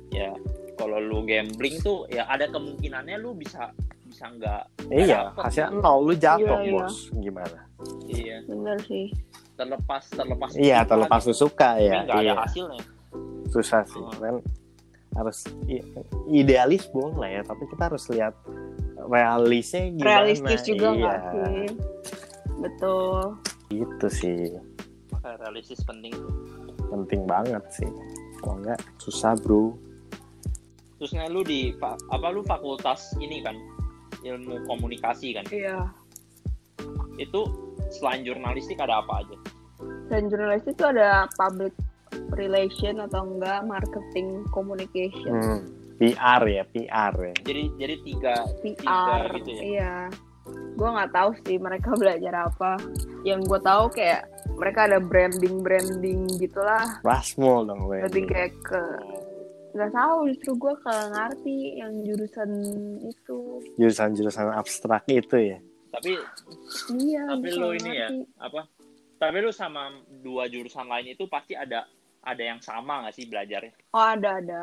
ya 0.09 0.29
kalau 0.73 0.97
lu 0.97 1.25
gambling 1.25 1.75
tuh 1.81 2.07
ya 2.07 2.23
ada 2.25 2.47
kemungkinannya 2.47 3.17
lu 3.19 3.35
bisa 3.35 3.69
bisa 4.03 4.29
nggak 4.29 4.61
iya 4.93 5.33
hasilnya 5.33 5.73
nol 5.73 6.05
lu 6.05 6.13
jatuh 6.13 6.59
Iya, 6.61 6.69
iya. 6.69 6.73
bos. 6.79 6.95
Gimana? 7.17 7.59
Iya. 8.07 8.35
Bener 8.47 8.77
sih. 8.85 9.05
Terlepas 9.53 10.03
terlepas 10.09 10.49
iya 10.57 10.81
terlepas 10.81 11.21
lu 11.25 11.35
suka 11.35 11.77
tapi 11.77 11.85
ya. 11.89 11.97
nggak 12.05 12.17
ada 12.17 12.23
iya. 12.23 12.33
hasilnya. 12.41 12.83
Susah 13.51 13.81
sih 13.85 14.01
Oh. 14.01 14.09
kan 14.17 14.37
harus 15.13 15.45
idealis 16.25 16.89
boleh 16.89 17.37
ya 17.37 17.41
tapi 17.45 17.69
kita 17.69 17.85
harus 17.85 18.01
lihat 18.09 18.33
realisnya 19.07 19.89
gimana? 19.91 20.07
Realistis 20.07 20.61
juga 20.67 20.87
iya. 20.95 21.15
sih? 21.31 21.67
Betul. 22.59 23.37
Gitu 23.71 24.07
sih. 24.11 24.39
Realistis 25.23 25.81
penting. 25.83 26.13
Tuh 26.13 26.87
penting 26.93 27.25
banget 27.25 27.63
sih. 27.73 27.89
Kalau 28.43 28.59
enggak 28.59 28.79
susah 28.99 29.33
bro. 29.39 29.73
Terusnya 30.99 31.27
lu 31.27 31.43
di 31.43 31.73
apa 31.83 32.27
lu 32.31 32.45
fakultas 32.45 33.15
ini 33.19 33.43
kan? 33.43 33.55
Ilmu 34.23 34.63
komunikasi 34.69 35.35
kan? 35.35 35.45
Iya. 35.51 35.91
Itu 37.19 37.49
selain 37.91 38.23
jurnalistik 38.23 38.79
ada 38.79 39.03
apa 39.03 39.25
aja? 39.25 39.37
Dan 40.07 40.31
jurnalis 40.31 40.63
itu 40.63 40.83
ada 40.83 41.27
public 41.35 41.73
relation 42.37 43.01
atau 43.03 43.25
enggak 43.25 43.65
marketing 43.67 44.45
communication. 44.53 45.33
Hmm. 45.33 45.82
PR 45.97 46.41
ya 46.49 46.63
PR 46.65 47.13
ya. 47.13 47.35
Jadi 47.45 47.63
jadi 47.77 47.95
tiga 48.01 48.35
PR 48.61 49.21
gitu 49.39 49.49
ya? 49.53 49.61
iya. 49.61 49.95
Gue 50.75 50.89
nggak 50.89 51.11
tahu 51.13 51.29
sih 51.45 51.57
mereka 51.61 51.93
belajar 52.01 52.49
apa. 52.49 52.71
Yang 53.23 53.39
gue 53.47 53.59
tahu 53.61 53.83
kayak 53.93 54.21
mereka 54.57 54.79
ada 54.89 54.99
branding 54.99 55.61
branding 55.61 56.27
gitulah. 56.41 56.99
Rasmul 57.05 57.69
dong 57.69 57.87
gue. 57.87 58.03
Lebih 58.09 58.23
kayak 58.29 58.53
ke 58.65 58.81
nggak 59.73 59.89
tahu 59.89 60.29
justru 60.29 60.51
gue 60.53 60.73
kalau 60.85 61.05
ngerti 61.13 61.57
yang 61.81 61.93
jurusan 62.05 62.51
itu. 63.01 63.39
Jurusan-jurusan 63.81 64.53
abstrak 64.53 65.05
itu 65.09 65.57
ya? 65.57 65.59
Tapi 65.93 66.17
iya 66.97 67.21
tapi 67.29 67.47
nggak 67.53 67.73
ini 67.85 67.91
ya 67.93 68.09
apa? 68.41 68.65
Tapi 69.21 69.37
lu 69.39 69.53
sama 69.53 69.93
dua 70.09 70.49
jurusan 70.49 70.89
lain 70.89 71.15
itu 71.15 71.29
pasti 71.29 71.55
ada 71.55 71.87
ada 72.23 72.43
yang 72.43 72.59
sama 72.59 73.05
nggak 73.05 73.15
sih 73.15 73.25
belajarnya? 73.29 73.73
Oh 73.93 74.03
ada 74.03 74.41
ada 74.41 74.61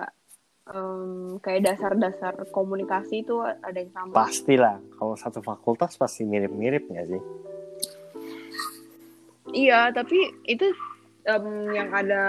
Em, 0.69 1.41
kayak 1.41 1.67
dasar-dasar 1.67 2.37
komunikasi 2.53 3.25
itu 3.25 3.41
ada 3.41 3.75
yang 3.75 3.91
sama 3.91 4.13
pastilah 4.13 4.77
kalau 5.01 5.17
satu 5.17 5.41
fakultas 5.41 5.97
pasti 5.97 6.23
mirip-mirip 6.23 6.85
nggak 6.87 7.07
sih 7.09 7.23
Iya, 9.51 9.91
tapi 9.91 10.15
itu 10.47 10.63
em, 11.27 11.75
yang 11.75 11.91
ada 11.91 12.23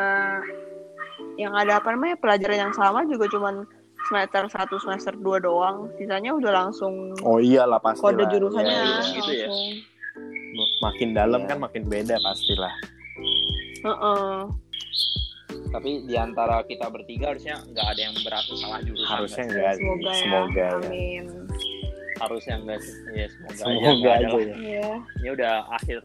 yang 1.37 1.53
ada 1.53 1.77
apa 1.77 1.93
namanya 1.93 2.17
pelajaran 2.17 2.69
yang 2.69 2.73
sama 2.73 3.05
juga 3.05 3.29
cuman 3.29 3.61
semester 4.09 4.49
1 4.49 4.75
semester 4.81 5.13
2 5.13 5.37
doang. 5.37 5.93
Sisanya 6.01 6.33
udah 6.33 6.49
langsung 6.65 7.13
oh 7.21 7.37
iyalah 7.37 7.77
pasti 7.77 8.01
kode 8.01 8.25
jurusannya 8.25 8.73
Iya, 8.73 8.81
iya. 8.81 9.01
Gitu 9.21 9.31
ya? 9.37 9.47
makin 10.81 11.09
dalam 11.13 11.45
Iya. 11.45 11.49
kan 11.53 11.57
makin 11.61 11.83
beda 11.85 12.17
pastilah 12.19 12.73
Heeh. 13.85 14.33
Tapi 15.71 16.03
di 16.03 16.15
antara 16.15 16.61
kita 16.63 16.91
bertiga 16.91 17.31
harusnya 17.31 17.55
nggak 17.63 17.87
ada 17.87 18.01
yang 18.01 18.15
berasa 18.21 18.51
salah 18.59 18.79
jurusan 18.83 19.07
harusnya 19.07 19.43
nggak. 19.47 19.73
Semoga 19.79 20.11
ya. 20.11 20.15
semoga 20.19 20.59
ya 20.61 20.71
Amin. 20.77 21.25
harusnya 22.21 22.55
enggak 22.59 22.79
sih 22.83 22.95
ya 23.15 23.27
semoga, 23.31 23.55
semoga 23.55 23.79
aja, 23.81 23.95
nggak 23.97 24.13
ada 24.13 24.27
aja 24.27 24.37
ya 24.37 24.55
Iya. 24.55 24.89
ini 25.17 25.29
udah 25.31 25.53
akhir 25.73 25.99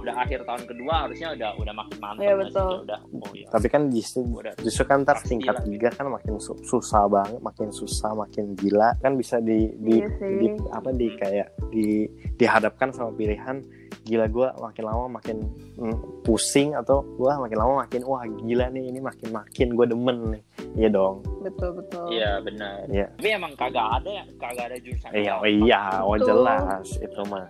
udah 0.00 0.14
akhir 0.24 0.40
tahun 0.48 0.62
kedua 0.64 0.94
harusnya 1.06 1.28
udah 1.36 1.50
udah 1.60 1.74
makin 1.76 1.98
mantap 2.00 2.24
sih? 2.24 2.36
betul. 2.40 2.72
Udah 2.88 3.00
oh 3.04 3.32
iya. 3.36 3.46
Tapi 3.52 3.66
kan 3.68 3.82
justru 3.92 4.20
udah 4.24 4.52
justru 4.64 4.84
kan 4.88 5.04
ntar 5.04 5.16
tingkat 5.22 5.56
tiga 5.68 5.88
kan 5.92 6.06
makin 6.08 6.40
su- 6.40 6.60
susah 6.64 7.04
banget 7.06 7.40
makin 7.44 7.68
susah 7.70 8.10
makin 8.16 8.56
gila. 8.56 8.96
Kan 9.04 9.20
bisa 9.20 9.38
di 9.38 9.70
di, 9.76 10.00
Iya 10.00 10.08
di 10.40 10.46
apa 10.72 10.90
di 10.96 11.08
kayak 11.16 11.48
di 11.68 12.08
dihadapkan 12.40 12.90
sama 12.96 13.12
pilihan 13.12 13.60
gila 14.00 14.26
gue 14.32 14.48
makin 14.58 14.84
lama 14.86 15.04
makin 15.20 15.36
mm, 15.76 16.24
pusing 16.24 16.72
atau 16.72 17.04
gue 17.04 17.30
makin 17.30 17.58
lama 17.58 17.84
makin 17.84 18.00
wah 18.06 18.24
gila 18.24 18.72
nih 18.72 18.88
ini 18.88 18.98
makin 19.02 19.28
makin 19.30 19.68
gue 19.76 19.86
demen 19.86 20.18
nih. 20.34 20.42
Iya 20.78 20.88
dong. 20.94 21.16
Betul 21.42 21.82
betul. 21.82 22.06
iya 22.14 22.38
benar. 22.40 22.86
Iya. 22.88 23.06
tapi 23.18 23.28
emang 23.34 23.52
kagak 23.58 23.86
ada 24.00 24.10
ya 24.10 24.24
kagak 24.38 24.64
ada 24.70 24.76
jurusan 24.80 25.10
iya 25.12 25.32
oh 25.36 25.46
iya 25.48 25.80
oh 26.00 26.16
jelas. 26.16 26.86
Itu 27.02 27.22
mah 27.28 27.46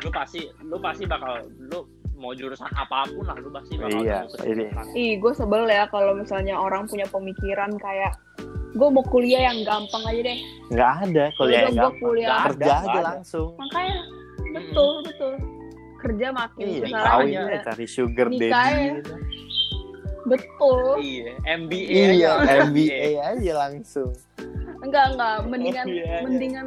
lu 0.00 0.10
pasti 0.10 0.40
lu 0.60 0.76
pasti 0.76 1.04
bakal 1.04 1.32
lu 1.60 1.84
mau 2.14 2.32
jurusan 2.32 2.68
apa 2.70 3.08
pun 3.08 3.24
lah 3.24 3.36
lu 3.36 3.48
pasti 3.48 3.74
bakal 3.74 3.96
Iya, 3.98 4.18
ini. 4.44 4.64
kesulitan. 4.68 4.84
Ih, 4.92 5.12
gue 5.16 5.32
sebel 5.32 5.64
ya 5.66 5.84
kalau 5.86 6.12
misalnya 6.12 6.54
orang 6.54 6.84
punya 6.84 7.04
pemikiran 7.06 7.72
kayak 7.76 8.12
gue 8.70 8.88
mau 8.88 9.02
kuliah 9.02 9.44
yang 9.44 9.60
gampang 9.62 10.04
aja 10.04 10.20
deh 10.22 10.38
nggak 10.70 10.90
ada 11.02 11.24
kuliah 11.34 11.58
Udah, 11.58 11.66
yang 11.66 11.76
gampang. 11.76 11.98
kuliah. 11.98 12.28
Nggak 12.28 12.38
ada, 12.38 12.48
kerja 12.50 12.72
aja 12.72 12.90
ada. 12.92 13.00
langsung 13.10 13.48
makanya 13.56 13.98
betul 14.50 14.92
betul 15.02 15.32
kerja 15.96 16.26
makin 16.30 16.64
iya 16.66 16.80
susah 16.80 17.00
kawin 17.02 17.34
aja. 17.36 17.58
cari 17.66 17.86
sugar 17.86 18.26
daddy 18.30 18.46
ya. 18.46 18.78
gitu. 18.94 19.14
Iya, 19.14 19.18
betul 20.22 20.80
MBA 21.42 22.02
iya 22.14 22.30
aja. 22.36 22.54
MBA 22.62 23.08
aja 23.32 23.52
langsung 23.58 24.10
enggak 24.80 25.04
enggak 25.12 25.34
mendingan 25.46 25.84
Oh, 25.84 25.90
iya, 25.90 26.04
iya. 26.06 26.18
mendingan 26.22 26.66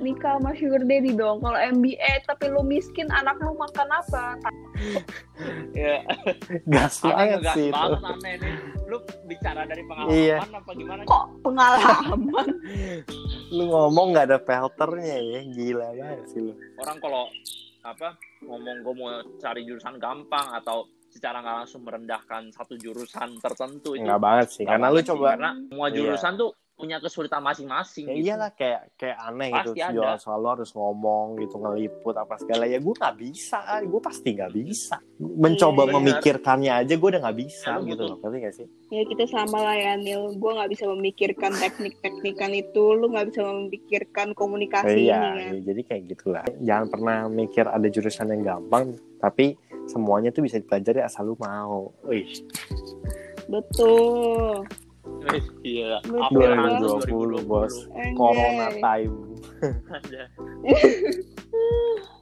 nikah 0.00 0.36
sama 0.36 0.52
sugar 0.52 0.82
daddy 0.82 1.12
dong 1.12 1.38
kalau 1.38 1.56
MBA 1.56 2.24
tapi 2.24 2.48
lu 2.48 2.60
miskin 2.60 3.06
anak 3.10 3.36
lu 3.38 3.52
makan 3.54 3.88
apa 3.88 4.40
Iya. 5.70 6.00
gas 6.66 7.00
banget 7.00 7.40
sih 7.52 7.68
itu 7.68 7.76
banget 7.76 8.00
aneh 8.02 8.34
nih. 8.38 8.54
Lu 8.88 8.96
bicara 9.24 9.62
dari 9.62 9.84
pengalaman 9.84 10.16
Iya. 10.16 10.38
apa 10.40 10.70
gimana? 10.72 11.02
kok 11.04 11.24
pengalaman 11.40 12.46
lu 13.50 13.62
ngomong 13.66 14.06
nggak 14.10 14.26
ada 14.26 14.38
filternya 14.38 15.18
ya 15.18 15.40
gila 15.46 15.88
banget 15.92 16.20
sih 16.28 16.40
lu 16.40 16.52
Orang 16.76 16.98
kalau 16.98 17.28
apa 17.80 18.08
ngomong 18.40 18.76
gue 18.80 18.94
mau 18.94 19.08
cari 19.36 19.64
jurusan 19.64 19.96
gampang 19.96 20.48
atau 20.54 20.84
secara 21.10 21.40
nggak 21.40 21.56
langsung 21.60 21.82
merendahkan 21.82 22.52
satu 22.52 22.76
jurusan 22.76 23.36
tertentu 23.36 23.98
itu 23.98 24.06
nggak 24.06 24.20
banget 24.20 24.48
sih 24.50 24.62
karena 24.62 24.86
lu 24.88 25.00
sih, 25.00 25.08
coba 25.08 25.34
karena 25.34 25.50
semua 25.66 25.86
Iya. 25.88 25.96
jurusan 25.96 26.32
tuh 26.36 26.50
punya 26.80 26.96
kesulitan 26.96 27.44
masing-masing 27.44 28.08
ya 28.08 28.14
gitu. 28.16 28.24
iyalah 28.32 28.50
kayak 28.56 28.80
kayak 28.96 29.18
aneh 29.20 29.52
Pasti 29.52 29.60
gitu 29.60 29.70
ada. 29.84 29.92
jual 29.92 30.16
selalu 30.16 30.46
harus 30.56 30.70
ngomong 30.72 31.26
gitu 31.36 31.54
ngeliput 31.60 32.14
apa 32.16 32.34
segala. 32.40 32.64
Ya 32.64 32.80
gue 32.80 32.94
nggak 32.96 33.16
bisa 33.20 33.58
gue 33.84 34.00
pasti 34.00 34.28
nggak 34.32 34.52
bisa. 34.56 34.96
Mencoba 35.20 35.82
Iya, 35.84 35.92
memikirkannya 36.00 36.72
aja 36.72 36.94
gue 36.96 37.08
udah 37.12 37.20
nggak 37.20 37.38
bisa 37.38 37.68
Ya, 37.76 37.84
gitu 37.84 38.02
loh. 38.08 38.16
Ngerti 38.24 38.38
gak 38.40 38.54
sih? 38.56 38.66
Ya 38.88 39.02
kita 39.04 39.24
sama 39.28 39.58
lah 39.60 39.76
ya 39.76 39.92
Nil. 40.00 40.32
Gue 40.40 40.50
nggak 40.56 40.70
bisa 40.72 40.84
memikirkan 40.88 41.52
teknik-teknikan 41.52 42.50
itu. 42.56 42.84
Lu 42.96 43.12
nggak 43.12 43.26
bisa 43.28 43.40
memikirkan 43.44 44.32
komunikasi 44.32 45.04
iya 45.04 45.20
ini 45.20 45.28
kan? 45.28 45.52
iya, 45.52 45.60
jadi 45.68 45.80
kayak 45.84 46.02
gitulah. 46.08 46.44
Jangan 46.64 46.86
pernah 46.88 47.18
mikir 47.28 47.64
ada 47.68 47.86
jurusan 47.92 48.32
yang 48.32 48.42
gampang 48.42 48.96
tapi 49.20 49.52
semuanya 49.84 50.32
tuh 50.32 50.40
bisa 50.40 50.56
dipelajari 50.56 51.04
asal 51.04 51.28
lu 51.28 51.36
mau. 51.36 51.92
Wih, 52.08 52.24
betul 53.46 54.64
Iya. 55.62 56.00
April 56.00 56.50
2020 57.04 57.44
bos 57.44 57.74
Anjay. 57.88 58.14
corona 58.14 58.66
time 58.74 59.14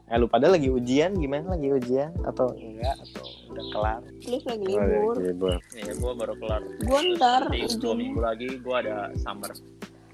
eh 0.09 0.16
lu 0.16 0.24
pada 0.24 0.49
lagi 0.49 0.66
ujian 0.66 1.12
gimana 1.14 1.53
lagi 1.53 1.68
ujian 1.70 2.11
atau 2.22 2.49
enggak 2.51 2.97
atau 2.99 3.24
udah 3.49 3.64
kelar 3.70 4.01
Please 4.18 4.45
lagi 4.45 4.64
Oh, 4.66 4.74
udah 4.74 4.89
libur 4.89 5.14
libur. 5.20 5.55
Iya, 5.74 5.93
gue 5.95 6.12
baru 6.14 6.34
kelar. 6.36 6.62
gue 6.64 7.01
ntar 7.14 7.43
dua 7.76 7.95
minggu 7.95 8.18
lagi 8.18 8.49
gue 8.57 8.76
ada 8.78 9.12
summer. 9.16 9.53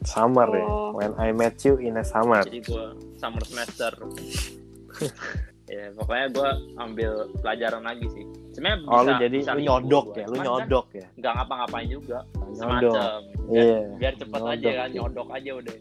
summer 0.02 0.48
ya 0.50 0.66
Oh. 0.66 0.92
when 0.92 1.14
I 1.16 1.30
met 1.30 1.56
you 1.62 1.78
in 1.78 1.94
a 1.94 2.04
summer 2.04 2.42
Jadi 2.42 2.60
gue 2.60 2.84
summer 3.16 3.42
semester. 3.42 3.94
ya 5.64 5.88
pokoknya 5.96 6.26
gue 6.28 6.50
ambil 6.76 7.12
pelajaran 7.40 7.82
lagi 7.84 8.06
sih. 8.12 8.24
Sebenarnya 8.52 8.78
oh 8.84 9.00
bisa, 9.00 9.04
lu 9.04 9.12
jadi 9.18 9.38
bisa 9.40 9.52
lu 9.56 9.60
nyodok 9.64 10.06
gua. 10.06 10.16
ya 10.20 10.24
lu 10.24 10.28
Cuman 10.28 10.38
kan 10.38 10.46
nyodok 10.46 10.86
ya? 10.92 11.06
nggak 11.18 11.32
ngapa-ngapain 11.34 11.88
juga 11.88 12.18
nyodok. 12.36 12.54
semacam. 12.54 13.18
Iya, 13.44 13.78
biar 13.98 14.14
cepet 14.20 14.40
aja 14.40 14.52
nyodok. 14.54 14.74
kan 14.76 14.88
sih. 14.88 14.96
nyodok 14.96 15.28
aja 15.32 15.50
udah. 15.56 15.76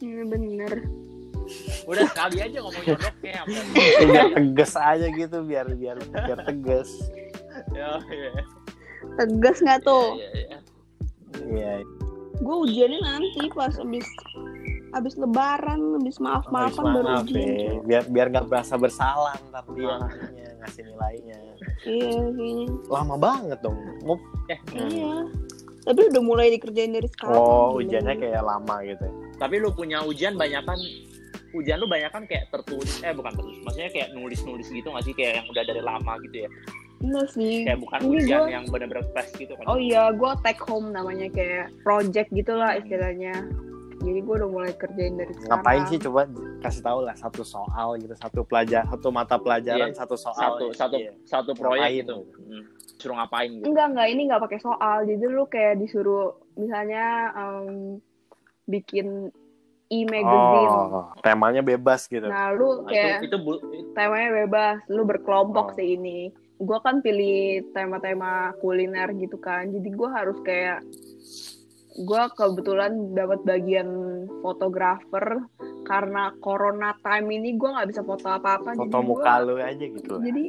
Hmm, 0.00 0.24
bener. 0.28 0.72
Udah 1.88 2.04
sekali 2.12 2.36
aja 2.38 2.58
ngomong 2.62 2.84
nyodok 2.86 3.14
kayak 3.22 3.38
apa? 3.42 3.50
Ya, 3.50 3.62
biar 4.10 4.26
tegas 4.34 4.72
aja 4.76 5.06
gitu 5.08 5.38
biar 5.46 5.66
biar 5.78 5.96
biar 6.02 6.38
tegas. 6.44 6.90
Ya 7.74 7.90
tegas 9.16 9.56
nggak 9.62 9.80
tuh? 9.86 10.18
Iya 10.18 10.28
iya 10.34 10.58
iya. 11.50 11.72
Gue 12.40 12.56
ujiannya 12.66 13.00
nanti 13.04 13.52
pas 13.52 13.76
abis 13.76 14.06
abis 14.90 15.14
lebaran 15.14 15.80
abis 15.96 16.18
maaf 16.18 16.44
maafan 16.48 16.82
Habis 16.82 16.94
baru 16.96 17.06
maaf 17.06 17.24
ujian 17.24 17.38
ya. 17.38 17.46
cuy. 17.70 17.78
biar 17.84 18.02
biar 18.06 18.26
nggak 18.28 18.46
berasa 18.46 18.74
bersalah 18.74 19.34
ntar 19.48 19.64
dia 19.70 19.94
nantinya 19.96 20.48
ngasih 20.58 20.82
nilainya. 20.84 21.38
Iya 21.80 22.10
kayaknya. 22.28 22.66
Lama 22.86 23.14
banget 23.16 23.58
dong 23.60 23.78
mau 24.02 24.16
iya. 24.74 25.12
tapi 25.80 26.00
udah 26.06 26.22
mulai 26.22 26.50
dikerjain 26.50 26.90
dari 26.90 27.08
sekarang. 27.08 27.34
Oh 27.34 27.76
ujiannya 27.76 28.14
kayak 28.14 28.42
lama 28.42 28.74
gitu. 28.82 29.04
Ya 29.04 29.12
tapi 29.38 29.54
lu 29.56 29.70
punya 29.70 30.02
ujian 30.02 30.34
banyak 30.34 30.60
kan 30.60 30.76
ujian 31.50 31.78
lu 31.78 31.86
banyak 31.86 32.10
kan 32.10 32.22
kayak 32.24 32.46
tertulis 32.50 33.00
eh 33.00 33.10
bukan 33.10 33.32
tertulis 33.32 33.58
maksudnya 33.64 33.90
kayak 33.90 34.08
nulis 34.12 34.40
nulis 34.42 34.68
gitu 34.68 34.86
nggak 34.86 35.02
sih? 35.02 35.14
Kayak 35.14 35.32
yang 35.38 35.46
udah 35.48 35.62
dari 35.64 35.80
lama 35.80 36.12
gitu 36.20 36.36
ya? 36.44 36.50
Enggak 37.00 37.28
sih. 37.32 37.64
Kayak 37.64 37.80
bukan 37.80 37.98
Ini 38.02 38.16
ujian 38.18 38.38
gua- 38.38 38.50
yang 38.50 38.64
bener-bener 38.68 39.04
tes 39.14 39.28
gitu 39.32 39.52
kan? 39.54 39.64
Oh 39.64 39.78
iya 39.78 40.12
gue 40.12 40.32
take 40.42 40.60
home 40.60 40.90
namanya 40.90 41.30
kayak 41.30 41.72
project 41.80 42.28
gitulah 42.30 42.76
istilahnya 42.76 43.32
jadi 44.00 44.18
gue 44.18 44.34
udah 44.34 44.50
mulai 44.50 44.72
kerjain 44.72 45.14
dari 45.14 45.30
sekarang 45.30 45.50
ngapain 45.54 45.82
sih 45.84 45.98
coba 45.98 46.20
kasih 46.60 46.82
tahu 46.82 46.98
lah 47.00 47.14
satu 47.14 47.42
soal 47.42 47.88
gitu 47.96 48.14
satu 48.14 48.40
pelajar 48.42 48.82
satu 48.86 49.08
mata 49.08 49.36
pelajaran 49.36 49.88
Iya. 49.88 49.96
satu 49.96 50.16
soal 50.16 50.34
satu 50.34 50.64
ya. 50.66 50.74
satu 50.74 50.96
Iya. 50.98 51.12
satu 51.22 51.50
proyek 51.52 51.80
Ngapain 51.80 51.98
gitu 51.98 52.16
gitu? 52.16 52.40
Hmm. 52.42 52.64
suruh 52.96 53.16
ngapain 53.16 53.48
gitu 53.50 53.64
enggak 53.66 53.86
enggak 53.88 54.08
ini 54.08 54.20
enggak 54.24 54.42
pakai 54.42 54.58
soal 54.58 54.96
jadi 55.02 55.24
lu 55.26 55.44
kayak 55.46 55.74
disuruh 55.76 56.26
misalnya 56.54 57.04
em, 57.32 57.68
bikin 58.66 59.06
e-magazine 59.88 60.70
oh 60.70 61.10
temanya 61.18 61.60
bebas 61.60 62.04
gitu 62.04 62.22
nah 62.22 62.50
lu 62.50 62.80
Nah, 62.80 62.86
kayak 62.86 63.20
itu, 63.20 63.26
itu 63.26 63.36
bu- 63.38 63.62
temanya 63.92 64.30
bebas 64.38 64.76
lu 64.86 65.02
Oh. 65.02 65.06
berkelompok 65.06 65.74
sih 65.74 65.94
ini 65.94 66.28
gue 66.56 66.78
kan 66.78 67.00
pilih 67.00 67.40
tema-tema 67.70 68.32
kuliner 68.56 69.08
gitu 69.14 69.36
kan 69.36 69.66
jadi 69.66 69.88
gue 69.88 70.08
harus 70.08 70.38
kayak 70.40 70.84
gue 71.92 72.22
kebetulan 72.32 72.92
dapat 73.12 73.42
bagian 73.42 73.88
fotografer 74.40 75.42
karena 75.82 76.30
corona 76.38 76.94
time 77.00 77.26
ini 77.32 77.54
gue 77.54 77.66
nggak 77.66 77.88
bisa 77.88 78.02
foto 78.02 78.28
apa-apa 78.28 78.74
foto 78.74 78.86
jadi 78.88 79.02
muka 79.02 79.32
gua- 79.32 79.42
lu 79.42 79.54
aja 79.58 79.84
gitu 79.84 80.10
lah 80.14 80.22
jadi 80.22 80.44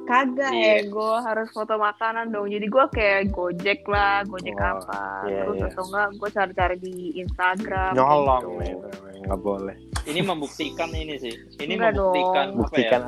kagak 0.00 0.50
Iya. 0.50 0.70
eh 0.72 0.80
gue 0.86 1.14
harus 1.20 1.48
foto 1.50 1.74
makanan 1.76 2.30
dong 2.30 2.46
jadi 2.46 2.62
gue 2.62 2.84
kayak 2.90 3.22
gojek 3.30 3.80
lah 3.84 4.22
gojek 4.24 4.54
Wah, 4.54 4.78
apa 4.78 5.02
iya, 5.26 5.40
terus 5.44 5.56
iya. 5.56 5.66
atau 5.68 5.82
enggak 5.84 6.08
gue 6.10 6.28
cari-cari 6.30 6.76
di 6.78 6.94
Instagram 7.16 7.92
nyolong 7.94 8.42
gitu. 8.42 8.58
nih 8.58 8.74
nggak 9.20 9.40
boleh 9.40 9.76
ini 10.06 10.20
membuktikan 10.20 10.90
ini 10.90 11.14
sih 11.18 11.34
ini 11.60 11.74
Enggak 11.76 11.94
membuktikan 11.94 12.46
dong. 12.46 12.50
apa 12.50 12.50
ya 12.50 12.56
buktikan 12.56 13.00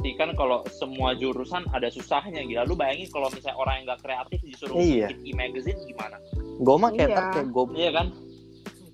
membuktikan 0.00 0.32
kalau 0.32 0.64
semua 0.72 1.12
jurusan 1.12 1.68
ada 1.76 1.92
susahnya 1.92 2.40
gila. 2.40 2.64
Lu 2.64 2.72
bayangin 2.72 3.12
kalau 3.12 3.28
misalnya 3.28 3.60
orang 3.60 3.74
yang 3.76 3.84
nggak 3.92 4.00
kreatif 4.00 4.38
disuruh 4.40 4.76
Iya. 4.80 5.06
bikin 5.12 5.36
e-magazine 5.36 5.78
gimana? 5.84 6.16
Gue 6.56 6.76
mah 6.80 6.90
kayak 6.96 7.10
Iya. 7.12 7.20
kayak 7.36 7.48
gue 7.52 7.64
iya 7.76 7.90
kan? 7.92 8.06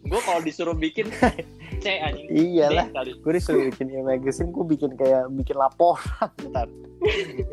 Gue 0.06 0.20
kalau 0.26 0.40
disuruh 0.42 0.74
bikin 0.74 1.06
c 1.82 1.86
anjing. 2.02 2.26
Iyalah. 2.26 2.86
Gue 3.22 3.32
disuruh 3.38 3.62
bikin 3.70 3.86
e-magazine 3.94 4.50
gue 4.50 4.64
bikin 4.66 4.90
kayak 4.98 5.30
bikin 5.30 5.56
laporan 5.56 6.30
ntar. 6.50 6.66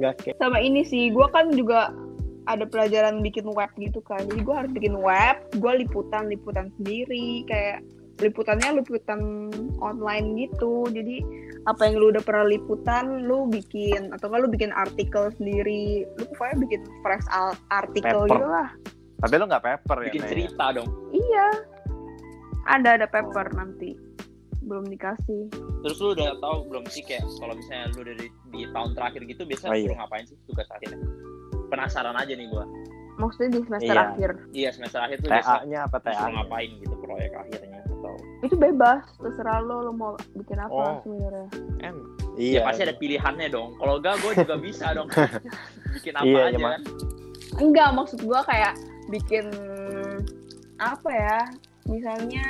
Nggak 0.01 0.14
kayak 0.26 0.36
sama 0.41 0.58
ini 0.58 0.82
sih 0.82 1.14
gue 1.14 1.28
kan 1.30 1.54
juga 1.54 1.93
ada 2.49 2.66
pelajaran 2.66 3.22
bikin 3.22 3.45
web 3.54 3.70
gitu 3.78 4.01
kan. 4.01 4.26
Jadi 4.26 4.41
gue 4.41 4.56
harus 4.58 4.72
bikin 4.74 4.97
web 4.97 5.38
gue 5.54 5.74
liputan 5.78 6.26
liputan 6.26 6.74
sendiri 6.82 7.45
kayak 7.45 7.86
liputannya 8.22 8.84
liputan 8.84 9.49
online 9.82 10.38
gitu. 10.38 10.86
Jadi 10.91 11.24
apa 11.64 11.88
yang 11.88 11.95
lu 11.97 12.11
udah 12.11 12.22
pernah 12.22 12.45
liputan 12.45 13.24
lu 13.26 13.47
bikin 13.47 14.11
atau 14.11 14.28
enggak 14.30 14.41
lu 14.43 14.49
bikin 14.51 14.72
artikel 14.76 15.32
sendiri. 15.39 16.03
Lu 16.20 16.24
pokoknya 16.36 16.57
bikin 16.68 16.82
fresh 17.01 17.28
artikel 17.72 18.28
Paper. 18.28 18.30
gitu 18.30 18.47
lah 18.47 18.70
tapi 19.24 19.39
lu 19.39 19.47
nggak 19.47 19.64
paper 19.64 19.97
ya 20.03 20.05
bikin 20.11 20.22
Nay? 20.28 20.32
cerita 20.36 20.66
dong. 20.76 20.89
Iya. 21.16 21.47
Ada 22.68 22.99
ada 22.99 23.07
paper 23.07 23.55
nanti. 23.55 23.95
Belum 24.68 24.84
dikasih. 24.84 25.47
Terus 25.80 25.97
lu 26.03 26.11
udah 26.11 26.36
tahu 26.43 26.68
belum 26.68 26.84
sih 26.91 27.07
kayak 27.07 27.24
kalau 27.39 27.55
misalnya 27.55 27.88
lu 27.95 28.03
dari 28.03 28.28
di 28.51 28.68
tahun 28.76 28.91
terakhir 28.91 29.22
gitu 29.24 29.47
biasanya 29.47 29.72
Oh, 29.72 29.80
iya. 29.80 29.88
suruh 29.88 29.97
ngapain 30.03 30.26
sih 30.28 30.36
tugas 30.43 30.68
akhirnya? 30.68 30.99
Penasaran 31.72 32.16
aja 32.20 32.34
nih 32.36 32.47
gua. 32.51 32.68
Maksudnya 33.16 33.49
di 33.55 33.59
semester 33.64 33.95
Iya. 33.95 34.03
akhir. 34.11 34.32
Iya 34.51 34.70
semester 34.76 34.99
akhir 34.99 35.18
tuh 35.24 35.30
biasa 35.32 35.51
TA-nya 35.55 35.80
apa 35.88 35.97
TA 36.03 36.11
disuruh 36.11 36.34
ngapain 36.36 36.70
gitu 36.84 36.95
proyek 36.99 37.32
akhirnya 37.32 37.80
atau 38.16 38.45
itu 38.45 38.55
bebas 38.55 39.01
terserah 39.18 39.59
lo 39.59 39.82
lo 39.82 39.91
mau 39.91 40.11
bikin 40.34 40.57
apa 40.57 40.74
Oh. 40.74 40.95
sebenarnya. 41.01 41.47
Em 41.82 41.97
ya 42.34 42.41
iya 42.53 42.59
pasti 42.61 42.82
ada 42.82 42.95
pilihannya 42.95 43.47
dong. 43.47 43.74
Kalau 43.76 43.97
enggak 43.97 44.16
gue 44.20 44.32
juga 44.36 44.55
bisa 44.57 44.86
dong. 44.91 45.07
Bikin 45.93 46.14
apa 46.14 46.26
Iya, 46.26 46.41
aja. 46.43 46.49
Iya, 46.51 46.68
kan 46.68 46.82
enggak 47.55 47.89
maksud 47.91 48.20
gua 48.22 48.41
kayak 48.41 48.74
bikin 49.07 49.45
apa 50.76 51.09
ya? 51.09 51.39
Misalnya 51.84 52.45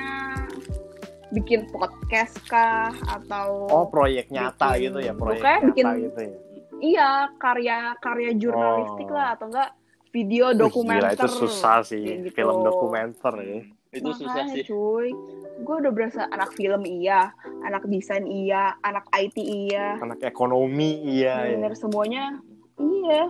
bikin 1.29 1.65
podcast 1.67 2.37
kah 2.45 2.93
atau 3.03 3.65
oh 3.67 3.85
proyek 3.85 4.29
nyata 4.29 4.71
bikin- 4.71 4.83
gitu 4.85 4.99
ya 5.01 5.13
proyek 5.13 5.41
nyata 5.41 5.65
bikin- 5.65 5.89
gitu 6.03 6.21
ya. 6.21 6.35
Iya 6.79 7.09
karya 7.37 7.77
karya 7.97 8.31
jurnalistik 8.33 9.07
Oh. 9.07 9.13
lah 9.13 9.33
atau 9.33 9.47
enggak 9.47 9.69
video 10.09 10.45
Wih, 10.47 10.59
dokumenter 10.61 11.09
gila 11.09 11.17
itu 11.17 11.27
susah 11.33 11.81
sih 11.81 11.99
gitu. 12.21 12.29
film 12.31 12.61
dokumenter 12.61 13.33
ya 13.39 13.59
itu 13.93 14.09
susah 14.11 14.43
Makanya, 14.43 14.53
sih 14.53 14.63
cuy 14.65 15.09
gue 15.53 15.75
udah 15.79 15.91
berasa 15.93 16.21
anak 16.27 16.49
film 16.53 16.81
iya 16.83 17.29
anak 17.61 17.85
desain 17.85 18.25
iya 18.25 18.73
anak 18.81 19.05
IT 19.13 19.37
iya 19.37 20.01
anak 20.01 20.19
ekonomi 20.19 21.05
iya 21.05 21.45
ya. 21.45 21.53
bener 21.55 21.73
semuanya 21.73 22.41
iya 22.77 23.29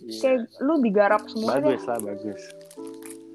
Iya. 0.00 0.16
kayak 0.16 0.38
lu 0.58 0.80
digarap 0.80 1.28
semua 1.28 1.60
bagus 1.60 1.84
lah 1.84 2.00
bagus 2.00 2.42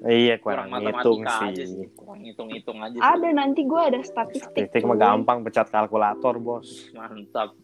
Iya, 0.02 0.38
kurang 0.38 0.68
kurang 0.68 0.92
hitung 0.92 1.22
aja 1.24 1.50
sih. 1.56 1.66
sih 1.72 1.86
kurang 1.96 2.20
hitung-hitung 2.20 2.78
aja 2.78 2.94
sih. 2.94 3.00
Ada 3.00 3.28
nanti 3.32 3.64
gue 3.64 3.80
ada 3.80 4.00
statistik. 4.04 4.68
Statistik 4.68 4.84
mah 4.84 4.94
gampang 4.94 5.40
pecat 5.40 5.66
kalkulator, 5.66 6.36
Bos. 6.36 6.92
mantap 6.92 7.56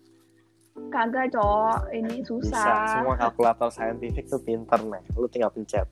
Kagak, 0.88 1.28
Cok. 1.30 1.92
Ini 1.92 2.18
Bisa. 2.18 2.32
susah. 2.32 2.74
Semua 2.88 3.14
kalkulator 3.20 3.68
saintifik 3.68 4.24
tuh 4.24 4.40
pinter, 4.40 4.80
nih. 4.80 5.04
Lu 5.12 5.28
tinggal 5.28 5.52
pencet. 5.52 5.84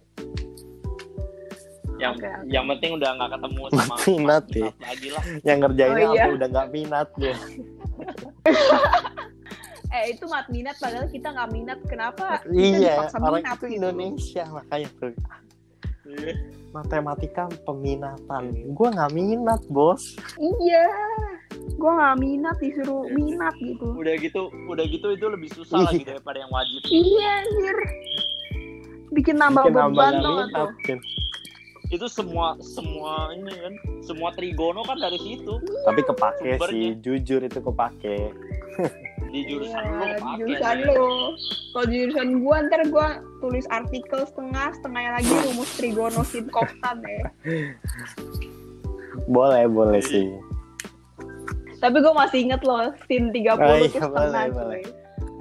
Yang 2.01 2.15
Oke, 2.15 2.25
oke. 2.27 2.49
yang 2.49 2.65
penting 2.67 2.91
udah 2.97 3.11
nggak 3.15 3.31
ketemu 3.37 3.61
sama 3.69 3.95
Minat, 4.01 4.45
Mas 4.45 4.57
ya. 4.57 4.69
Lagi 4.81 5.09
lah 5.11 5.23
Yang 5.43 5.59
ngerjainnya 5.61 6.07
Oh, 6.07 6.15
iya. 6.15 6.25
udah 6.33 6.49
nggak 6.49 6.69
minat 6.71 7.09
dia. 7.15 7.35
Eh, 9.91 10.15
itu 10.15 10.23
mat 10.25 10.47
minat 10.47 10.79
padahal 10.79 11.11
kita 11.11 11.29
nggak 11.29 11.51
minat. 11.51 11.79
Kenapa? 11.85 12.39
Kita 12.41 12.55
Iya, 12.55 12.95
dipaksa 12.95 13.17
orang 13.19 13.35
minat 13.37 13.51
itu 13.51 13.67
gitu. 13.67 13.75
Indonesia 13.75 14.45
makanya 14.49 14.89
tuh. 14.97 15.13
Iya. 16.07 16.33
Matematika 16.71 17.43
peminatan. 17.61 18.43
Gua 18.71 18.89
nggak 18.89 19.11
minat, 19.11 19.61
Bos. 19.67 20.15
Iya. 20.39 20.87
Gue 21.51 21.91
nggak 21.91 22.17
minat 22.17 22.57
disuruh 22.63 23.03
minat 23.11 23.55
gitu. 23.59 23.91
udah 23.91 24.15
gitu 24.15 24.41
udah 24.69 24.85
gitu 24.87 25.07
itu 25.11 25.27
lebih 25.27 25.51
susah 25.51 25.83
lagi 25.83 25.99
Iya. 25.99 26.15
daripada 26.15 26.39
yang 26.39 26.53
wajib 26.53 26.81
Iya, 26.87 27.31
anjir. 27.43 27.77
Bikin 29.11 29.35
nambah 29.35 29.65
Bikin 29.65 29.75
beban 29.91 30.13
tuh. 30.15 30.69
Itu 31.91 32.07
semua 32.07 32.55
semua 32.61 33.13
ini 33.33 33.51
kan 33.51 33.75
semua 34.01 34.31
trigono 34.31 34.83
kan 34.83 34.95
dari 34.97 35.19
situ 35.19 35.59
Tapi 35.83 36.01
kepake 36.01 36.51
Sumbernya. 36.55 36.71
sih, 36.71 36.89
jujur 36.97 37.41
itu 37.41 37.59
kepake. 37.61 38.19
di 39.31 39.47
jurusan 39.47 39.79
Iya, 39.81 39.91
lu 39.91 40.07
kepake 40.13 40.39
jurusan 40.41 40.77
sih. 40.77 40.87
lu. 40.87 41.07
Kalau 41.71 41.87
jurusan 41.87 42.29
gua 42.41 42.57
ntar 42.65 42.83
gua 42.89 43.09
tulis 43.39 43.67
artikel 43.69 44.21
setengah, 44.25 44.71
setengahnya 44.73 45.11
lagi 45.17 45.31
rumus 45.41 45.71
trigono 45.73 46.23
sinkoptan 46.25 46.99
ya. 47.01 47.23
Boleh, 49.27 49.67
boleh 49.67 49.99
Iya. 50.01 50.09
sih. 50.09 50.27
Tapi 51.77 51.97
gua 51.99 52.15
masih 52.17 52.39
inget 52.45 52.63
loh, 52.63 52.91
sin 53.07 53.31
30 53.31 53.55
Oh, 53.57 53.71
iya, 53.73 53.85
itu 53.85 53.97
setengah 53.97 54.11
boleh, 54.27 54.47
boleh. 54.51 54.83
cuy. 54.83 54.83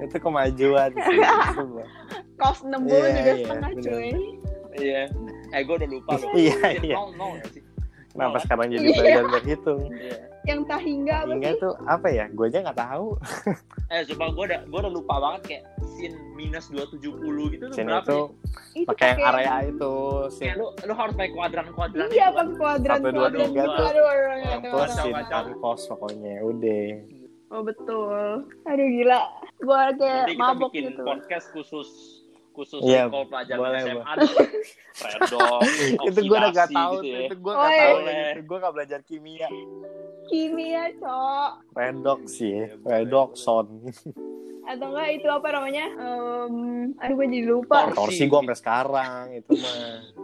Itu 0.00 0.16
kemajuan 0.18 0.90
sih. 0.96 1.18
Itu. 1.18 1.64
Kos 2.36 2.58
60 2.62 2.88
Iya, 2.88 3.10
juga 3.12 3.22
iya, 3.28 3.34
setengah 3.36 3.70
bener. 3.70 3.84
cuy. 3.86 4.10
iya 4.72 5.02
eh 5.50 5.60
gue 5.60 5.74
udah 5.76 5.88
lupa 5.88 6.12
loh 6.16 6.30
Iya, 6.32 6.56
Sin, 6.56 6.82
iya. 6.84 6.96
nol 6.96 7.10
nol 7.14 7.30
nggak 7.36 7.50
sih 7.50 7.62
Kenapa 8.10 8.36
sekarang 8.40 8.66
jadi 8.68 8.82
Iya. 8.82 8.96
belajar 8.96 9.24
berhitung? 9.30 9.80
iya 9.94 10.16
Yang 10.40 10.60
tak 10.66 10.80
hingga 10.82 11.14
apa 11.16 11.30
Hingga 11.30 11.50
tuh 11.54 11.74
apa 11.84 12.06
ya? 12.08 12.24
Gue 12.28 12.44
aja 12.48 12.58
nggak 12.60 12.80
tahu. 12.80 13.06
eh 13.92 14.02
coba 14.04 14.24
gue 14.30 14.44
udah 14.46 14.60
gue 14.64 14.78
udah 14.80 14.92
lupa 14.92 15.14
banget 15.20 15.40
kayak 15.46 15.64
sin 15.92 16.12
minus 16.32 16.66
270 16.66 16.96
gitu 17.52 17.64
tuh 17.66 17.76
Sini 17.76 17.86
berapa 17.86 18.02
itu 18.02 18.18
ya? 18.74 18.86
Pakai 18.88 19.06
yang 19.06 19.18
area 19.22 19.54
itu. 19.68 19.94
Kayak 20.32 20.54
lu 20.56 20.66
lu 20.80 20.92
harus 20.92 21.14
pakai 21.14 21.30
kuadran 21.30 21.66
kuadran 21.70 22.06
Iya, 22.08 22.26
pakai 22.30 22.54
kuadran 22.56 22.98
Satu, 22.98 23.06
dua, 23.06 23.20
kuadran 23.20 23.40
tiga 23.46 23.62
gitu. 23.62 23.70
tuh. 23.70 23.84
Aduh, 23.84 23.86
aduh, 23.86 24.06
aduh, 24.08 24.38
Yang 24.40 24.50
aduh, 24.56 24.72
plus 24.72 24.90
aduh. 24.90 25.04
sin 25.04 25.18
kan 25.24 25.46
kos 25.54 25.82
pokoknya. 25.86 26.34
Udah. 26.40 26.86
Oh 27.50 27.62
betul. 27.62 28.22
Aduh 28.64 28.88
gila. 28.90 29.20
Gua 29.60 29.80
kayak 29.92 30.18
Nanti 30.24 30.32
kita 30.32 30.42
mabok 30.42 30.70
bikin 30.72 30.84
gitu. 30.88 31.02
podcast 31.04 31.46
khusus 31.52 31.88
khusus 32.50 32.80
Iya, 32.80 33.06
kalau 33.06 33.26
pelajaran 33.26 33.58
boleh, 33.58 33.80
SMA 33.80 34.12
deh. 34.16 34.30
Redok, 35.00 35.60
itu 36.04 36.20
gue 36.20 36.36
udah 36.36 36.52
gak 36.52 36.70
tahu 36.70 36.92
gitu 36.98 37.06
ya. 37.08 37.20
Itu 37.24 37.34
gue 37.36 37.52
Oh, 37.52 37.58
gak 37.58 37.70
iya. 37.70 37.80
tahu. 37.80 37.96
Itu 38.30 38.42
gue 38.42 38.58
gak 38.58 38.74
belajar 38.74 38.98
kimia. 39.02 39.48
Kimia, 40.26 40.84
Cok. 40.96 41.50
Redox 41.72 42.20
sih. 42.32 42.50
Iya, 42.52 42.76
boleh. 42.76 42.92
Redoxon. 43.02 43.66
Atau 44.62 44.86
enggak 44.86 45.08
itu 45.12 45.26
apa 45.26 45.48
namanya? 45.50 45.84
Em, 45.90 46.54
aduh 46.94 47.14
gue 47.16 47.26
jadi 47.28 47.46
lupa. 47.48 47.90
Torsi. 47.90 47.96
Torsi 47.96 48.22
gue 48.24 48.38
sampai 48.38 48.56
sekarang 48.56 49.24
itu 49.34 49.52
mah. 49.56 49.74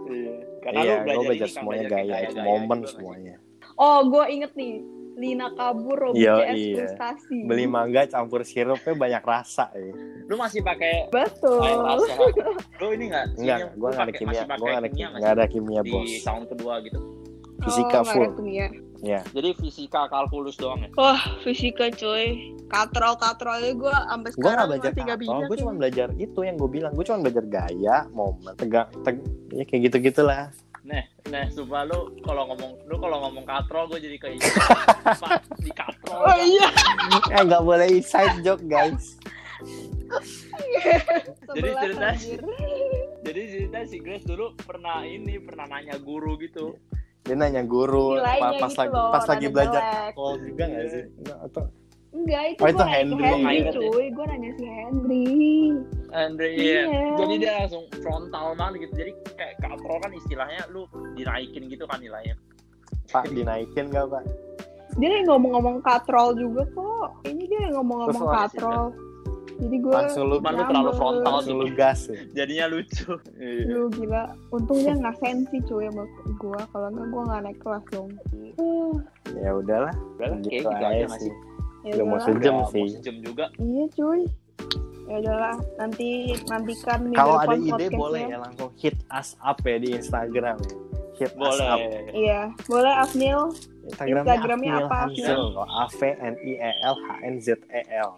Iya. 0.06 0.34
Karena 0.60 0.78
Iya, 0.78 0.86
lu 0.86 0.94
gue 0.94 1.02
belajar, 1.02 1.24
belajar 1.24 1.46
ini 1.46 1.54
semuanya 1.54 1.80
belajar 1.80 1.96
gaya. 1.96 2.06
kayak 2.06 2.22
Itu 2.22 2.34
gaya-gaya 2.34 2.46
momen 2.46 2.78
semuanya. 2.84 3.34
Oh, 3.74 3.98
gue 4.04 4.24
inget 4.30 4.52
nih. 4.54 4.74
Lina 5.16 5.48
kabur, 5.56 5.96
Robi 5.96 6.20
Iya, 6.20 6.34
CS 6.44 6.56
iya. 6.60 6.76
frustasi. 6.76 7.38
Beli 7.48 7.64
mangga 7.64 8.04
campur 8.04 8.44
sirupnya 8.44 8.92
banyak 8.92 9.24
rasa 9.24 9.72
ya. 9.72 9.96
Lu 10.28 10.36
masih 10.36 10.60
pakai 10.60 11.08
Betul. 11.08 11.64
air 11.64 11.80
rasa. 11.80 12.12
Lu 12.84 12.86
ini 12.92 13.08
enggak? 13.08 13.24
Enggak, 13.40 13.58
gue 13.72 13.88
gak 13.88 14.04
ada 14.04 14.12
kimia. 14.12 14.42
Gue 14.44 14.68
gak 14.68 14.80
ada, 14.84 14.88
gak 15.16 15.32
ada 15.40 15.44
kimia 15.48 15.80
di 15.80 15.92
bos. 15.96 16.12
tahun 16.20 16.44
kedua 16.52 16.74
gitu. 16.84 17.00
Fisika 17.64 18.04
oh, 18.04 18.04
full. 18.04 18.28
ada 18.28 18.36
kimia. 18.36 18.68
Ya. 19.04 19.20
Jadi 19.32 19.56
fisika 19.60 20.08
kalkulus 20.08 20.56
doang 20.60 20.84
ya. 20.84 20.88
Wah, 21.00 21.20
fisika 21.44 21.88
coy. 21.96 22.52
Katrol 22.68 23.14
katrol 23.16 23.56
aja 23.56 23.72
gue 23.72 23.96
sampai 23.96 24.28
Gue 24.28 24.36
gak 24.36 24.36
sekarang 24.36 24.66
belajar 24.68 24.90
masih 24.92 25.04
gak 25.08 25.18
bisa. 25.20 25.32
apa. 25.32 25.46
Gue 25.48 25.56
cuma 25.56 25.72
belajar 25.72 26.08
itu 26.20 26.40
yang 26.44 26.56
gue 26.60 26.70
bilang. 26.70 26.92
Gue 26.92 27.04
cuma 27.08 27.18
belajar 27.24 27.44
gaya, 27.48 27.96
momen, 28.12 28.52
tegak, 28.60 28.88
teg, 29.00 29.16
ya 29.52 29.64
kayak 29.64 29.80
gitu 29.88 29.96
gitulah. 30.12 30.52
Nah, 30.86 31.02
nah, 31.26 31.44
sumpah 31.50 31.82
lu 31.82 32.14
kalau 32.22 32.46
ngomong 32.46 32.78
lu 32.86 32.94
kalau 32.96 33.18
ngomong 33.26 33.42
katrol 33.42 33.90
gue 33.90 33.98
jadi 33.98 34.16
kayak 34.16 34.38
Pak, 35.18 35.42
di 35.66 35.72
katrol. 35.74 36.14
Oh 36.22 36.38
iya. 36.38 36.70
eh 37.28 37.42
nggak 37.42 37.58
boleh 37.60 37.90
inside 37.90 38.38
joke 38.40 38.62
guys. 38.64 39.18
Jadi 41.48 41.68
cerita-. 41.74 42.14
Jadi 43.26 43.40
cerita 43.50 43.78
si 43.82 43.98
Grace 43.98 44.22
dulu 44.22 44.54
pernah 44.54 45.02
ini 45.02 45.42
pernah 45.42 45.66
nanya 45.66 45.98
guru 45.98 46.38
gitu. 46.38 46.78
Dia 47.26 47.34
nanya 47.34 47.66
guru 47.66 48.14
Nilainya 48.14 48.38
pa- 48.38 48.54
pas 48.54 48.70
gitu 48.70 48.78
lagi 48.78 48.94
loh, 48.94 49.10
pas 49.10 49.24
lagi 49.26 49.46
belajar 49.50 49.82
call 50.14 50.34
juga 50.38 50.64
nggak 50.64 50.86
sih? 50.86 51.04
Atau 51.42 51.64
Enggak, 52.16 52.42
itu 52.48 52.60
Oh, 52.62 52.68
itu 52.70 52.84
Henry. 52.86 53.24
Henry, 53.26 53.56
cuy. 53.68 54.06
Gue 54.08 54.24
nanya 54.24 54.50
si 54.54 54.64
Henry. 54.64 55.26
Andre 56.16 56.48
Iya. 56.56 56.82
Jadi 57.14 57.34
dia 57.36 57.52
langsung 57.60 57.84
frontal 58.00 58.56
banget 58.56 58.88
gitu. 58.88 58.92
Jadi 59.04 59.12
kayak 59.36 59.54
katrol 59.60 59.98
kan 60.00 60.12
istilahnya 60.16 60.64
lu 60.72 60.88
dinaikin 61.12 61.68
gitu 61.68 61.84
kan 61.84 62.00
nilainya. 62.00 62.34
Pak 63.12 63.28
dinaikin 63.30 63.92
nggak 63.92 64.08
pak? 64.08 64.24
Dia 64.96 65.12
yang 65.12 65.28
ngomong-ngomong 65.28 65.84
katrol 65.84 66.32
juga 66.34 66.64
kok. 66.72 67.08
Ini 67.28 67.42
dia 67.44 67.60
yang 67.68 67.84
ngomong-ngomong 67.84 68.28
katrol. 68.32 68.84
Jadi 69.56 69.76
gue 69.80 69.88
Langsung 69.88 70.28
lu 70.28 70.36
lu 70.36 70.44
terlalu 70.44 70.92
frontal 71.00 71.32
langsung 71.40 71.56
lu 71.60 71.68
gas 71.72 72.08
ya. 72.08 72.16
Jadinya 72.44 72.66
lucu. 72.72 73.12
Iya. 73.36 73.64
Lu 73.72 73.88
gila. 73.88 74.32
Untung 74.52 74.80
dia 74.80 74.92
nggak 74.92 75.16
sensi 75.20 75.56
cuy 75.64 75.88
sama 75.88 76.04
gue. 76.28 76.60
Kalau 76.72 76.88
nggak 76.92 77.06
gue 77.08 77.22
nggak 77.24 77.40
naik 77.44 77.58
kelas 77.60 77.84
dong. 77.92 78.10
Uh, 78.56 78.92
Ya 79.36 79.52
udahlah. 79.52 79.92
Udah 80.16 80.28
lah, 80.32 80.38
Gitu, 80.40 80.48
kayak 80.48 80.60
gitu 80.60 80.68
aja 80.72 80.86
aja 80.92 81.06
sih. 81.20 81.32
ya 81.84 81.92
Udah 81.96 82.04
mau 82.04 82.16
udahlah. 82.16 82.26
sejam 82.28 82.54
sih. 82.68 82.84
Mau 82.84 82.94
sejam 83.00 83.16
juga. 83.24 83.44
Iya 83.56 83.84
cuy. 83.92 84.20
Ya 85.06 85.16
udahlah. 85.22 85.56
Nanti 85.78 86.34
nantikan 86.50 87.00
Kalau 87.14 87.38
ada 87.38 87.54
ide 87.54 87.86
boleh 87.94 88.26
ya 88.26 88.38
langsung 88.42 88.70
hit 88.74 88.98
us 89.14 89.38
up 89.38 89.62
ya 89.62 89.78
di 89.78 89.94
Instagram 89.94 90.58
ya. 90.58 90.74
Hit 91.16 91.32
us 91.32 91.40
Boleh. 91.40 91.68
up. 91.72 91.78
Iya, 92.12 92.42
boleh 92.68 92.92
Afnil. 92.92 93.40
Instagramnya, 93.88 94.22
Instagramnya 94.36 94.72
Afnil 94.76 94.84
apa. 94.84 95.00
Kalau 95.16 95.64
A 95.64 95.84
V 95.88 96.00
N 96.12 96.34
I 96.44 96.52
E 96.60 96.72
L 96.84 96.96
H 97.00 97.08
N 97.24 97.34
Z 97.40 97.48
E 97.72 97.82
L. 97.88 98.10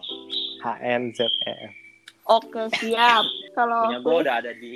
H 0.59 0.65
N 0.83 1.01
Z 1.15 1.19
E 1.23 1.53
L. 1.63 1.71
Oke, 2.29 2.61
siap. 2.77 3.25
Kalau 3.57 3.89
Punya 3.89 3.99
gue 4.05 4.15
udah 4.21 4.35
ada 4.37 4.51
di 4.53 4.75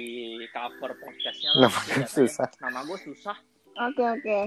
cover 0.50 0.90
podcastnya 0.98 1.50
lah. 1.54 1.70
Nama 1.70 1.80
aja. 2.02 2.08
susah. 2.10 2.50
Nama 2.58 2.80
gue 2.82 3.00
susah. 3.06 3.38
Oke, 3.76 4.04
oke. 4.04 4.38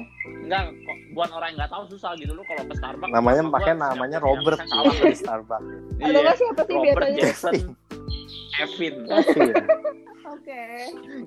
Enggak, 0.41 0.71
kok 0.73 0.97
buat 1.13 1.31
orang 1.31 1.49
yang 1.51 1.59
nggak 1.59 1.73
tahu 1.73 1.85
susah 1.89 2.15
gitu 2.15 2.31
lu 2.31 2.43
kalau 2.43 2.63
ke 2.63 2.75
Starbucks. 2.75 3.11
Namanya 3.11 3.43
nama 3.43 3.53
pakai 3.53 3.73
namanya 3.75 4.19
Robert 4.19 4.61
salah 4.61 4.87
kalah. 4.89 5.03
di 5.05 5.17
Starbucks. 5.17 5.67
Ada 5.97 6.07
Iya. 6.07 6.19
nggak 6.21 6.37
siapa 6.37 6.61
sih 6.63 6.75
Robert 6.75 6.95
biasanya? 6.97 7.19
Jackson. 7.21 7.55
Kevin. 8.53 8.95
Kevin. 9.05 9.53
Oke. 10.27 10.63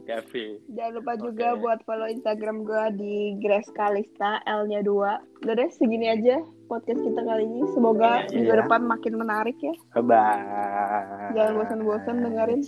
Kevin. 0.04 0.52
Jangan 0.70 0.91
lupa 0.93 1.14
juga 1.16 1.47
Oke. 1.50 1.60
buat 1.62 1.80
follow 1.84 2.08
Instagram 2.08 2.58
gue 2.62 2.84
di 2.95 3.14
Grace 3.38 3.72
Kalista, 3.72 4.39
L-nya 4.45 4.80
2. 4.80 5.41
Udah 5.41 5.54
deh, 5.56 5.70
segini 5.70 6.08
aja 6.08 6.39
podcast 6.66 7.00
kita 7.00 7.22
kali 7.22 7.43
ini. 7.43 7.64
Semoga 7.70 8.24
Iya, 8.24 8.32
minggu 8.34 8.54
iya. 8.54 8.60
depan 8.62 8.82
makin 8.82 9.14
menarik 9.16 9.58
ya. 9.58 9.76
Bye 9.93 10.04
bye. 10.04 11.32
Jangan 11.32 11.54
bosan-bosan 11.58 12.16
dengerin. 12.22 12.62